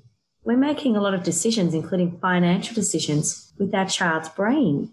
we're 0.43 0.57
making 0.57 0.95
a 0.95 1.01
lot 1.01 1.13
of 1.13 1.23
decisions, 1.23 1.73
including 1.73 2.17
financial 2.19 2.73
decisions, 2.73 3.53
with 3.59 3.73
our 3.75 3.87
child's 3.87 4.29
brain. 4.29 4.91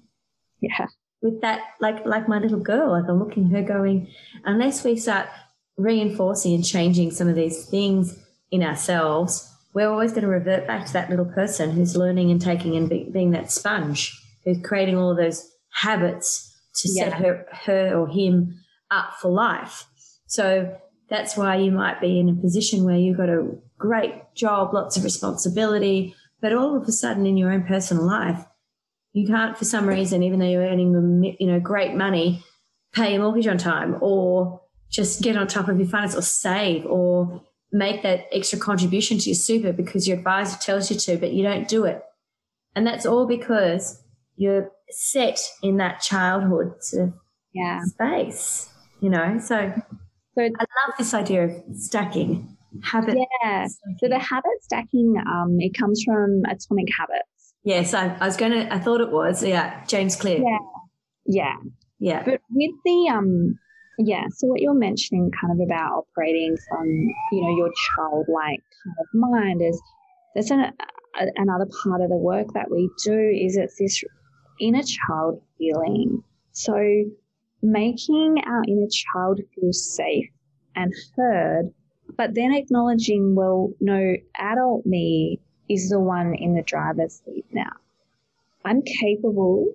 Yeah. 0.61 0.86
With 1.22 1.40
that, 1.40 1.61
like 1.80 2.05
like 2.07 2.28
my 2.28 2.38
little 2.38 2.61
girl, 2.61 2.92
like 2.92 3.09
I'm 3.09 3.18
looking 3.18 3.46
at 3.46 3.53
her 3.53 3.62
going, 3.62 4.09
unless 4.44 4.84
we 4.84 4.96
start 4.96 5.28
reinforcing 5.76 6.55
and 6.55 6.64
changing 6.64 7.11
some 7.11 7.28
of 7.28 7.34
these 7.34 7.64
things 7.66 8.18
in 8.51 8.62
ourselves, 8.62 9.51
we're 9.74 9.90
always 9.90 10.12
going 10.12 10.22
to 10.22 10.28
revert 10.28 10.66
back 10.66 10.86
to 10.86 10.92
that 10.92 11.11
little 11.11 11.24
person 11.24 11.70
who's 11.70 11.96
learning 11.96 12.30
and 12.30 12.40
taking 12.40 12.76
and 12.76 12.88
be, 12.88 13.09
being 13.12 13.30
that 13.32 13.51
sponge, 13.51 14.20
who's 14.44 14.59
creating 14.62 14.96
all 14.96 15.14
those 15.14 15.51
habits 15.70 16.55
to 16.76 16.88
yeah. 16.92 17.05
set 17.05 17.14
her 17.14 17.46
her 17.64 17.96
or 17.96 18.09
him 18.09 18.61
up 18.90 19.14
for 19.20 19.30
life. 19.30 19.84
So 20.26 20.76
that's 21.09 21.36
why 21.36 21.57
you 21.57 21.70
might 21.70 22.01
be 22.01 22.20
in 22.20 22.28
a 22.28 22.34
position 22.34 22.84
where 22.84 22.96
you've 22.96 23.16
got 23.16 23.28
a 23.28 23.49
great 23.79 24.35
job, 24.35 24.74
lots 24.74 24.97
of 24.97 25.05
responsibility, 25.05 26.14
but 26.41 26.53
all 26.53 26.76
of 26.76 26.87
a 26.89 26.93
sudden 26.93 27.26
in 27.26 27.37
your 27.37 27.53
own 27.53 27.64
personal 27.64 28.05
life, 28.05 28.45
you 29.12 29.26
can't, 29.26 29.57
for 29.57 29.64
some 29.64 29.89
reason, 29.89 30.22
even 30.22 30.39
though 30.39 30.49
you're 30.49 30.66
earning, 30.66 31.37
you 31.39 31.47
know, 31.47 31.61
great 31.61 31.95
money, 31.95 32.45
pay 32.93 33.12
your 33.12 33.22
mortgage 33.22 33.47
on 33.47 33.59
time 33.59 33.97
or 34.01 34.61
just 34.91 35.22
get 35.22 35.37
on 35.37 35.47
top 35.47 35.68
of 35.68 35.79
your 35.79 35.89
finance 35.89 36.14
or 36.14 36.22
save 36.22 36.85
or 36.87 37.43
make 37.72 38.03
that 38.03 38.26
extra 38.33 38.59
contribution 38.59 39.18
to 39.18 39.31
your 39.31 39.35
super 39.35 39.72
because 39.72 40.07
your 40.07 40.18
advisor 40.18 40.59
tells 40.59 40.91
you 40.91 40.97
to, 40.99 41.16
but 41.16 41.33
you 41.33 41.43
don't 41.43 41.68
do 41.68 41.85
it. 41.85 42.03
And 42.74 42.87
that's 42.87 43.07
all 43.07 43.26
because 43.26 44.03
you're 44.37 44.70
set 44.91 45.41
in 45.62 45.76
that 45.79 46.01
childhood 46.01 46.74
sort 46.81 47.09
of 47.09 47.14
yeah. 47.53 47.81
space 47.83 48.70
you 49.01 49.11
know 49.11 49.39
so 49.39 49.72
so 50.35 50.43
i 50.43 50.49
love 50.49 50.95
this 50.99 51.14
idea 51.14 51.45
of 51.45 51.53
stacking 51.74 52.57
habit 52.83 53.16
yeah. 53.43 53.66
So 53.99 54.09
the 54.09 54.19
habit 54.19 54.62
stacking 54.62 55.14
um 55.27 55.57
it 55.59 55.75
comes 55.77 56.03
from 56.05 56.43
atomic 56.47 56.87
habits. 56.97 57.55
Yes 57.64 57.95
I, 57.95 58.14
I 58.21 58.27
was 58.27 58.37
gonna 58.37 58.69
i 58.71 58.79
thought 58.79 59.01
it 59.01 59.11
was 59.11 59.43
yeah 59.43 59.85
james 59.87 60.16
clear. 60.16 60.39
Yeah. 60.39 60.59
Yeah. 61.27 61.57
Yeah. 61.99 62.23
But 62.25 62.41
with 62.51 62.75
the 62.85 63.11
um 63.12 63.59
yeah 63.99 64.25
so 64.31 64.47
what 64.47 64.61
you're 64.61 64.75
mentioning 64.75 65.31
kind 65.41 65.53
of 65.53 65.66
about 65.66 65.93
operating 65.93 66.57
from 66.69 66.87
you 67.33 67.43
know 67.43 67.57
your 67.57 67.71
childlike 67.97 68.62
kind 68.85 68.97
of 69.01 69.07
mind 69.12 69.61
is 69.62 69.81
there's 70.35 70.51
an, 70.51 70.61
a, 70.61 71.27
another 71.37 71.66
part 71.83 72.01
of 72.01 72.09
the 72.09 72.16
work 72.16 72.47
that 72.55 72.71
we 72.71 72.89
do 73.05 73.19
is 73.19 73.57
it's 73.57 73.77
this 73.79 74.03
inner 74.61 74.83
child 74.83 75.43
healing. 75.59 76.23
So 76.53 76.75
making 77.62 78.37
our 78.47 78.62
inner 78.66 78.89
child 78.91 79.41
feel 79.55 79.73
safe 79.73 80.29
and 80.75 80.93
heard, 81.16 81.73
but 82.19 82.35
then 82.35 82.53
acknowledging, 82.53 83.35
well, 83.35 83.73
no, 83.81 84.16
adult 84.37 84.85
me 84.85 85.41
is 85.71 85.89
the 85.89 86.01
one 86.01 86.35
in 86.35 86.55
the 86.55 86.62
driver's 86.62 87.23
seat 87.25 87.47
now. 87.53 87.73
I'm 88.64 88.83
capable 88.83 89.73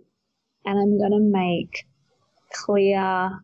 and 0.66 0.78
I'm 0.78 1.00
going 1.00 1.12
to 1.12 1.20
make 1.20 1.88
clear, 2.52 3.40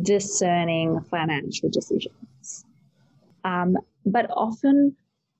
discerning 0.00 1.00
financial 1.10 1.68
decisions. 1.68 2.64
Um, 3.44 3.76
but 4.04 4.30
often, 4.30 4.96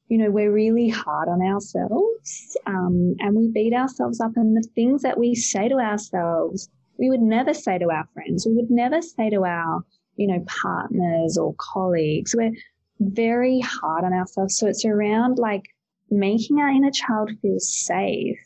you 0.09 0.19
know, 0.19 0.31
we're 0.31 0.53
really 0.53 0.89
hard 0.89 1.29
on 1.29 1.41
ourselves 1.43 2.57
um, 2.67 3.15
and 3.21 3.37
we 3.37 3.49
beat 3.49 3.73
ourselves 3.73 4.21
up. 4.21 4.33
And 4.37 4.57
the 4.57 4.69
things 4.75 5.03
that 5.03 5.19
we 5.19 5.35
say 5.35 5.69
to 5.69 5.77
ourselves 5.77 6.69
we 6.99 7.11
would 7.11 7.21
never 7.21 7.55
say 7.55 7.79
to 7.79 7.91
our 7.91 8.09
friends, 8.15 8.47
we 8.47 8.55
would 8.55 8.71
never 8.71 9.03
say 9.03 9.31
to 9.31 9.45
our, 9.45 9.85
you 10.17 10.27
know, 10.27 10.45
partners 10.47 11.37
or 11.37 11.55
colleagues. 11.59 12.35
We're 12.35 12.53
very 13.01 13.61
hard 13.61 14.05
on 14.05 14.13
ourselves. 14.13 14.57
So 14.57 14.67
it's 14.67 14.85
around 14.85 15.39
like 15.39 15.63
making 16.11 16.59
our 16.59 16.69
inner 16.69 16.91
child 16.91 17.31
feel 17.43 17.59
safe 17.59 18.39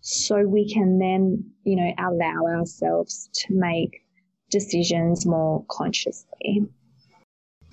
so 0.00 0.42
we 0.42 0.72
can 0.72 0.98
then, 0.98 1.44
you 1.64 1.76
know, 1.76 1.92
allow 1.98 2.46
ourselves 2.46 3.28
to 3.34 3.54
make 3.54 4.04
decisions 4.50 5.26
more 5.26 5.64
consciously. 5.68 6.66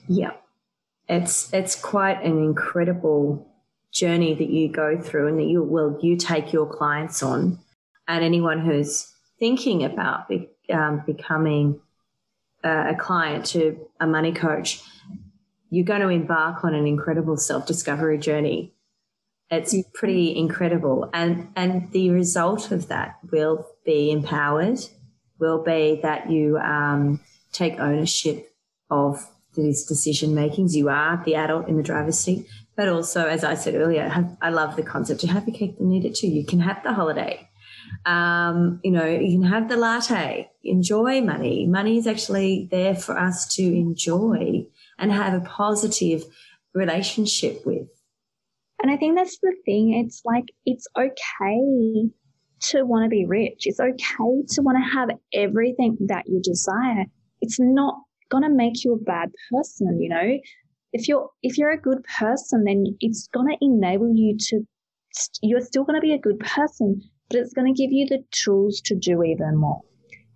Yeah. 0.07 0.33
It's 1.07 1.53
it's 1.53 1.75
quite 1.75 2.23
an 2.23 2.37
incredible 2.39 3.47
journey 3.93 4.33
that 4.33 4.49
you 4.49 4.69
go 4.69 4.99
through 4.99 5.27
and 5.27 5.39
that 5.39 5.45
you 5.45 5.63
will 5.63 5.97
you 6.01 6.17
take 6.17 6.51
your 6.51 6.65
clients 6.65 7.23
on 7.23 7.59
and 8.07 8.23
anyone 8.23 8.59
who's 8.59 9.13
thinking 9.39 9.83
about 9.83 10.27
be, 10.27 10.49
um, 10.73 11.03
becoming 11.05 11.79
a, 12.63 12.89
a 12.89 12.95
client 12.95 13.45
to 13.45 13.79
a 13.99 14.07
money 14.07 14.33
coach 14.33 14.81
you're 15.75 15.85
going 15.85 16.01
to 16.01 16.07
embark 16.07 16.63
on 16.63 16.73
an 16.73 16.87
incredible 16.87 17.35
self-discovery 17.35 18.17
journey. 18.17 18.73
It's 19.51 19.75
pretty 19.93 20.35
incredible. 20.35 21.09
And 21.13 21.49
and 21.55 21.91
the 21.91 22.09
result 22.11 22.71
of 22.71 22.87
that 22.87 23.17
will 23.31 23.67
be 23.85 24.09
empowered 24.09 24.79
will 25.37 25.63
be 25.63 25.99
that 26.01 26.31
you 26.31 26.57
um, 26.57 27.19
take 27.51 27.77
ownership 27.79 28.55
of 28.89 29.29
these 29.55 29.85
decision 29.85 30.33
makings 30.33 30.75
you 30.75 30.89
are 30.89 31.21
the 31.25 31.35
adult 31.35 31.67
in 31.67 31.77
the 31.77 31.83
driver's 31.83 32.19
seat 32.19 32.45
but 32.75 32.89
also 32.89 33.25
as 33.25 33.41
i 33.43 33.55
said 33.55 33.73
earlier 33.73 34.07
have, 34.09 34.35
i 34.41 34.49
love 34.49 34.75
the 34.75 34.83
concept 34.83 35.21
to 35.21 35.27
have 35.27 35.47
your 35.47 35.55
cake 35.55 35.75
and 35.79 35.93
eat 35.93 36.03
it 36.03 36.13
too. 36.13 36.27
You 36.27 36.45
can 36.45 36.59
have 36.59 36.83
the 36.83 36.93
holiday. 36.93 37.47
Um, 38.05 38.81
you 38.83 38.91
know 38.91 39.05
you 39.05 39.39
can 39.39 39.49
have 39.49 39.69
the 39.69 39.77
latte. 39.77 40.51
Enjoy 40.63 41.21
money. 41.21 41.65
Money 41.65 41.97
is 41.97 42.05
actually 42.05 42.67
there 42.69 42.95
for 42.95 43.17
us 43.17 43.47
to 43.55 43.63
enjoy 43.63 44.67
and 44.97 45.11
have 45.11 45.33
a 45.33 45.45
positive 45.45 46.23
relationship 46.73 47.65
with 47.65 47.87
and 48.81 48.91
I 48.91 48.97
think 48.97 49.17
that's 49.17 49.39
the 49.41 49.55
thing. 49.65 49.93
It's 49.93 50.21
like, 50.25 50.45
it's 50.65 50.87
okay 50.97 52.09
to 52.69 52.83
want 52.83 53.05
to 53.05 53.09
be 53.09 53.25
rich. 53.25 53.63
It's 53.65 53.79
okay 53.79 54.43
to 54.47 54.61
want 54.61 54.77
to 54.77 54.91
have 54.97 55.09
everything 55.33 55.97
that 56.07 56.23
you 56.27 56.41
desire. 56.41 57.05
It's 57.41 57.59
not 57.59 57.95
going 58.29 58.43
to 58.43 58.49
make 58.49 58.83
you 58.83 58.93
a 58.93 59.03
bad 59.03 59.31
person, 59.51 59.99
you 60.01 60.09
know? 60.09 60.37
If 60.93 61.07
you're, 61.07 61.29
if 61.41 61.57
you're 61.57 61.71
a 61.71 61.81
good 61.81 62.03
person, 62.19 62.63
then 62.63 62.85
it's 62.99 63.27
going 63.33 63.47
to 63.47 63.57
enable 63.59 64.13
you 64.13 64.37
to, 64.37 64.61
you're 65.41 65.61
still 65.61 65.83
going 65.83 65.99
to 65.99 66.05
be 66.05 66.13
a 66.13 66.19
good 66.19 66.39
person, 66.39 67.01
but 67.29 67.39
it's 67.39 67.53
going 67.53 67.73
to 67.73 67.81
give 67.81 67.91
you 67.91 68.05
the 68.07 68.23
tools 68.31 68.81
to 68.85 68.95
do 68.95 69.23
even 69.23 69.57
more. 69.57 69.81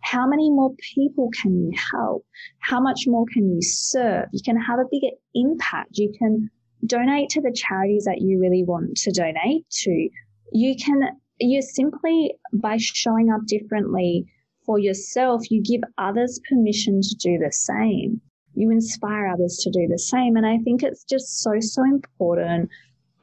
How 0.01 0.27
many 0.27 0.49
more 0.49 0.73
people 0.93 1.29
can 1.41 1.55
you 1.55 1.71
help? 1.91 2.25
How 2.59 2.79
much 2.79 3.05
more 3.07 3.25
can 3.33 3.49
you 3.53 3.61
serve? 3.61 4.25
You 4.31 4.41
can 4.43 4.57
have 4.57 4.79
a 4.79 4.89
bigger 4.89 5.13
impact. 5.35 5.97
You 5.97 6.13
can 6.17 6.49
donate 6.85 7.29
to 7.29 7.41
the 7.41 7.51
charities 7.51 8.05
that 8.05 8.21
you 8.21 8.39
really 8.39 8.63
want 8.63 8.95
to 8.97 9.11
donate 9.11 9.69
to. 9.69 10.09
You 10.51 10.75
can, 10.75 11.01
you 11.39 11.61
simply 11.61 12.33
by 12.53 12.77
showing 12.77 13.29
up 13.29 13.45
differently 13.45 14.25
for 14.65 14.79
yourself, 14.79 15.49
you 15.49 15.61
give 15.63 15.81
others 15.97 16.39
permission 16.47 17.01
to 17.01 17.15
do 17.15 17.37
the 17.37 17.51
same. 17.51 18.21
You 18.53 18.71
inspire 18.71 19.27
others 19.27 19.57
to 19.63 19.71
do 19.71 19.87
the 19.87 19.97
same. 19.97 20.35
And 20.35 20.45
I 20.45 20.57
think 20.59 20.83
it's 20.83 21.03
just 21.03 21.41
so, 21.41 21.53
so 21.59 21.83
important. 21.83 22.69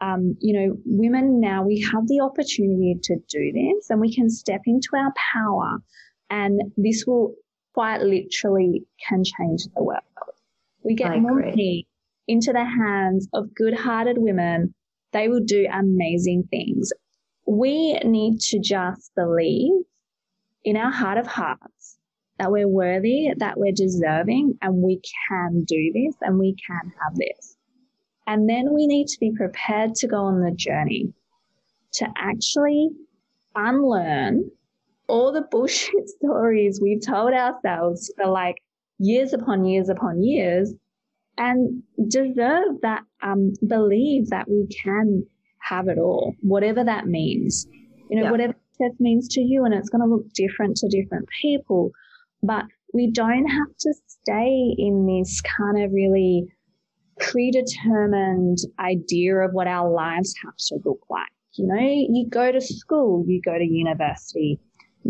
Um, 0.01 0.37
you 0.41 0.53
know, 0.53 0.77
women 0.85 1.41
now, 1.41 1.65
we 1.65 1.81
have 1.93 2.07
the 2.09 2.21
opportunity 2.21 2.99
to 3.03 3.17
do 3.29 3.53
this 3.53 3.91
and 3.91 4.01
we 4.01 4.15
can 4.15 4.29
step 4.29 4.63
into 4.67 4.89
our 4.95 5.13
power 5.33 5.79
and 6.31 6.61
this 6.77 7.05
will 7.07 7.35
quite 7.75 8.01
literally 8.01 8.85
can 9.07 9.23
change 9.25 9.65
the 9.75 9.83
world. 9.83 10.01
We 10.83 10.95
get 10.95 11.19
more 11.19 11.41
money 11.41 11.87
into 12.29 12.53
the 12.53 12.65
hands 12.65 13.29
of 13.33 13.55
good 13.55 13.75
hearted 13.75 14.17
women, 14.19 14.75
they 15.13 15.29
will 15.29 15.45
do 15.45 15.67
amazing 15.73 16.49
things. 16.51 16.93
We 17.47 17.95
need 18.05 18.41
to 18.41 18.59
just 18.59 19.15
believe 19.15 19.73
in 20.65 20.77
our 20.77 20.91
heart 20.91 21.19
of 21.19 21.27
hearts 21.27 21.99
that 22.39 22.51
we're 22.51 22.69
worthy, 22.69 23.29
that 23.37 23.59
we're 23.59 23.73
deserving, 23.73 24.59
and 24.61 24.83
we 24.83 25.01
can 25.29 25.65
do 25.65 25.93
this 25.95 26.17
and 26.21 26.39
we 26.39 26.57
can 26.67 26.93
have 27.03 27.17
this. 27.17 27.57
And 28.27 28.49
then 28.49 28.75
we 28.75 28.87
need 28.87 29.07
to 29.09 29.21
be 29.21 29.33
prepared 29.33 29.95
to 29.97 30.09
go 30.09 30.17
on 30.17 30.41
the 30.41 30.51
journey 30.51 31.13
to 31.95 32.09
actually 32.17 32.91
unlearn 33.55 34.51
all 35.09 35.33
the 35.33 35.43
bullshit 35.51 36.09
stories 36.23 36.81
we've 36.83 37.05
told 37.05 37.33
ourselves 37.33 38.13
for 38.17 38.27
like 38.27 38.57
years 38.99 39.33
upon 39.33 39.65
years 39.65 39.89
upon 39.89 40.23
years 40.23 40.73
and 41.39 41.83
deserve 42.09 42.81
that, 42.83 43.03
um, 43.23 43.53
believe 43.67 44.31
that 44.31 44.49
we 44.49 44.67
can 44.83 45.25
have 45.61 45.89
it 45.89 45.99
all, 45.99 46.35
whatever 46.41 46.83
that 46.85 47.07
means. 47.07 47.67
You 48.09 48.19
know, 48.19 48.25
yeah. 48.25 48.31
whatever 48.31 48.55
success 48.73 48.97
means 49.01 49.29
to 49.29 49.41
you, 49.41 49.65
and 49.65 49.75
it's 49.75 49.89
going 49.89 50.03
to 50.03 50.09
look 50.09 50.33
different 50.33 50.77
to 50.79 50.89
different 50.89 51.29
people. 51.43 51.91
But 52.43 52.65
we 52.95 53.11
don't 53.11 53.47
have 53.47 53.77
to 53.81 53.95
stay 54.07 54.75
in 54.79 55.07
this 55.07 55.41
kind 55.41 55.83
of 55.83 55.93
really 55.93 56.47
predetermined 57.19 58.59
idea 58.79 59.37
of 59.39 59.53
what 59.53 59.67
our 59.67 59.91
lives 59.91 60.35
have 60.45 60.57
to 60.69 60.79
look 60.85 61.01
like. 61.11 61.29
You 61.55 61.67
know, 61.67 61.81
you 61.81 62.27
go 62.29 62.53
to 62.53 62.61
school, 62.61 63.25
you 63.27 63.41
go 63.43 63.59
to 63.59 63.65
university, 63.65 64.61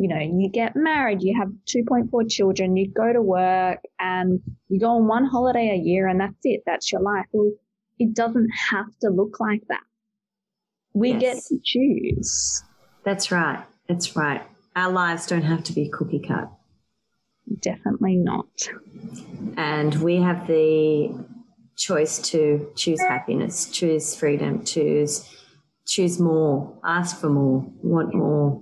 you 0.01 0.09
know, 0.09 0.18
you 0.18 0.51
get 0.51 0.76
married, 0.76 1.22
you 1.22 1.36
have 1.38 1.49
2.4 1.66 2.30
children, 2.30 2.76
you 2.76 2.90
go 2.90 3.12
to 3.12 3.22
work 3.22 3.80
and 3.99 4.40
you 4.68 4.80
go 4.80 4.90
on 4.90 5.07
one 5.07 5.24
holiday 5.24 5.70
a 5.70 5.76
year 5.76 6.07
and 6.07 6.20
that's 6.20 6.34
it. 6.44 6.62
That's 6.66 6.92
your 6.92 7.01
life. 7.01 7.26
Well, 7.32 7.53
it 7.99 8.14
doesn't 8.14 8.51
have 8.70 8.86
to 9.03 9.11
look 9.11 9.40
like 9.40 9.62
that. 9.68 9.80
We 10.92 11.12
yes. 11.12 11.20
get 11.20 11.42
to 11.49 11.61
choose. 11.64 12.62
That's 13.05 13.30
right. 13.30 13.64
That's 13.88 14.16
right. 14.16 14.42
Our 14.74 14.92
lives 14.92 15.26
don't 15.26 15.42
have 15.42 15.64
to 15.64 15.72
be 15.72 15.88
cookie 15.88 16.20
cut. 16.20 16.51
Definitely 17.61 18.16
not. 18.16 18.47
And 19.57 19.94
we 20.03 20.16
have 20.16 20.47
the 20.47 21.14
choice 21.76 22.18
to 22.30 22.70
choose 22.74 23.01
happiness, 23.01 23.70
choose 23.70 24.14
freedom, 24.16 24.64
choose 24.64 25.30
choose 25.86 26.18
more, 26.18 26.78
ask 26.84 27.20
for 27.20 27.30
more, 27.30 27.64
want 27.82 28.12
more, 28.12 28.61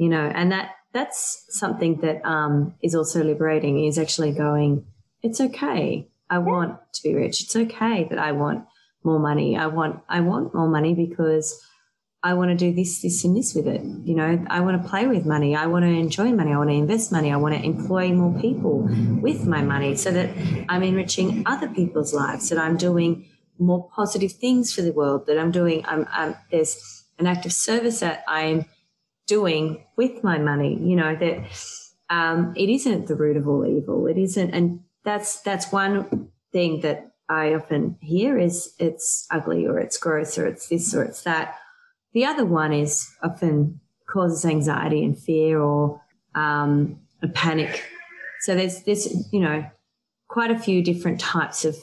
you 0.00 0.08
know, 0.08 0.32
and 0.34 0.50
that 0.50 0.70
that's 0.94 1.44
something 1.50 2.00
that 2.00 2.24
um, 2.24 2.74
is 2.82 2.94
also 2.94 3.22
liberating. 3.22 3.84
Is 3.84 3.98
actually 3.98 4.32
going, 4.32 4.86
it's 5.22 5.42
okay. 5.42 6.08
I 6.30 6.38
want 6.38 6.78
to 6.94 7.02
be 7.02 7.14
rich. 7.14 7.42
It's 7.42 7.54
okay 7.54 8.06
that 8.08 8.18
I 8.18 8.32
want 8.32 8.64
more 9.04 9.18
money. 9.18 9.58
I 9.58 9.66
want 9.66 10.00
I 10.08 10.20
want 10.22 10.54
more 10.54 10.68
money 10.68 10.94
because 10.94 11.62
I 12.22 12.32
want 12.32 12.50
to 12.50 12.56
do 12.56 12.72
this, 12.72 13.02
this, 13.02 13.24
and 13.24 13.36
this 13.36 13.54
with 13.54 13.66
it. 13.66 13.82
You 13.82 14.14
know, 14.14 14.42
I 14.48 14.60
want 14.60 14.82
to 14.82 14.88
play 14.88 15.06
with 15.06 15.26
money. 15.26 15.54
I 15.54 15.66
want 15.66 15.84
to 15.84 15.90
enjoy 15.90 16.32
money. 16.32 16.54
I 16.54 16.56
want 16.56 16.70
to 16.70 16.76
invest 16.76 17.12
money. 17.12 17.30
I 17.30 17.36
want 17.36 17.54
to 17.56 17.62
employ 17.62 18.12
more 18.14 18.40
people 18.40 18.88
with 19.20 19.46
my 19.46 19.60
money 19.60 19.96
so 19.96 20.10
that 20.12 20.30
I'm 20.70 20.82
enriching 20.82 21.42
other 21.44 21.68
people's 21.68 22.14
lives, 22.14 22.48
that 22.48 22.58
I'm 22.58 22.78
doing 22.78 23.28
more 23.58 23.90
positive 23.94 24.32
things 24.32 24.72
for 24.72 24.80
the 24.80 24.92
world, 24.92 25.26
that 25.26 25.38
I'm 25.38 25.50
doing, 25.50 25.84
I'm, 25.84 26.06
I'm 26.10 26.36
there's 26.50 27.04
an 27.18 27.26
act 27.26 27.44
of 27.44 27.52
service 27.52 28.00
that 28.00 28.24
I'm 28.26 28.64
doing 29.30 29.86
with 29.96 30.24
my 30.24 30.38
money. 30.38 30.76
You 30.82 30.96
know 30.96 31.14
that 31.14 31.36
um, 32.10 32.52
it 32.56 32.68
isn't 32.68 33.06
the 33.06 33.14
root 33.14 33.36
of 33.36 33.48
all 33.48 33.64
evil. 33.64 34.08
It 34.08 34.18
isn't, 34.18 34.50
and 34.50 34.80
that's 35.04 35.40
that's 35.42 35.72
one 35.72 36.28
thing 36.52 36.80
that 36.80 37.12
I 37.28 37.54
often 37.54 37.96
hear 38.00 38.36
is 38.36 38.74
it's 38.78 39.26
ugly 39.30 39.64
or 39.66 39.78
it's 39.78 39.96
gross 39.96 40.36
or 40.36 40.46
it's 40.46 40.68
this 40.68 40.92
or 40.92 41.04
it's 41.04 41.22
that. 41.22 41.54
The 42.12 42.24
other 42.24 42.44
one 42.44 42.72
is 42.72 43.08
often 43.22 43.80
causes 44.12 44.44
anxiety 44.44 45.04
and 45.04 45.16
fear 45.16 45.60
or 45.60 46.02
um, 46.34 46.98
a 47.22 47.28
panic. 47.28 47.84
So 48.40 48.56
there's 48.56 48.82
this, 48.82 49.28
you 49.30 49.38
know, 49.38 49.64
quite 50.26 50.50
a 50.50 50.58
few 50.58 50.82
different 50.82 51.20
types 51.20 51.64
of 51.64 51.76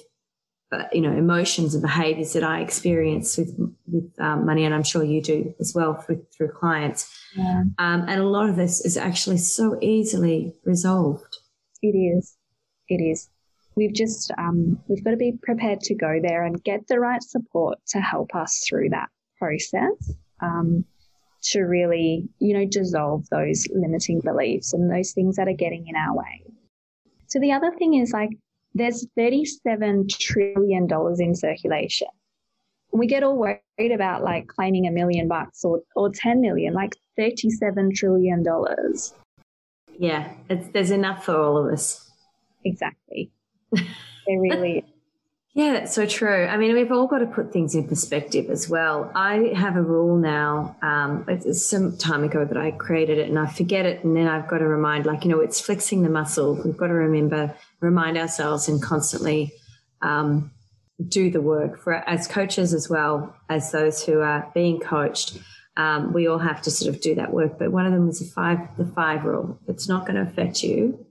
you 0.91 1.01
know 1.01 1.11
emotions 1.11 1.73
and 1.73 1.81
behaviors 1.81 2.33
that 2.33 2.43
I 2.43 2.61
experience 2.61 3.37
with 3.37 3.55
with 3.87 4.11
um, 4.19 4.45
money, 4.45 4.65
and 4.65 4.73
I'm 4.73 4.83
sure 4.83 5.03
you 5.03 5.21
do 5.21 5.53
as 5.59 5.73
well 5.73 5.93
through, 5.93 6.25
through 6.35 6.49
clients. 6.49 7.09
Yeah. 7.35 7.63
Um, 7.77 8.05
and 8.07 8.21
a 8.21 8.25
lot 8.25 8.49
of 8.49 8.55
this 8.55 8.83
is 8.83 8.97
actually 8.97 9.37
so 9.37 9.77
easily 9.81 10.53
resolved. 10.65 11.37
It 11.81 11.95
is. 11.97 12.35
It 12.89 13.01
is. 13.01 13.29
We've 13.75 13.93
just 13.93 14.31
um, 14.37 14.79
we've 14.87 15.03
got 15.03 15.11
to 15.11 15.17
be 15.17 15.33
prepared 15.41 15.81
to 15.81 15.95
go 15.95 16.19
there 16.21 16.43
and 16.43 16.61
get 16.63 16.87
the 16.87 16.99
right 16.99 17.21
support 17.21 17.79
to 17.89 17.99
help 17.99 18.35
us 18.35 18.65
through 18.67 18.89
that 18.89 19.09
process. 19.39 20.13
Um, 20.41 20.85
to 21.51 21.61
really, 21.61 22.27
you 22.39 22.57
know, 22.57 22.65
dissolve 22.65 23.25
those 23.29 23.67
limiting 23.73 24.19
beliefs 24.21 24.73
and 24.73 24.91
those 24.91 25.13
things 25.13 25.35
that 25.37 25.47
are 25.47 25.53
getting 25.53 25.87
in 25.87 25.95
our 25.95 26.15
way. 26.15 26.43
So 27.27 27.39
the 27.39 27.51
other 27.51 27.71
thing 27.77 27.93
is 27.93 28.11
like 28.11 28.31
there's 28.73 29.07
$37 29.17 30.09
trillion 30.17 30.87
in 31.19 31.35
circulation. 31.35 32.07
We 32.91 33.07
get 33.07 33.23
all 33.23 33.37
worried 33.37 33.91
about 33.91 34.23
like 34.23 34.47
claiming 34.47 34.87
a 34.87 34.91
million 34.91 35.27
bucks 35.27 35.63
or, 35.63 35.81
or 35.95 36.09
10 36.09 36.41
million, 36.41 36.73
like 36.73 36.95
$37 37.19 37.95
trillion. 37.95 38.43
Yeah, 39.99 40.31
there's 40.47 40.91
enough 40.91 41.25
for 41.25 41.35
all 41.35 41.57
of 41.57 41.71
us. 41.73 42.09
Exactly. 42.63 43.31
There 43.71 43.85
really 44.27 44.85
Yeah, 45.57 45.73
that's 45.73 45.95
so 45.95 46.05
true. 46.05 46.45
I 46.45 46.55
mean, 46.55 46.75
we've 46.75 46.91
all 46.91 47.07
got 47.07 47.17
to 47.17 47.25
put 47.25 47.51
things 47.51 47.73
in 47.73 47.87
perspective 47.87 48.51
as 48.51 48.69
well. 48.69 49.11
I 49.15 49.53
have 49.55 49.75
a 49.75 49.81
rule 49.81 50.15
now. 50.15 50.77
Um, 50.83 51.25
it's 51.27 51.67
some 51.67 51.97
time 51.97 52.23
ago 52.23 52.45
that 52.45 52.57
I 52.57 52.69
created 52.69 53.17
it, 53.17 53.27
and 53.27 53.39
I 53.39 53.47
forget 53.47 53.83
it, 53.87 54.03
and 54.03 54.15
then 54.15 54.27
I've 54.27 54.47
got 54.47 54.59
to 54.59 54.67
remind, 54.67 55.07
like 55.07 55.25
you 55.25 55.31
know, 55.31 55.39
it's 55.39 55.59
flexing 55.59 56.03
the 56.03 56.09
muscle. 56.09 56.61
We've 56.63 56.77
got 56.77 56.87
to 56.87 56.93
remember, 56.93 57.55
remind 57.79 58.19
ourselves, 58.19 58.67
and 58.67 58.79
constantly 58.79 59.51
um, 60.03 60.51
do 61.07 61.31
the 61.31 61.41
work 61.41 61.81
for 61.81 62.07
as 62.07 62.27
coaches 62.27 62.71
as 62.75 62.87
well 62.87 63.35
as 63.49 63.71
those 63.71 64.05
who 64.05 64.19
are 64.19 64.51
being 64.53 64.79
coached. 64.79 65.39
Um, 65.75 66.13
we 66.13 66.27
all 66.27 66.37
have 66.37 66.61
to 66.61 66.69
sort 66.69 66.93
of 66.93 67.01
do 67.01 67.15
that 67.15 67.33
work. 67.33 67.57
But 67.57 67.71
one 67.71 67.87
of 67.87 67.93
them 67.93 68.07
is 68.07 68.19
the 68.19 68.25
five, 68.25 68.59
the 68.77 68.85
five 68.85 69.23
rule. 69.23 69.59
It's 69.67 69.89
not 69.89 70.05
going 70.05 70.23
to 70.23 70.29
affect 70.29 70.61
you 70.61 71.03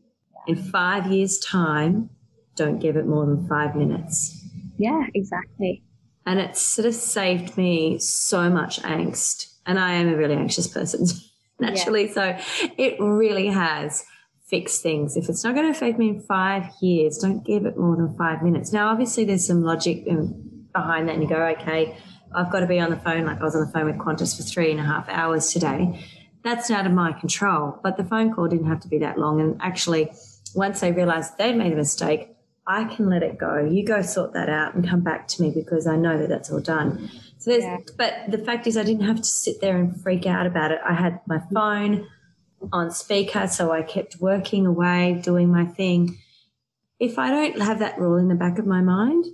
in 0.46 0.54
five 0.54 1.08
years' 1.08 1.40
time 1.40 2.10
don't 2.56 2.78
give 2.78 2.96
it 2.96 3.06
more 3.06 3.26
than 3.26 3.46
five 3.46 3.76
minutes. 3.76 4.42
Yeah, 4.78 5.06
exactly. 5.14 5.82
And 6.24 6.40
it's 6.40 6.60
sort 6.60 6.86
of 6.86 6.94
saved 6.94 7.56
me 7.56 7.98
so 7.98 8.50
much 8.50 8.82
angst. 8.82 9.54
And 9.64 9.78
I 9.78 9.92
am 9.94 10.08
a 10.08 10.16
really 10.16 10.34
anxious 10.34 10.66
person 10.66 11.06
naturally. 11.60 12.06
Yeah. 12.06 12.12
So 12.12 12.70
it 12.76 12.96
really 13.00 13.46
has 13.48 14.04
fixed 14.48 14.82
things. 14.82 15.16
If 15.16 15.28
it's 15.28 15.44
not 15.44 15.54
going 15.54 15.66
to 15.66 15.76
affect 15.76 15.98
me 15.98 16.08
in 16.10 16.20
five 16.20 16.64
years, 16.80 17.18
don't 17.18 17.44
give 17.44 17.66
it 17.66 17.76
more 17.76 17.96
than 17.96 18.16
five 18.16 18.42
minutes. 18.42 18.72
Now, 18.72 18.88
obviously, 18.88 19.24
there's 19.24 19.46
some 19.46 19.62
logic 19.62 20.04
behind 20.04 21.08
that. 21.08 21.14
And 21.14 21.22
you 21.22 21.28
go, 21.28 21.42
okay, 21.58 21.96
I've 22.34 22.50
got 22.50 22.60
to 22.60 22.66
be 22.66 22.78
on 22.78 22.90
the 22.90 22.96
phone. 22.96 23.24
Like 23.24 23.40
I 23.40 23.44
was 23.44 23.56
on 23.56 23.66
the 23.66 23.72
phone 23.72 23.86
with 23.86 23.98
Qantas 23.98 24.36
for 24.36 24.42
three 24.42 24.70
and 24.70 24.80
a 24.80 24.84
half 24.84 25.08
hours 25.08 25.52
today. 25.52 26.04
That's 26.42 26.70
out 26.70 26.86
of 26.86 26.92
my 26.92 27.12
control. 27.12 27.78
But 27.82 27.96
the 27.96 28.04
phone 28.04 28.32
call 28.32 28.48
didn't 28.48 28.66
have 28.66 28.80
to 28.80 28.88
be 28.88 28.98
that 28.98 29.18
long. 29.18 29.40
And 29.40 29.60
actually, 29.60 30.12
once 30.54 30.80
they 30.80 30.92
realized 30.92 31.38
they'd 31.38 31.56
made 31.56 31.72
a 31.72 31.76
mistake, 31.76 32.35
I 32.66 32.84
can 32.84 33.08
let 33.08 33.22
it 33.22 33.38
go. 33.38 33.58
You 33.58 33.84
go 33.84 34.02
sort 34.02 34.32
that 34.32 34.48
out 34.48 34.74
and 34.74 34.88
come 34.88 35.00
back 35.02 35.28
to 35.28 35.42
me 35.42 35.50
because 35.50 35.86
I 35.86 35.96
know 35.96 36.18
that 36.18 36.28
that's 36.28 36.50
all 36.50 36.60
done. 36.60 37.08
So 37.38 37.50
there's, 37.50 37.62
yeah. 37.62 37.78
but 37.96 38.14
the 38.28 38.38
fact 38.38 38.66
is, 38.66 38.76
I 38.76 38.82
didn't 38.82 39.04
have 39.04 39.18
to 39.18 39.24
sit 39.24 39.60
there 39.60 39.76
and 39.76 40.00
freak 40.00 40.26
out 40.26 40.46
about 40.46 40.72
it. 40.72 40.80
I 40.84 40.94
had 40.94 41.20
my 41.26 41.40
phone 41.52 42.08
on 42.72 42.90
speaker, 42.90 43.46
so 43.46 43.70
I 43.70 43.82
kept 43.82 44.16
working 44.20 44.66
away, 44.66 45.20
doing 45.22 45.48
my 45.50 45.64
thing. 45.64 46.18
If 46.98 47.18
I 47.18 47.30
don't 47.30 47.60
have 47.60 47.78
that 47.78 47.98
rule 47.98 48.16
in 48.16 48.28
the 48.28 48.34
back 48.34 48.58
of 48.58 48.66
my 48.66 48.80
mind, 48.80 49.26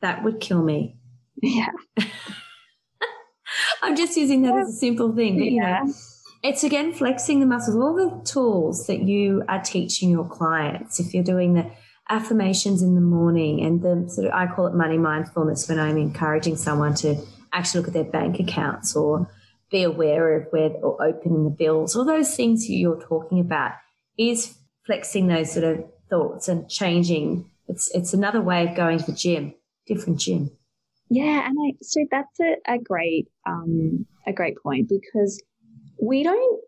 that 0.00 0.24
would 0.24 0.40
kill 0.40 0.62
me. 0.62 0.96
Yeah. 1.40 1.70
I'm 3.82 3.96
just 3.96 4.16
using 4.16 4.42
that 4.42 4.56
as 4.56 4.68
a 4.70 4.72
simple 4.72 5.14
thing, 5.14 5.38
but 5.38 5.44
you 5.44 5.60
know, 5.60 5.92
it's 6.42 6.64
again 6.64 6.92
flexing 6.92 7.40
the 7.40 7.46
muscles, 7.46 7.76
all 7.76 7.94
the 7.94 8.24
tools 8.24 8.86
that 8.86 9.02
you 9.02 9.44
are 9.48 9.62
teaching 9.62 10.10
your 10.10 10.28
clients. 10.28 11.00
If 11.00 11.14
you're 11.14 11.24
doing 11.24 11.54
the 11.54 11.70
affirmations 12.10 12.82
in 12.82 12.96
the 12.96 13.00
morning 13.00 13.62
and 13.64 13.82
the 13.82 14.10
sort 14.10 14.26
of, 14.26 14.34
I 14.34 14.46
call 14.46 14.66
it 14.66 14.74
money 14.74 14.98
mindfulness 14.98 15.68
when 15.68 15.78
I'm 15.78 15.96
encouraging 15.96 16.56
someone 16.56 16.94
to 16.96 17.16
actually 17.52 17.80
look 17.80 17.88
at 17.88 17.94
their 17.94 18.04
bank 18.04 18.40
accounts 18.40 18.96
or 18.96 19.30
be 19.70 19.84
aware 19.84 20.36
of 20.36 20.48
where 20.50 20.70
or 20.82 21.02
opening 21.02 21.44
the 21.44 21.50
bills, 21.50 21.94
all 21.94 22.04
those 22.04 22.34
things 22.34 22.68
you're 22.68 23.00
talking 23.00 23.38
about 23.38 23.72
is 24.18 24.56
flexing 24.84 25.28
those 25.28 25.52
sort 25.52 25.64
of 25.64 25.84
thoughts 26.08 26.48
and 26.48 26.68
changing. 26.68 27.48
It's, 27.68 27.88
it's 27.94 28.12
another 28.12 28.40
way 28.40 28.66
of 28.66 28.76
going 28.76 28.98
to 28.98 29.06
the 29.06 29.12
gym, 29.12 29.54
different 29.86 30.18
gym. 30.18 30.50
Yeah. 31.08 31.46
And 31.46 31.56
I, 31.64 31.76
so 31.82 32.04
that's 32.10 32.40
a, 32.40 32.56
a 32.74 32.78
great, 32.78 33.28
um, 33.46 34.06
a 34.26 34.32
great 34.32 34.56
point 34.60 34.88
because 34.88 35.40
we 36.02 36.24
don't 36.24 36.60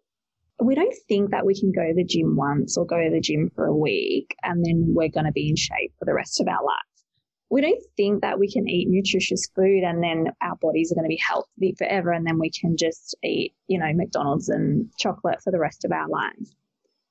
we 0.63 0.75
don't 0.75 0.95
think 1.09 1.31
that 1.31 1.47
we 1.47 1.59
can 1.59 1.73
go 1.73 1.87
to 1.87 1.95
the 1.95 2.05
gym 2.05 2.37
once 2.37 2.77
or 2.77 2.87
go 2.87 3.03
to 3.03 3.11
the 3.11 3.21
gym 3.21 3.51
for 3.55 3.67
a 3.67 3.77
week 3.77 4.37
and 4.43 4.65
then 4.65 4.87
we're 4.89 5.09
going 5.09 5.27
to 5.27 5.33
be 5.33 5.49
in 5.49 5.57
shape 5.57 5.93
for 5.99 6.05
the 6.05 6.15
rest 6.15 6.41
of 6.41 6.49
our 6.49 6.63
lives. 6.63 7.05
We 7.51 7.61
don't 7.61 7.83
think 7.97 8.23
that 8.23 8.39
we 8.39 8.51
can 8.51 8.69
eat 8.69 8.89
nutritious 8.89 9.49
food 9.55 9.83
and 9.83 10.03
then 10.03 10.29
our 10.41 10.57
bodies 10.57 10.91
are 10.91 10.95
going 10.95 11.05
to 11.05 11.09
be 11.09 11.21
healthy 11.27 11.75
forever 11.77 12.13
and 12.13 12.27
then 12.27 12.39
we 12.39 12.51
can 12.51 12.77
just 12.77 13.15
eat, 13.23 13.55
you 13.67 13.79
know, 13.79 13.93
McDonald's 13.93 14.49
and 14.49 14.91
chocolate 14.99 15.43
for 15.43 15.51
the 15.51 15.59
rest 15.59 15.85
of 15.85 15.93
our 15.93 16.09
lives. 16.09 16.55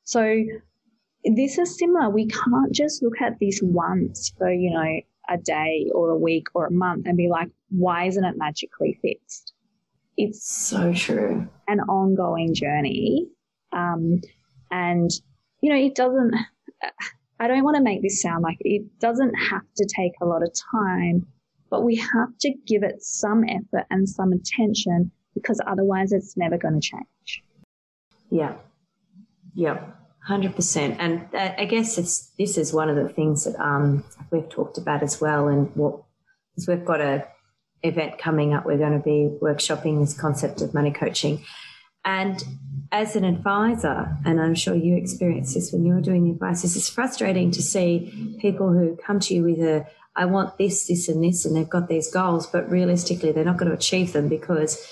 So 0.04 0.43
this 1.24 1.58
is 1.58 1.78
similar. 1.78 2.10
We 2.10 2.28
can't 2.28 2.74
just 2.74 3.04
look 3.04 3.22
at 3.22 3.39
this 3.39 3.60
once 3.62 4.34
for, 4.38 4.52
you 4.52 4.72
know, 4.72 5.02
a 5.30 5.38
day 5.38 5.91
or 5.93 6.10
a 6.10 6.18
week 6.18 6.47
or 6.56 6.66
a 6.66 6.72
month 6.72 7.06
and 7.06 7.18
be 7.18 7.30
like, 7.30 7.49
why 7.70 8.06
isn't 8.06 8.24
it 8.24 8.38
magically 8.38 8.97
fixed? 9.02 9.54
It's 10.18 10.49
so 10.52 10.93
true. 10.93 11.47
An 11.68 11.82
ongoing 11.82 12.54
journey 12.54 13.28
um, 13.74 14.22
and, 14.69 15.09
you 15.61 15.72
know, 15.72 15.80
it 15.80 15.95
doesn't, 15.95 16.34
I 17.39 17.47
don't 17.47 17.63
want 17.63 17.78
to 17.78 17.84
make 17.84 18.01
this 18.01 18.22
sound 18.22 18.43
like 18.43 18.57
it 18.59 18.99
doesn't 18.99 19.34
have 19.34 19.63
to 19.78 19.88
take 19.95 20.13
a 20.22 20.26
lot 20.26 20.43
of 20.43 20.53
time, 20.72 21.26
but 21.69 21.84
we 21.84 21.95
have 21.95 22.38
to 22.41 22.53
give 22.67 22.84
it 22.84 23.01
some 23.01 23.43
effort 23.47 23.86
and 23.89 24.07
some 24.07 24.32
attention 24.32 25.11
because 25.34 25.59
otherwise 25.65 26.11
it's 26.11 26.36
never 26.38 26.57
going 26.57 26.80
to 26.80 26.82
change. 26.82 27.43
Yeah. 28.30 28.55
Yeah. 29.53 29.86
Hundred 30.24 30.55
percent, 30.55 30.97
and 30.99 31.28
uh, 31.34 31.55
I 31.57 31.65
guess 31.65 31.97
it's 31.97 32.30
this 32.38 32.55
is 32.55 32.72
one 32.72 32.89
of 32.89 32.95
the 32.95 33.09
things 33.09 33.45
that 33.45 33.59
um, 33.59 34.03
we've 34.30 34.47
talked 34.47 34.78
about 34.78 35.01
as 35.01 35.19
well, 35.19 35.47
and 35.47 35.76
what 35.76 36.03
we've 36.67 36.86
got 36.86 37.01
a 37.01 37.26
event 37.82 38.19
coming 38.19 38.53
up. 38.53 38.63
We're 38.63 38.78
going 38.78 38.95
to 38.95 39.03
be 39.03 39.36
workshopping 39.41 39.99
this 39.99 40.13
concept 40.13 40.61
of 40.61 40.76
money 40.76 40.91
coaching, 40.91 41.43
and 42.06 42.43
as 42.91 43.16
an 43.16 43.24
advisor, 43.24 44.18
and 44.26 44.41
I'm 44.41 44.56
sure 44.56 44.76
you 44.76 44.97
experience 44.97 45.54
this 45.54 45.72
when 45.72 45.86
you're 45.86 46.02
doing 46.02 46.30
advice, 46.30 46.64
it's 46.64 46.89
frustrating 46.89 47.52
to 47.52 47.62
see 47.62 48.38
people 48.39 48.74
who 48.74 48.97
come 48.97 49.20
to 49.22 49.34
you 49.34 49.43
with 49.43 49.60
a, 49.60 49.86
I 50.16 50.26
want 50.26 50.58
this, 50.58 50.88
this, 50.88 51.08
and 51.08 51.24
this, 51.24 51.45
and 51.45 51.56
they've 51.56 51.70
got 51.70 51.88
these 51.88 52.12
goals, 52.12 52.47
but 52.47 52.70
realistically, 52.70 53.32
they're 53.32 53.45
not 53.45 53.58
going 53.58 53.70
to 53.70 53.78
achieve 53.78 54.12
them 54.12 54.28
because 54.28 54.86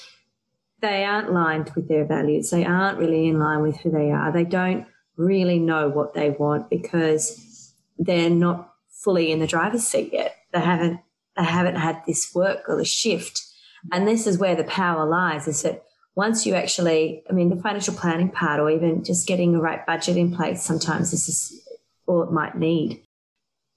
they 0.81 1.03
aren't 1.03 1.33
lined 1.33 1.71
with 1.75 1.89
their 1.89 2.05
values. 2.05 2.51
They 2.51 2.63
aren't 2.63 2.99
really 2.99 3.27
in 3.27 3.37
line 3.37 3.61
with 3.61 3.77
who 3.77 3.91
they 3.91 4.11
are. 4.11 4.31
They 4.31 4.45
don't 4.45 4.87
really 5.17 5.59
know 5.59 5.89
what 5.89 6.13
they 6.13 6.29
want 6.29 6.69
because 6.69 7.73
they're 7.97 8.29
not 8.29 8.73
fully 9.03 9.31
in 9.31 9.39
the 9.39 9.47
driver's 9.47 9.85
seat 9.85 10.11
yet. 10.13 10.35
They 10.53 10.61
haven't 10.61 11.01
they 11.37 11.43
haven't 11.43 11.75
had 11.75 12.01
this 12.05 12.33
work 12.33 12.63
or 12.67 12.75
the 12.75 12.85
shift. 12.85 13.45
And 13.93 14.07
this 14.07 14.27
is 14.27 14.37
where 14.37 14.55
the 14.55 14.65
power 14.65 15.05
lies 15.05 15.47
is 15.47 15.61
that 15.61 15.83
once 16.19 16.45
you 16.45 16.53
actually, 16.53 17.23
I 17.29 17.31
mean, 17.31 17.49
the 17.49 17.55
financial 17.55 17.93
planning 17.93 18.29
part 18.29 18.59
or 18.59 18.69
even 18.69 19.05
just 19.05 19.25
getting 19.25 19.53
the 19.53 19.61
right 19.61 19.85
budget 19.85 20.17
in 20.17 20.35
place, 20.35 20.61
sometimes 20.61 21.11
this 21.11 21.29
is 21.29 21.65
all 22.07 22.23
it 22.23 22.31
might 22.33 22.57
need. 22.57 23.01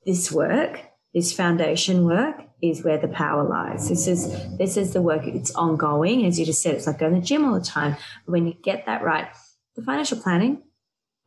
This 0.05 0.33
work, 0.33 0.81
this 1.15 1.33
foundation 1.33 2.05
work 2.05 2.35
is 2.61 2.83
where 2.83 2.99
the 2.99 3.07
power 3.07 3.45
lies. 3.49 3.89
This 3.89 4.09
is, 4.09 4.27
this 4.59 4.77
is 4.77 4.93
the 4.93 5.01
work. 5.01 5.25
It's 5.25 5.55
ongoing. 5.55 6.27
As 6.27 6.41
you 6.41 6.45
just 6.45 6.63
said, 6.63 6.75
it's 6.75 6.89
like 6.89 6.99
going 6.99 7.15
to 7.15 7.21
the 7.21 7.25
gym 7.25 7.45
all 7.45 7.55
the 7.55 7.65
time. 7.65 7.97
When 8.27 8.49
you 8.49 8.55
get 8.55 8.87
that 8.87 9.05
right, 9.05 9.29
the 9.77 9.83
financial 9.83 10.19
planning 10.21 10.65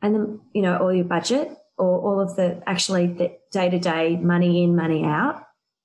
and 0.01 0.13
then, 0.13 0.41
you 0.51 0.63
know, 0.63 0.75
all 0.79 0.93
your 0.93 1.05
budget 1.05 1.49
or 1.77 1.97
all 1.97 2.19
of 2.19 2.35
the 2.35 2.61
actually 2.67 3.07
the 3.07 3.37
day 3.53 3.69
to 3.69 3.79
day 3.79 4.17
money 4.17 4.65
in, 4.65 4.75
money 4.75 5.05
out. 5.05 5.43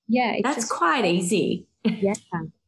Yeah. 0.09 0.35
That's 0.43 0.57
just, 0.57 0.69
quite 0.69 1.05
easy. 1.05 1.69
Yeah. 1.85 2.15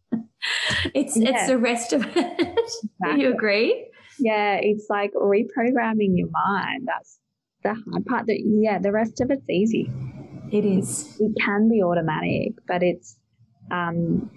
it's 0.94 1.18
yeah. 1.18 1.32
it's 1.32 1.48
the 1.48 1.58
rest 1.58 1.94
of 1.94 2.06
it. 2.16 2.58
Exactly. 2.64 3.16
Do 3.16 3.22
you 3.22 3.34
agree? 3.34 3.88
Yeah, 4.20 4.56
it's 4.62 4.88
like 4.90 5.14
reprogramming 5.14 6.18
your 6.18 6.30
mind. 6.32 6.88
That's 6.88 7.20
the 7.64 7.74
hard 7.74 8.06
part. 8.06 8.28
That 8.28 8.40
yeah, 8.40 8.80
the 8.80 8.92
rest 8.92 9.20
of 9.22 9.32
it's 9.32 9.50
easy. 9.50 9.92
It 10.52 10.66
is. 10.66 11.18
It 11.20 11.34
can 11.42 11.70
be 11.70 11.84
automatic, 11.84 12.54
but 12.68 12.84
it's 12.84 13.18
um, 13.72 14.30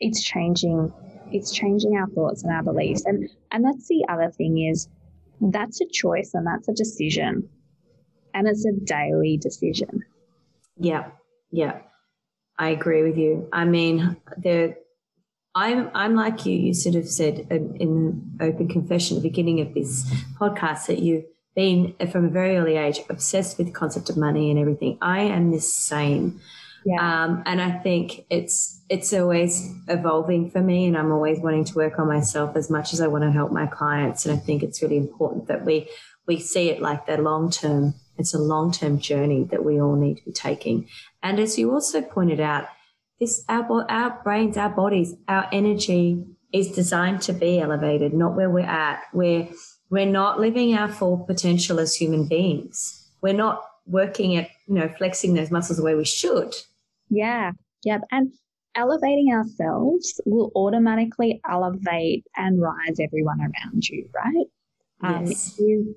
it's 0.00 0.22
changing. 0.22 0.92
It's 1.32 1.52
changing 1.52 1.96
our 1.96 2.06
thoughts 2.08 2.44
and 2.44 2.52
our 2.52 2.62
beliefs, 2.62 3.04
and 3.04 3.28
and 3.50 3.64
that's 3.64 3.88
the 3.88 4.06
other 4.08 4.30
thing 4.30 4.68
is 4.70 4.88
that's 5.40 5.80
a 5.80 5.86
choice 5.92 6.32
and 6.34 6.46
that's 6.46 6.68
a 6.68 6.74
decision, 6.74 7.48
and 8.34 8.46
it's 8.46 8.64
a 8.66 8.72
daily 8.84 9.38
decision. 9.38 10.04
Yeah, 10.76 11.10
yeah, 11.50 11.80
I 12.58 12.70
agree 12.70 13.02
with 13.02 13.16
you. 13.16 13.48
I 13.52 13.64
mean, 13.64 14.16
the 14.36 14.76
I'm 15.58 15.90
I'm 15.92 16.14
like 16.14 16.46
you. 16.46 16.56
You 16.56 16.72
sort 16.72 16.94
of 16.94 17.08
said 17.08 17.46
in, 17.50 17.76
in 17.76 18.38
open 18.40 18.68
confession 18.68 19.16
at 19.16 19.22
the 19.22 19.28
beginning 19.28 19.60
of 19.60 19.74
this 19.74 20.08
podcast 20.40 20.86
that 20.86 21.00
you've 21.00 21.24
been 21.56 21.94
from 22.12 22.26
a 22.26 22.28
very 22.28 22.56
early 22.56 22.76
age 22.76 23.00
obsessed 23.10 23.58
with 23.58 23.66
the 23.66 23.72
concept 23.72 24.08
of 24.08 24.16
money 24.16 24.50
and 24.50 24.58
everything. 24.58 24.98
I 25.02 25.22
am 25.22 25.50
the 25.50 25.60
same. 25.60 26.40
Yeah. 26.86 27.24
Um, 27.24 27.42
and 27.44 27.60
I 27.60 27.72
think 27.72 28.24
it's 28.30 28.80
it's 28.88 29.12
always 29.12 29.74
evolving 29.88 30.48
for 30.48 30.60
me, 30.60 30.86
and 30.86 30.96
I'm 30.96 31.10
always 31.10 31.40
wanting 31.40 31.64
to 31.64 31.74
work 31.74 31.98
on 31.98 32.06
myself 32.06 32.54
as 32.54 32.70
much 32.70 32.92
as 32.92 33.00
I 33.00 33.08
want 33.08 33.24
to 33.24 33.32
help 33.32 33.50
my 33.50 33.66
clients. 33.66 34.26
And 34.26 34.38
I 34.38 34.40
think 34.40 34.62
it's 34.62 34.80
really 34.80 34.96
important 34.96 35.48
that 35.48 35.64
we 35.64 35.88
we 36.28 36.38
see 36.38 36.70
it 36.70 36.80
like 36.80 37.06
the 37.06 37.18
long 37.18 37.50
term. 37.50 37.94
It's 38.16 38.32
a 38.32 38.38
long 38.38 38.70
term 38.70 39.00
journey 39.00 39.42
that 39.50 39.64
we 39.64 39.80
all 39.80 39.96
need 39.96 40.18
to 40.18 40.24
be 40.24 40.32
taking. 40.32 40.86
And 41.20 41.40
as 41.40 41.58
you 41.58 41.72
also 41.72 42.00
pointed 42.00 42.38
out, 42.38 42.68
this 43.20 43.44
our 43.48 43.90
our 43.90 44.20
brains, 44.22 44.56
our 44.56 44.70
bodies, 44.70 45.14
our 45.28 45.48
energy 45.52 46.24
is 46.52 46.72
designed 46.72 47.20
to 47.22 47.32
be 47.32 47.60
elevated, 47.60 48.14
not 48.14 48.34
where 48.34 48.50
we're 48.50 48.60
at. 48.60 49.02
We're 49.12 49.48
we're 49.90 50.06
not 50.06 50.40
living 50.40 50.74
our 50.74 50.88
full 50.88 51.18
potential 51.18 51.80
as 51.80 51.94
human 51.94 52.26
beings. 52.26 53.08
We're 53.20 53.34
not 53.34 53.64
working 53.86 54.36
at 54.36 54.50
you 54.66 54.74
know 54.74 54.88
flexing 54.98 55.34
those 55.34 55.50
muscles 55.50 55.78
the 55.78 55.84
way 55.84 55.94
we 55.94 56.04
should. 56.04 56.54
Yeah. 57.10 57.52
Yep. 57.84 58.02
And 58.10 58.32
elevating 58.74 59.32
ourselves 59.32 60.20
will 60.24 60.52
automatically 60.54 61.40
elevate 61.48 62.24
and 62.36 62.60
rise 62.60 63.00
everyone 63.00 63.40
around 63.40 63.88
you, 63.88 64.08
right? 64.14 64.46
Um, 65.02 65.26
yes. 65.26 65.58
you, 65.58 65.96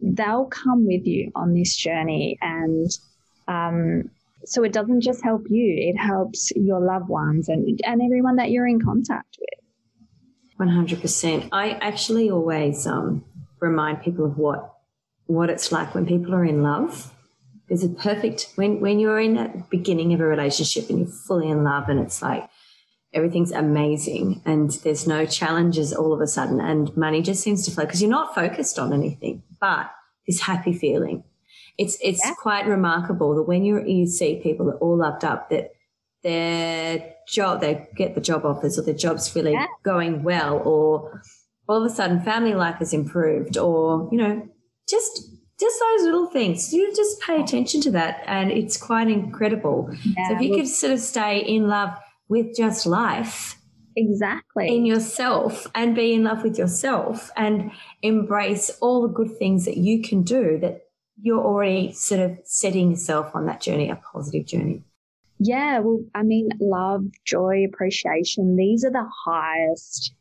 they'll 0.00 0.46
come 0.46 0.86
with 0.86 1.06
you 1.06 1.30
on 1.34 1.54
this 1.54 1.74
journey. 1.76 2.38
And 2.40 2.90
um, 3.48 4.10
so 4.44 4.62
it 4.62 4.72
doesn't 4.72 5.02
just 5.02 5.22
help 5.22 5.46
you, 5.48 5.74
it 5.78 5.98
helps 5.98 6.50
your 6.56 6.80
loved 6.80 7.08
ones 7.08 7.48
and, 7.48 7.80
and 7.84 8.02
everyone 8.02 8.36
that 8.36 8.50
you're 8.50 8.66
in 8.66 8.80
contact 8.80 9.38
with. 9.38 10.68
100%. 10.68 11.48
I 11.52 11.70
actually 11.70 12.30
always 12.30 12.86
um, 12.86 13.24
remind 13.60 14.02
people 14.02 14.24
of 14.24 14.36
what 14.36 14.74
what 15.26 15.48
it's 15.48 15.70
like 15.70 15.94
when 15.94 16.06
people 16.06 16.34
are 16.34 16.44
in 16.44 16.62
love. 16.62 17.14
There's 17.68 17.84
a 17.84 17.88
perfect 17.88 18.48
when 18.56 18.80
when 18.80 18.98
you're 18.98 19.20
in 19.20 19.34
that 19.34 19.70
beginning 19.70 20.12
of 20.12 20.20
a 20.20 20.24
relationship 20.24 20.90
and 20.90 20.98
you're 20.98 21.08
fully 21.08 21.48
in 21.48 21.62
love 21.62 21.88
and 21.88 22.00
it's 22.00 22.20
like 22.20 22.48
everything's 23.12 23.52
amazing 23.52 24.42
and 24.44 24.70
there's 24.82 25.06
no 25.06 25.24
challenges 25.24 25.92
all 25.92 26.12
of 26.12 26.20
a 26.20 26.26
sudden 26.26 26.60
and 26.60 26.96
money 26.96 27.22
just 27.22 27.42
seems 27.42 27.64
to 27.64 27.70
flow 27.70 27.84
because 27.84 28.00
you're 28.00 28.10
not 28.10 28.34
focused 28.34 28.78
on 28.78 28.92
anything 28.92 29.42
but 29.60 29.90
this 30.26 30.40
happy 30.40 30.72
feeling 30.72 31.24
it's 31.80 31.98
it's 32.02 32.24
yeah. 32.24 32.34
quite 32.34 32.66
remarkable 32.66 33.34
that 33.34 33.42
when 33.44 33.64
you 33.64 33.84
you 33.84 34.06
see 34.06 34.40
people 34.42 34.66
that 34.66 34.76
all 34.76 34.96
loved 34.96 35.24
up 35.24 35.50
that 35.50 35.72
their 36.22 37.14
job 37.26 37.60
they 37.60 37.88
get 37.96 38.14
the 38.14 38.20
job 38.20 38.44
offers 38.44 38.78
or 38.78 38.82
their 38.82 38.94
job's 38.94 39.34
really 39.34 39.52
yeah. 39.52 39.66
going 39.82 40.22
well 40.22 40.58
or 40.58 41.22
all 41.68 41.84
of 41.84 41.90
a 41.90 41.94
sudden 41.94 42.20
family 42.20 42.54
life 42.54 42.76
has 42.76 42.92
improved 42.92 43.56
or 43.56 44.08
you 44.12 44.18
know 44.18 44.46
just 44.88 45.30
just 45.58 45.80
those 45.80 46.04
little 46.04 46.26
things 46.26 46.72
you 46.72 46.94
just 46.94 47.20
pay 47.20 47.40
attention 47.40 47.80
to 47.80 47.90
that 47.90 48.22
and 48.26 48.50
it's 48.50 48.76
quite 48.76 49.08
incredible 49.08 49.90
yeah, 50.04 50.28
so 50.28 50.34
if 50.34 50.42
you 50.42 50.54
could 50.54 50.68
sort 50.68 50.92
of 50.92 51.00
stay 51.00 51.38
in 51.38 51.68
love 51.68 51.90
with 52.30 52.56
just 52.56 52.86
life. 52.86 53.56
Exactly. 53.96 54.74
In 54.74 54.86
yourself 54.86 55.66
and 55.74 55.94
be 55.94 56.14
in 56.14 56.24
love 56.24 56.42
with 56.44 56.56
yourself 56.56 57.30
and 57.36 57.72
embrace 58.02 58.70
all 58.80 59.02
the 59.02 59.12
good 59.12 59.36
things 59.36 59.66
that 59.66 59.76
you 59.76 60.00
can 60.00 60.22
do 60.22 60.56
that 60.60 60.82
you're 61.22 61.44
already 61.44 61.92
sort 61.92 62.20
of 62.20 62.38
setting 62.44 62.90
yourself 62.90 63.34
on 63.34 63.46
that 63.46 63.60
journey, 63.60 63.90
a 63.90 63.96
positive 63.96 64.46
journey. 64.46 64.82
Yeah, 65.38 65.78
well, 65.78 66.04
I 66.14 66.22
mean, 66.22 66.50
love, 66.60 67.04
joy, 67.24 67.64
appreciation, 67.64 68.56
these 68.56 68.84
are 68.84 68.90
the 68.90 69.08
highest 69.24 70.14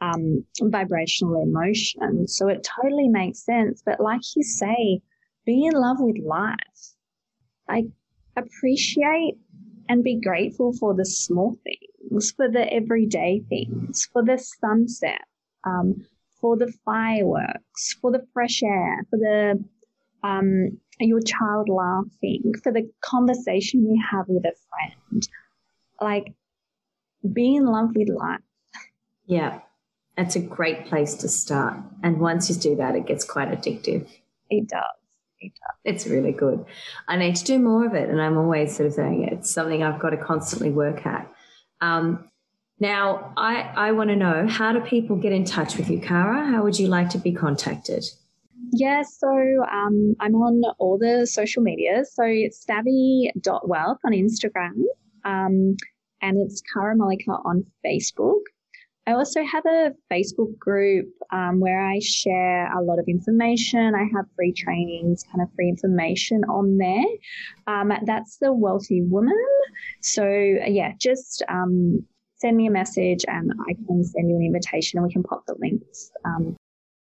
um, 0.00 0.44
vibrational 0.60 1.42
emotions. 1.42 2.36
So 2.36 2.48
it 2.48 2.68
totally 2.82 3.08
makes 3.08 3.44
sense. 3.44 3.82
But 3.84 4.00
like 4.00 4.20
you 4.34 4.42
say, 4.42 5.00
be 5.46 5.64
in 5.64 5.72
love 5.72 5.96
with 6.00 6.18
life. 6.18 6.58
Like, 7.68 7.86
appreciate 8.36 9.38
and 9.88 10.04
be 10.04 10.20
grateful 10.20 10.72
for 10.74 10.94
the 10.94 11.06
small 11.06 11.56
things, 11.64 12.32
for 12.32 12.50
the 12.50 12.70
everyday 12.72 13.42
things, 13.48 14.08
for 14.12 14.22
the 14.22 14.38
sunset, 14.38 15.22
um, 15.64 16.04
for 16.40 16.56
the 16.56 16.72
fireworks, 16.84 17.96
for 18.00 18.10
the 18.12 18.26
fresh 18.34 18.62
air, 18.62 19.06
for 19.08 19.18
the 19.18 19.64
um, 20.26 20.78
your 20.98 21.20
child 21.20 21.68
laughing, 21.68 22.52
for 22.62 22.72
the 22.72 22.90
conversation 23.02 23.84
you 23.84 24.02
have 24.10 24.26
with 24.28 24.44
a 24.44 24.54
friend. 24.68 25.28
Like, 26.00 26.34
be 27.32 27.56
in 27.56 27.66
love 27.66 27.90
with 27.94 28.08
life. 28.08 28.40
Yeah, 29.26 29.60
that's 30.16 30.36
a 30.36 30.40
great 30.40 30.86
place 30.86 31.14
to 31.16 31.28
start. 31.28 31.78
And 32.02 32.20
once 32.20 32.48
you 32.48 32.56
do 32.56 32.76
that, 32.76 32.94
it 32.94 33.06
gets 33.06 33.24
quite 33.24 33.50
addictive. 33.50 34.08
It 34.48 34.68
does. 34.68 34.82
It 35.40 35.52
does. 35.52 35.76
It's 35.84 36.06
really 36.06 36.32
good. 36.32 36.64
I 37.08 37.16
need 37.16 37.36
to 37.36 37.44
do 37.44 37.58
more 37.58 37.86
of 37.86 37.94
it, 37.94 38.08
and 38.08 38.20
I'm 38.20 38.38
always 38.38 38.76
sort 38.76 38.86
of 38.86 38.94
saying 38.94 39.24
it. 39.24 39.32
it's 39.34 39.50
something 39.50 39.82
I've 39.82 40.00
got 40.00 40.10
to 40.10 40.16
constantly 40.16 40.70
work 40.70 41.04
at. 41.06 41.30
Um, 41.80 42.30
now, 42.78 43.32
I, 43.36 43.62
I 43.74 43.92
want 43.92 44.10
to 44.10 44.16
know 44.16 44.46
how 44.48 44.72
do 44.72 44.80
people 44.80 45.16
get 45.16 45.32
in 45.32 45.44
touch 45.44 45.76
with 45.76 45.90
you, 45.90 46.00
Cara? 46.00 46.46
How 46.46 46.62
would 46.62 46.78
you 46.78 46.88
like 46.88 47.10
to 47.10 47.18
be 47.18 47.32
contacted? 47.32 48.04
Yeah, 48.78 49.02
so 49.02 49.28
um, 49.72 50.14
I'm 50.20 50.34
on 50.34 50.62
all 50.78 50.98
the 50.98 51.26
social 51.26 51.62
medias. 51.62 52.12
So 52.14 52.24
it's 52.24 52.62
savvy.wealth 52.66 53.98
on 54.04 54.12
Instagram, 54.12 54.82
um, 55.24 55.76
and 56.20 56.36
it's 56.36 56.60
Cara 56.74 56.94
Mollica 56.94 57.40
on 57.46 57.64
Facebook. 57.84 58.42
I 59.06 59.12
also 59.12 59.42
have 59.44 59.64
a 59.64 59.92
Facebook 60.12 60.58
group 60.58 61.08
um, 61.32 61.60
where 61.60 61.80
I 61.80 62.00
share 62.00 62.70
a 62.76 62.82
lot 62.82 62.98
of 62.98 63.06
information. 63.08 63.94
I 63.94 64.04
have 64.14 64.26
free 64.34 64.52
trainings, 64.52 65.24
kind 65.32 65.40
of 65.40 65.48
free 65.54 65.70
information 65.70 66.42
on 66.44 66.76
there. 66.76 67.06
Um, 67.66 67.92
that's 68.04 68.36
the 68.38 68.52
Wealthy 68.52 69.00
Woman. 69.02 69.46
So, 70.02 70.26
yeah, 70.26 70.92
just 71.00 71.42
um, 71.48 72.04
send 72.34 72.58
me 72.58 72.66
a 72.66 72.70
message 72.70 73.24
and 73.26 73.52
I 73.66 73.74
can 73.86 74.04
send 74.04 74.28
you 74.28 74.36
an 74.36 74.42
invitation 74.42 74.98
and 74.98 75.06
we 75.06 75.12
can 75.12 75.22
pop 75.22 75.44
the 75.46 75.54
links 75.60 76.10
um, 76.26 76.56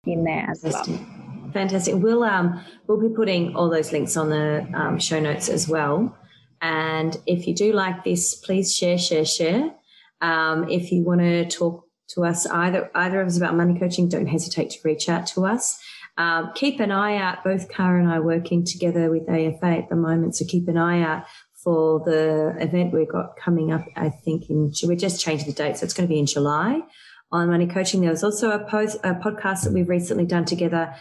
in 0.04 0.24
there 0.24 0.46
as 0.50 0.64
well. 0.64 1.21
Fantastic. 1.52 1.94
We'll 1.96 2.24
um 2.24 2.64
we'll 2.86 3.00
be 3.00 3.14
putting 3.14 3.54
all 3.56 3.70
those 3.70 3.92
links 3.92 4.16
on 4.16 4.30
the 4.30 4.66
um, 4.74 4.98
show 4.98 5.20
notes 5.20 5.48
as 5.48 5.68
well. 5.68 6.16
And 6.60 7.20
if 7.26 7.46
you 7.46 7.54
do 7.54 7.72
like 7.72 8.04
this, 8.04 8.34
please 8.34 8.74
share, 8.74 8.98
share, 8.98 9.24
share. 9.24 9.74
Um, 10.20 10.68
if 10.68 10.92
you 10.92 11.02
want 11.02 11.20
to 11.20 11.48
talk 11.48 11.84
to 12.10 12.24
us, 12.24 12.46
either 12.46 12.90
either 12.94 13.20
of 13.20 13.26
us 13.26 13.36
about 13.36 13.56
money 13.56 13.78
coaching, 13.78 14.08
don't 14.08 14.26
hesitate 14.26 14.70
to 14.70 14.78
reach 14.84 15.08
out 15.08 15.26
to 15.28 15.44
us. 15.44 15.80
Um, 16.16 16.52
keep 16.54 16.78
an 16.80 16.92
eye 16.92 17.16
out. 17.16 17.42
Both 17.42 17.68
Cara 17.68 18.00
and 18.00 18.10
I 18.10 18.20
working 18.20 18.64
together 18.64 19.10
with 19.10 19.28
AFA 19.28 19.66
at 19.66 19.88
the 19.88 19.96
moment, 19.96 20.36
so 20.36 20.44
keep 20.46 20.68
an 20.68 20.78
eye 20.78 21.02
out 21.02 21.24
for 21.62 22.00
the 22.04 22.54
event 22.60 22.92
we've 22.92 23.10
got 23.10 23.36
coming 23.36 23.72
up. 23.72 23.84
I 23.96 24.10
think 24.10 24.50
in 24.50 24.72
we're 24.84 24.96
just 24.96 25.20
changing 25.20 25.48
the 25.48 25.54
date, 25.54 25.78
so 25.78 25.84
it's 25.84 25.94
going 25.94 26.08
to 26.08 26.12
be 26.12 26.20
in 26.20 26.26
July 26.26 26.82
on 27.32 27.48
money 27.48 27.66
coaching. 27.66 28.02
There 28.02 28.10
was 28.10 28.22
also 28.22 28.50
a 28.50 28.64
post 28.68 28.98
a 29.02 29.14
podcast 29.14 29.64
that 29.64 29.72
we've 29.72 29.88
recently 29.88 30.26
done 30.26 30.44
together 30.44 30.94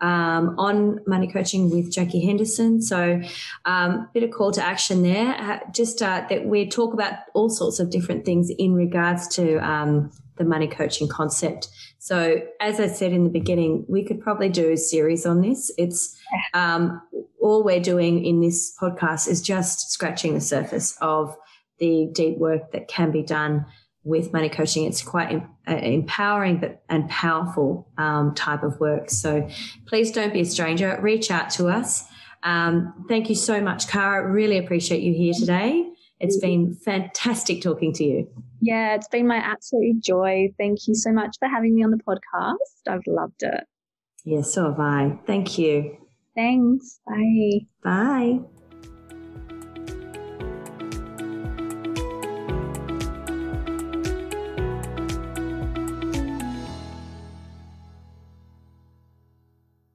um, 0.00 0.58
on 0.58 1.00
money 1.06 1.26
coaching 1.26 1.70
with 1.70 1.92
Jackie 1.92 2.24
Henderson. 2.24 2.82
So, 2.82 3.20
um, 3.64 4.08
bit 4.12 4.22
of 4.22 4.30
call 4.30 4.52
to 4.52 4.62
action 4.62 5.02
there. 5.02 5.62
Just 5.72 6.02
uh, 6.02 6.26
that 6.28 6.46
we 6.46 6.68
talk 6.68 6.92
about 6.92 7.14
all 7.34 7.48
sorts 7.48 7.80
of 7.80 7.90
different 7.90 8.24
things 8.24 8.50
in 8.58 8.74
regards 8.74 9.28
to 9.36 9.56
um, 9.58 10.10
the 10.36 10.44
money 10.44 10.68
coaching 10.68 11.08
concept. 11.08 11.68
So, 11.98 12.42
as 12.60 12.78
I 12.78 12.86
said 12.86 13.12
in 13.12 13.24
the 13.24 13.30
beginning, 13.30 13.84
we 13.88 14.04
could 14.04 14.20
probably 14.20 14.48
do 14.48 14.70
a 14.70 14.76
series 14.76 15.26
on 15.26 15.40
this. 15.40 15.72
It's 15.78 16.16
um, 16.54 17.00
all 17.40 17.64
we're 17.64 17.80
doing 17.80 18.24
in 18.24 18.40
this 18.40 18.74
podcast 18.80 19.28
is 19.28 19.40
just 19.40 19.90
scratching 19.90 20.34
the 20.34 20.40
surface 20.40 20.96
of 21.00 21.36
the 21.78 22.08
deep 22.12 22.38
work 22.38 22.72
that 22.72 22.88
can 22.88 23.10
be 23.10 23.22
done 23.22 23.66
with 24.06 24.32
money 24.32 24.48
coaching. 24.48 24.84
It's 24.84 25.02
quite 25.02 25.32
em- 25.32 25.50
uh, 25.68 25.76
empowering 25.76 26.58
but 26.58 26.82
and 26.88 27.08
powerful 27.10 27.88
um, 27.98 28.34
type 28.34 28.62
of 28.62 28.78
work. 28.80 29.10
So, 29.10 29.48
please 29.86 30.12
don't 30.12 30.32
be 30.32 30.40
a 30.40 30.44
stranger. 30.44 30.98
Reach 31.02 31.30
out 31.30 31.50
to 31.50 31.66
us. 31.66 32.04
Um, 32.42 33.04
thank 33.08 33.28
you 33.28 33.34
so 33.34 33.60
much, 33.60 33.88
Cara. 33.88 34.30
Really 34.30 34.58
appreciate 34.58 35.02
you 35.02 35.12
here 35.12 35.34
today. 35.34 35.90
It's 36.20 36.38
been 36.38 36.74
fantastic 36.74 37.60
talking 37.62 37.92
to 37.94 38.04
you. 38.04 38.28
Yeah, 38.60 38.94
it's 38.94 39.08
been 39.08 39.26
my 39.26 39.36
absolute 39.36 40.00
joy. 40.00 40.48
Thank 40.56 40.88
you 40.88 40.94
so 40.94 41.12
much 41.12 41.36
for 41.38 41.48
having 41.48 41.74
me 41.74 41.84
on 41.84 41.90
the 41.90 41.98
podcast. 41.98 42.88
I've 42.88 43.06
loved 43.06 43.42
it. 43.42 43.64
Yeah, 44.24 44.42
so 44.42 44.70
have 44.70 44.80
I. 44.80 45.18
Thank 45.26 45.58
you. 45.58 45.98
Thanks. 46.34 47.00
Bye. 47.06 47.66
Bye. 47.82 48.40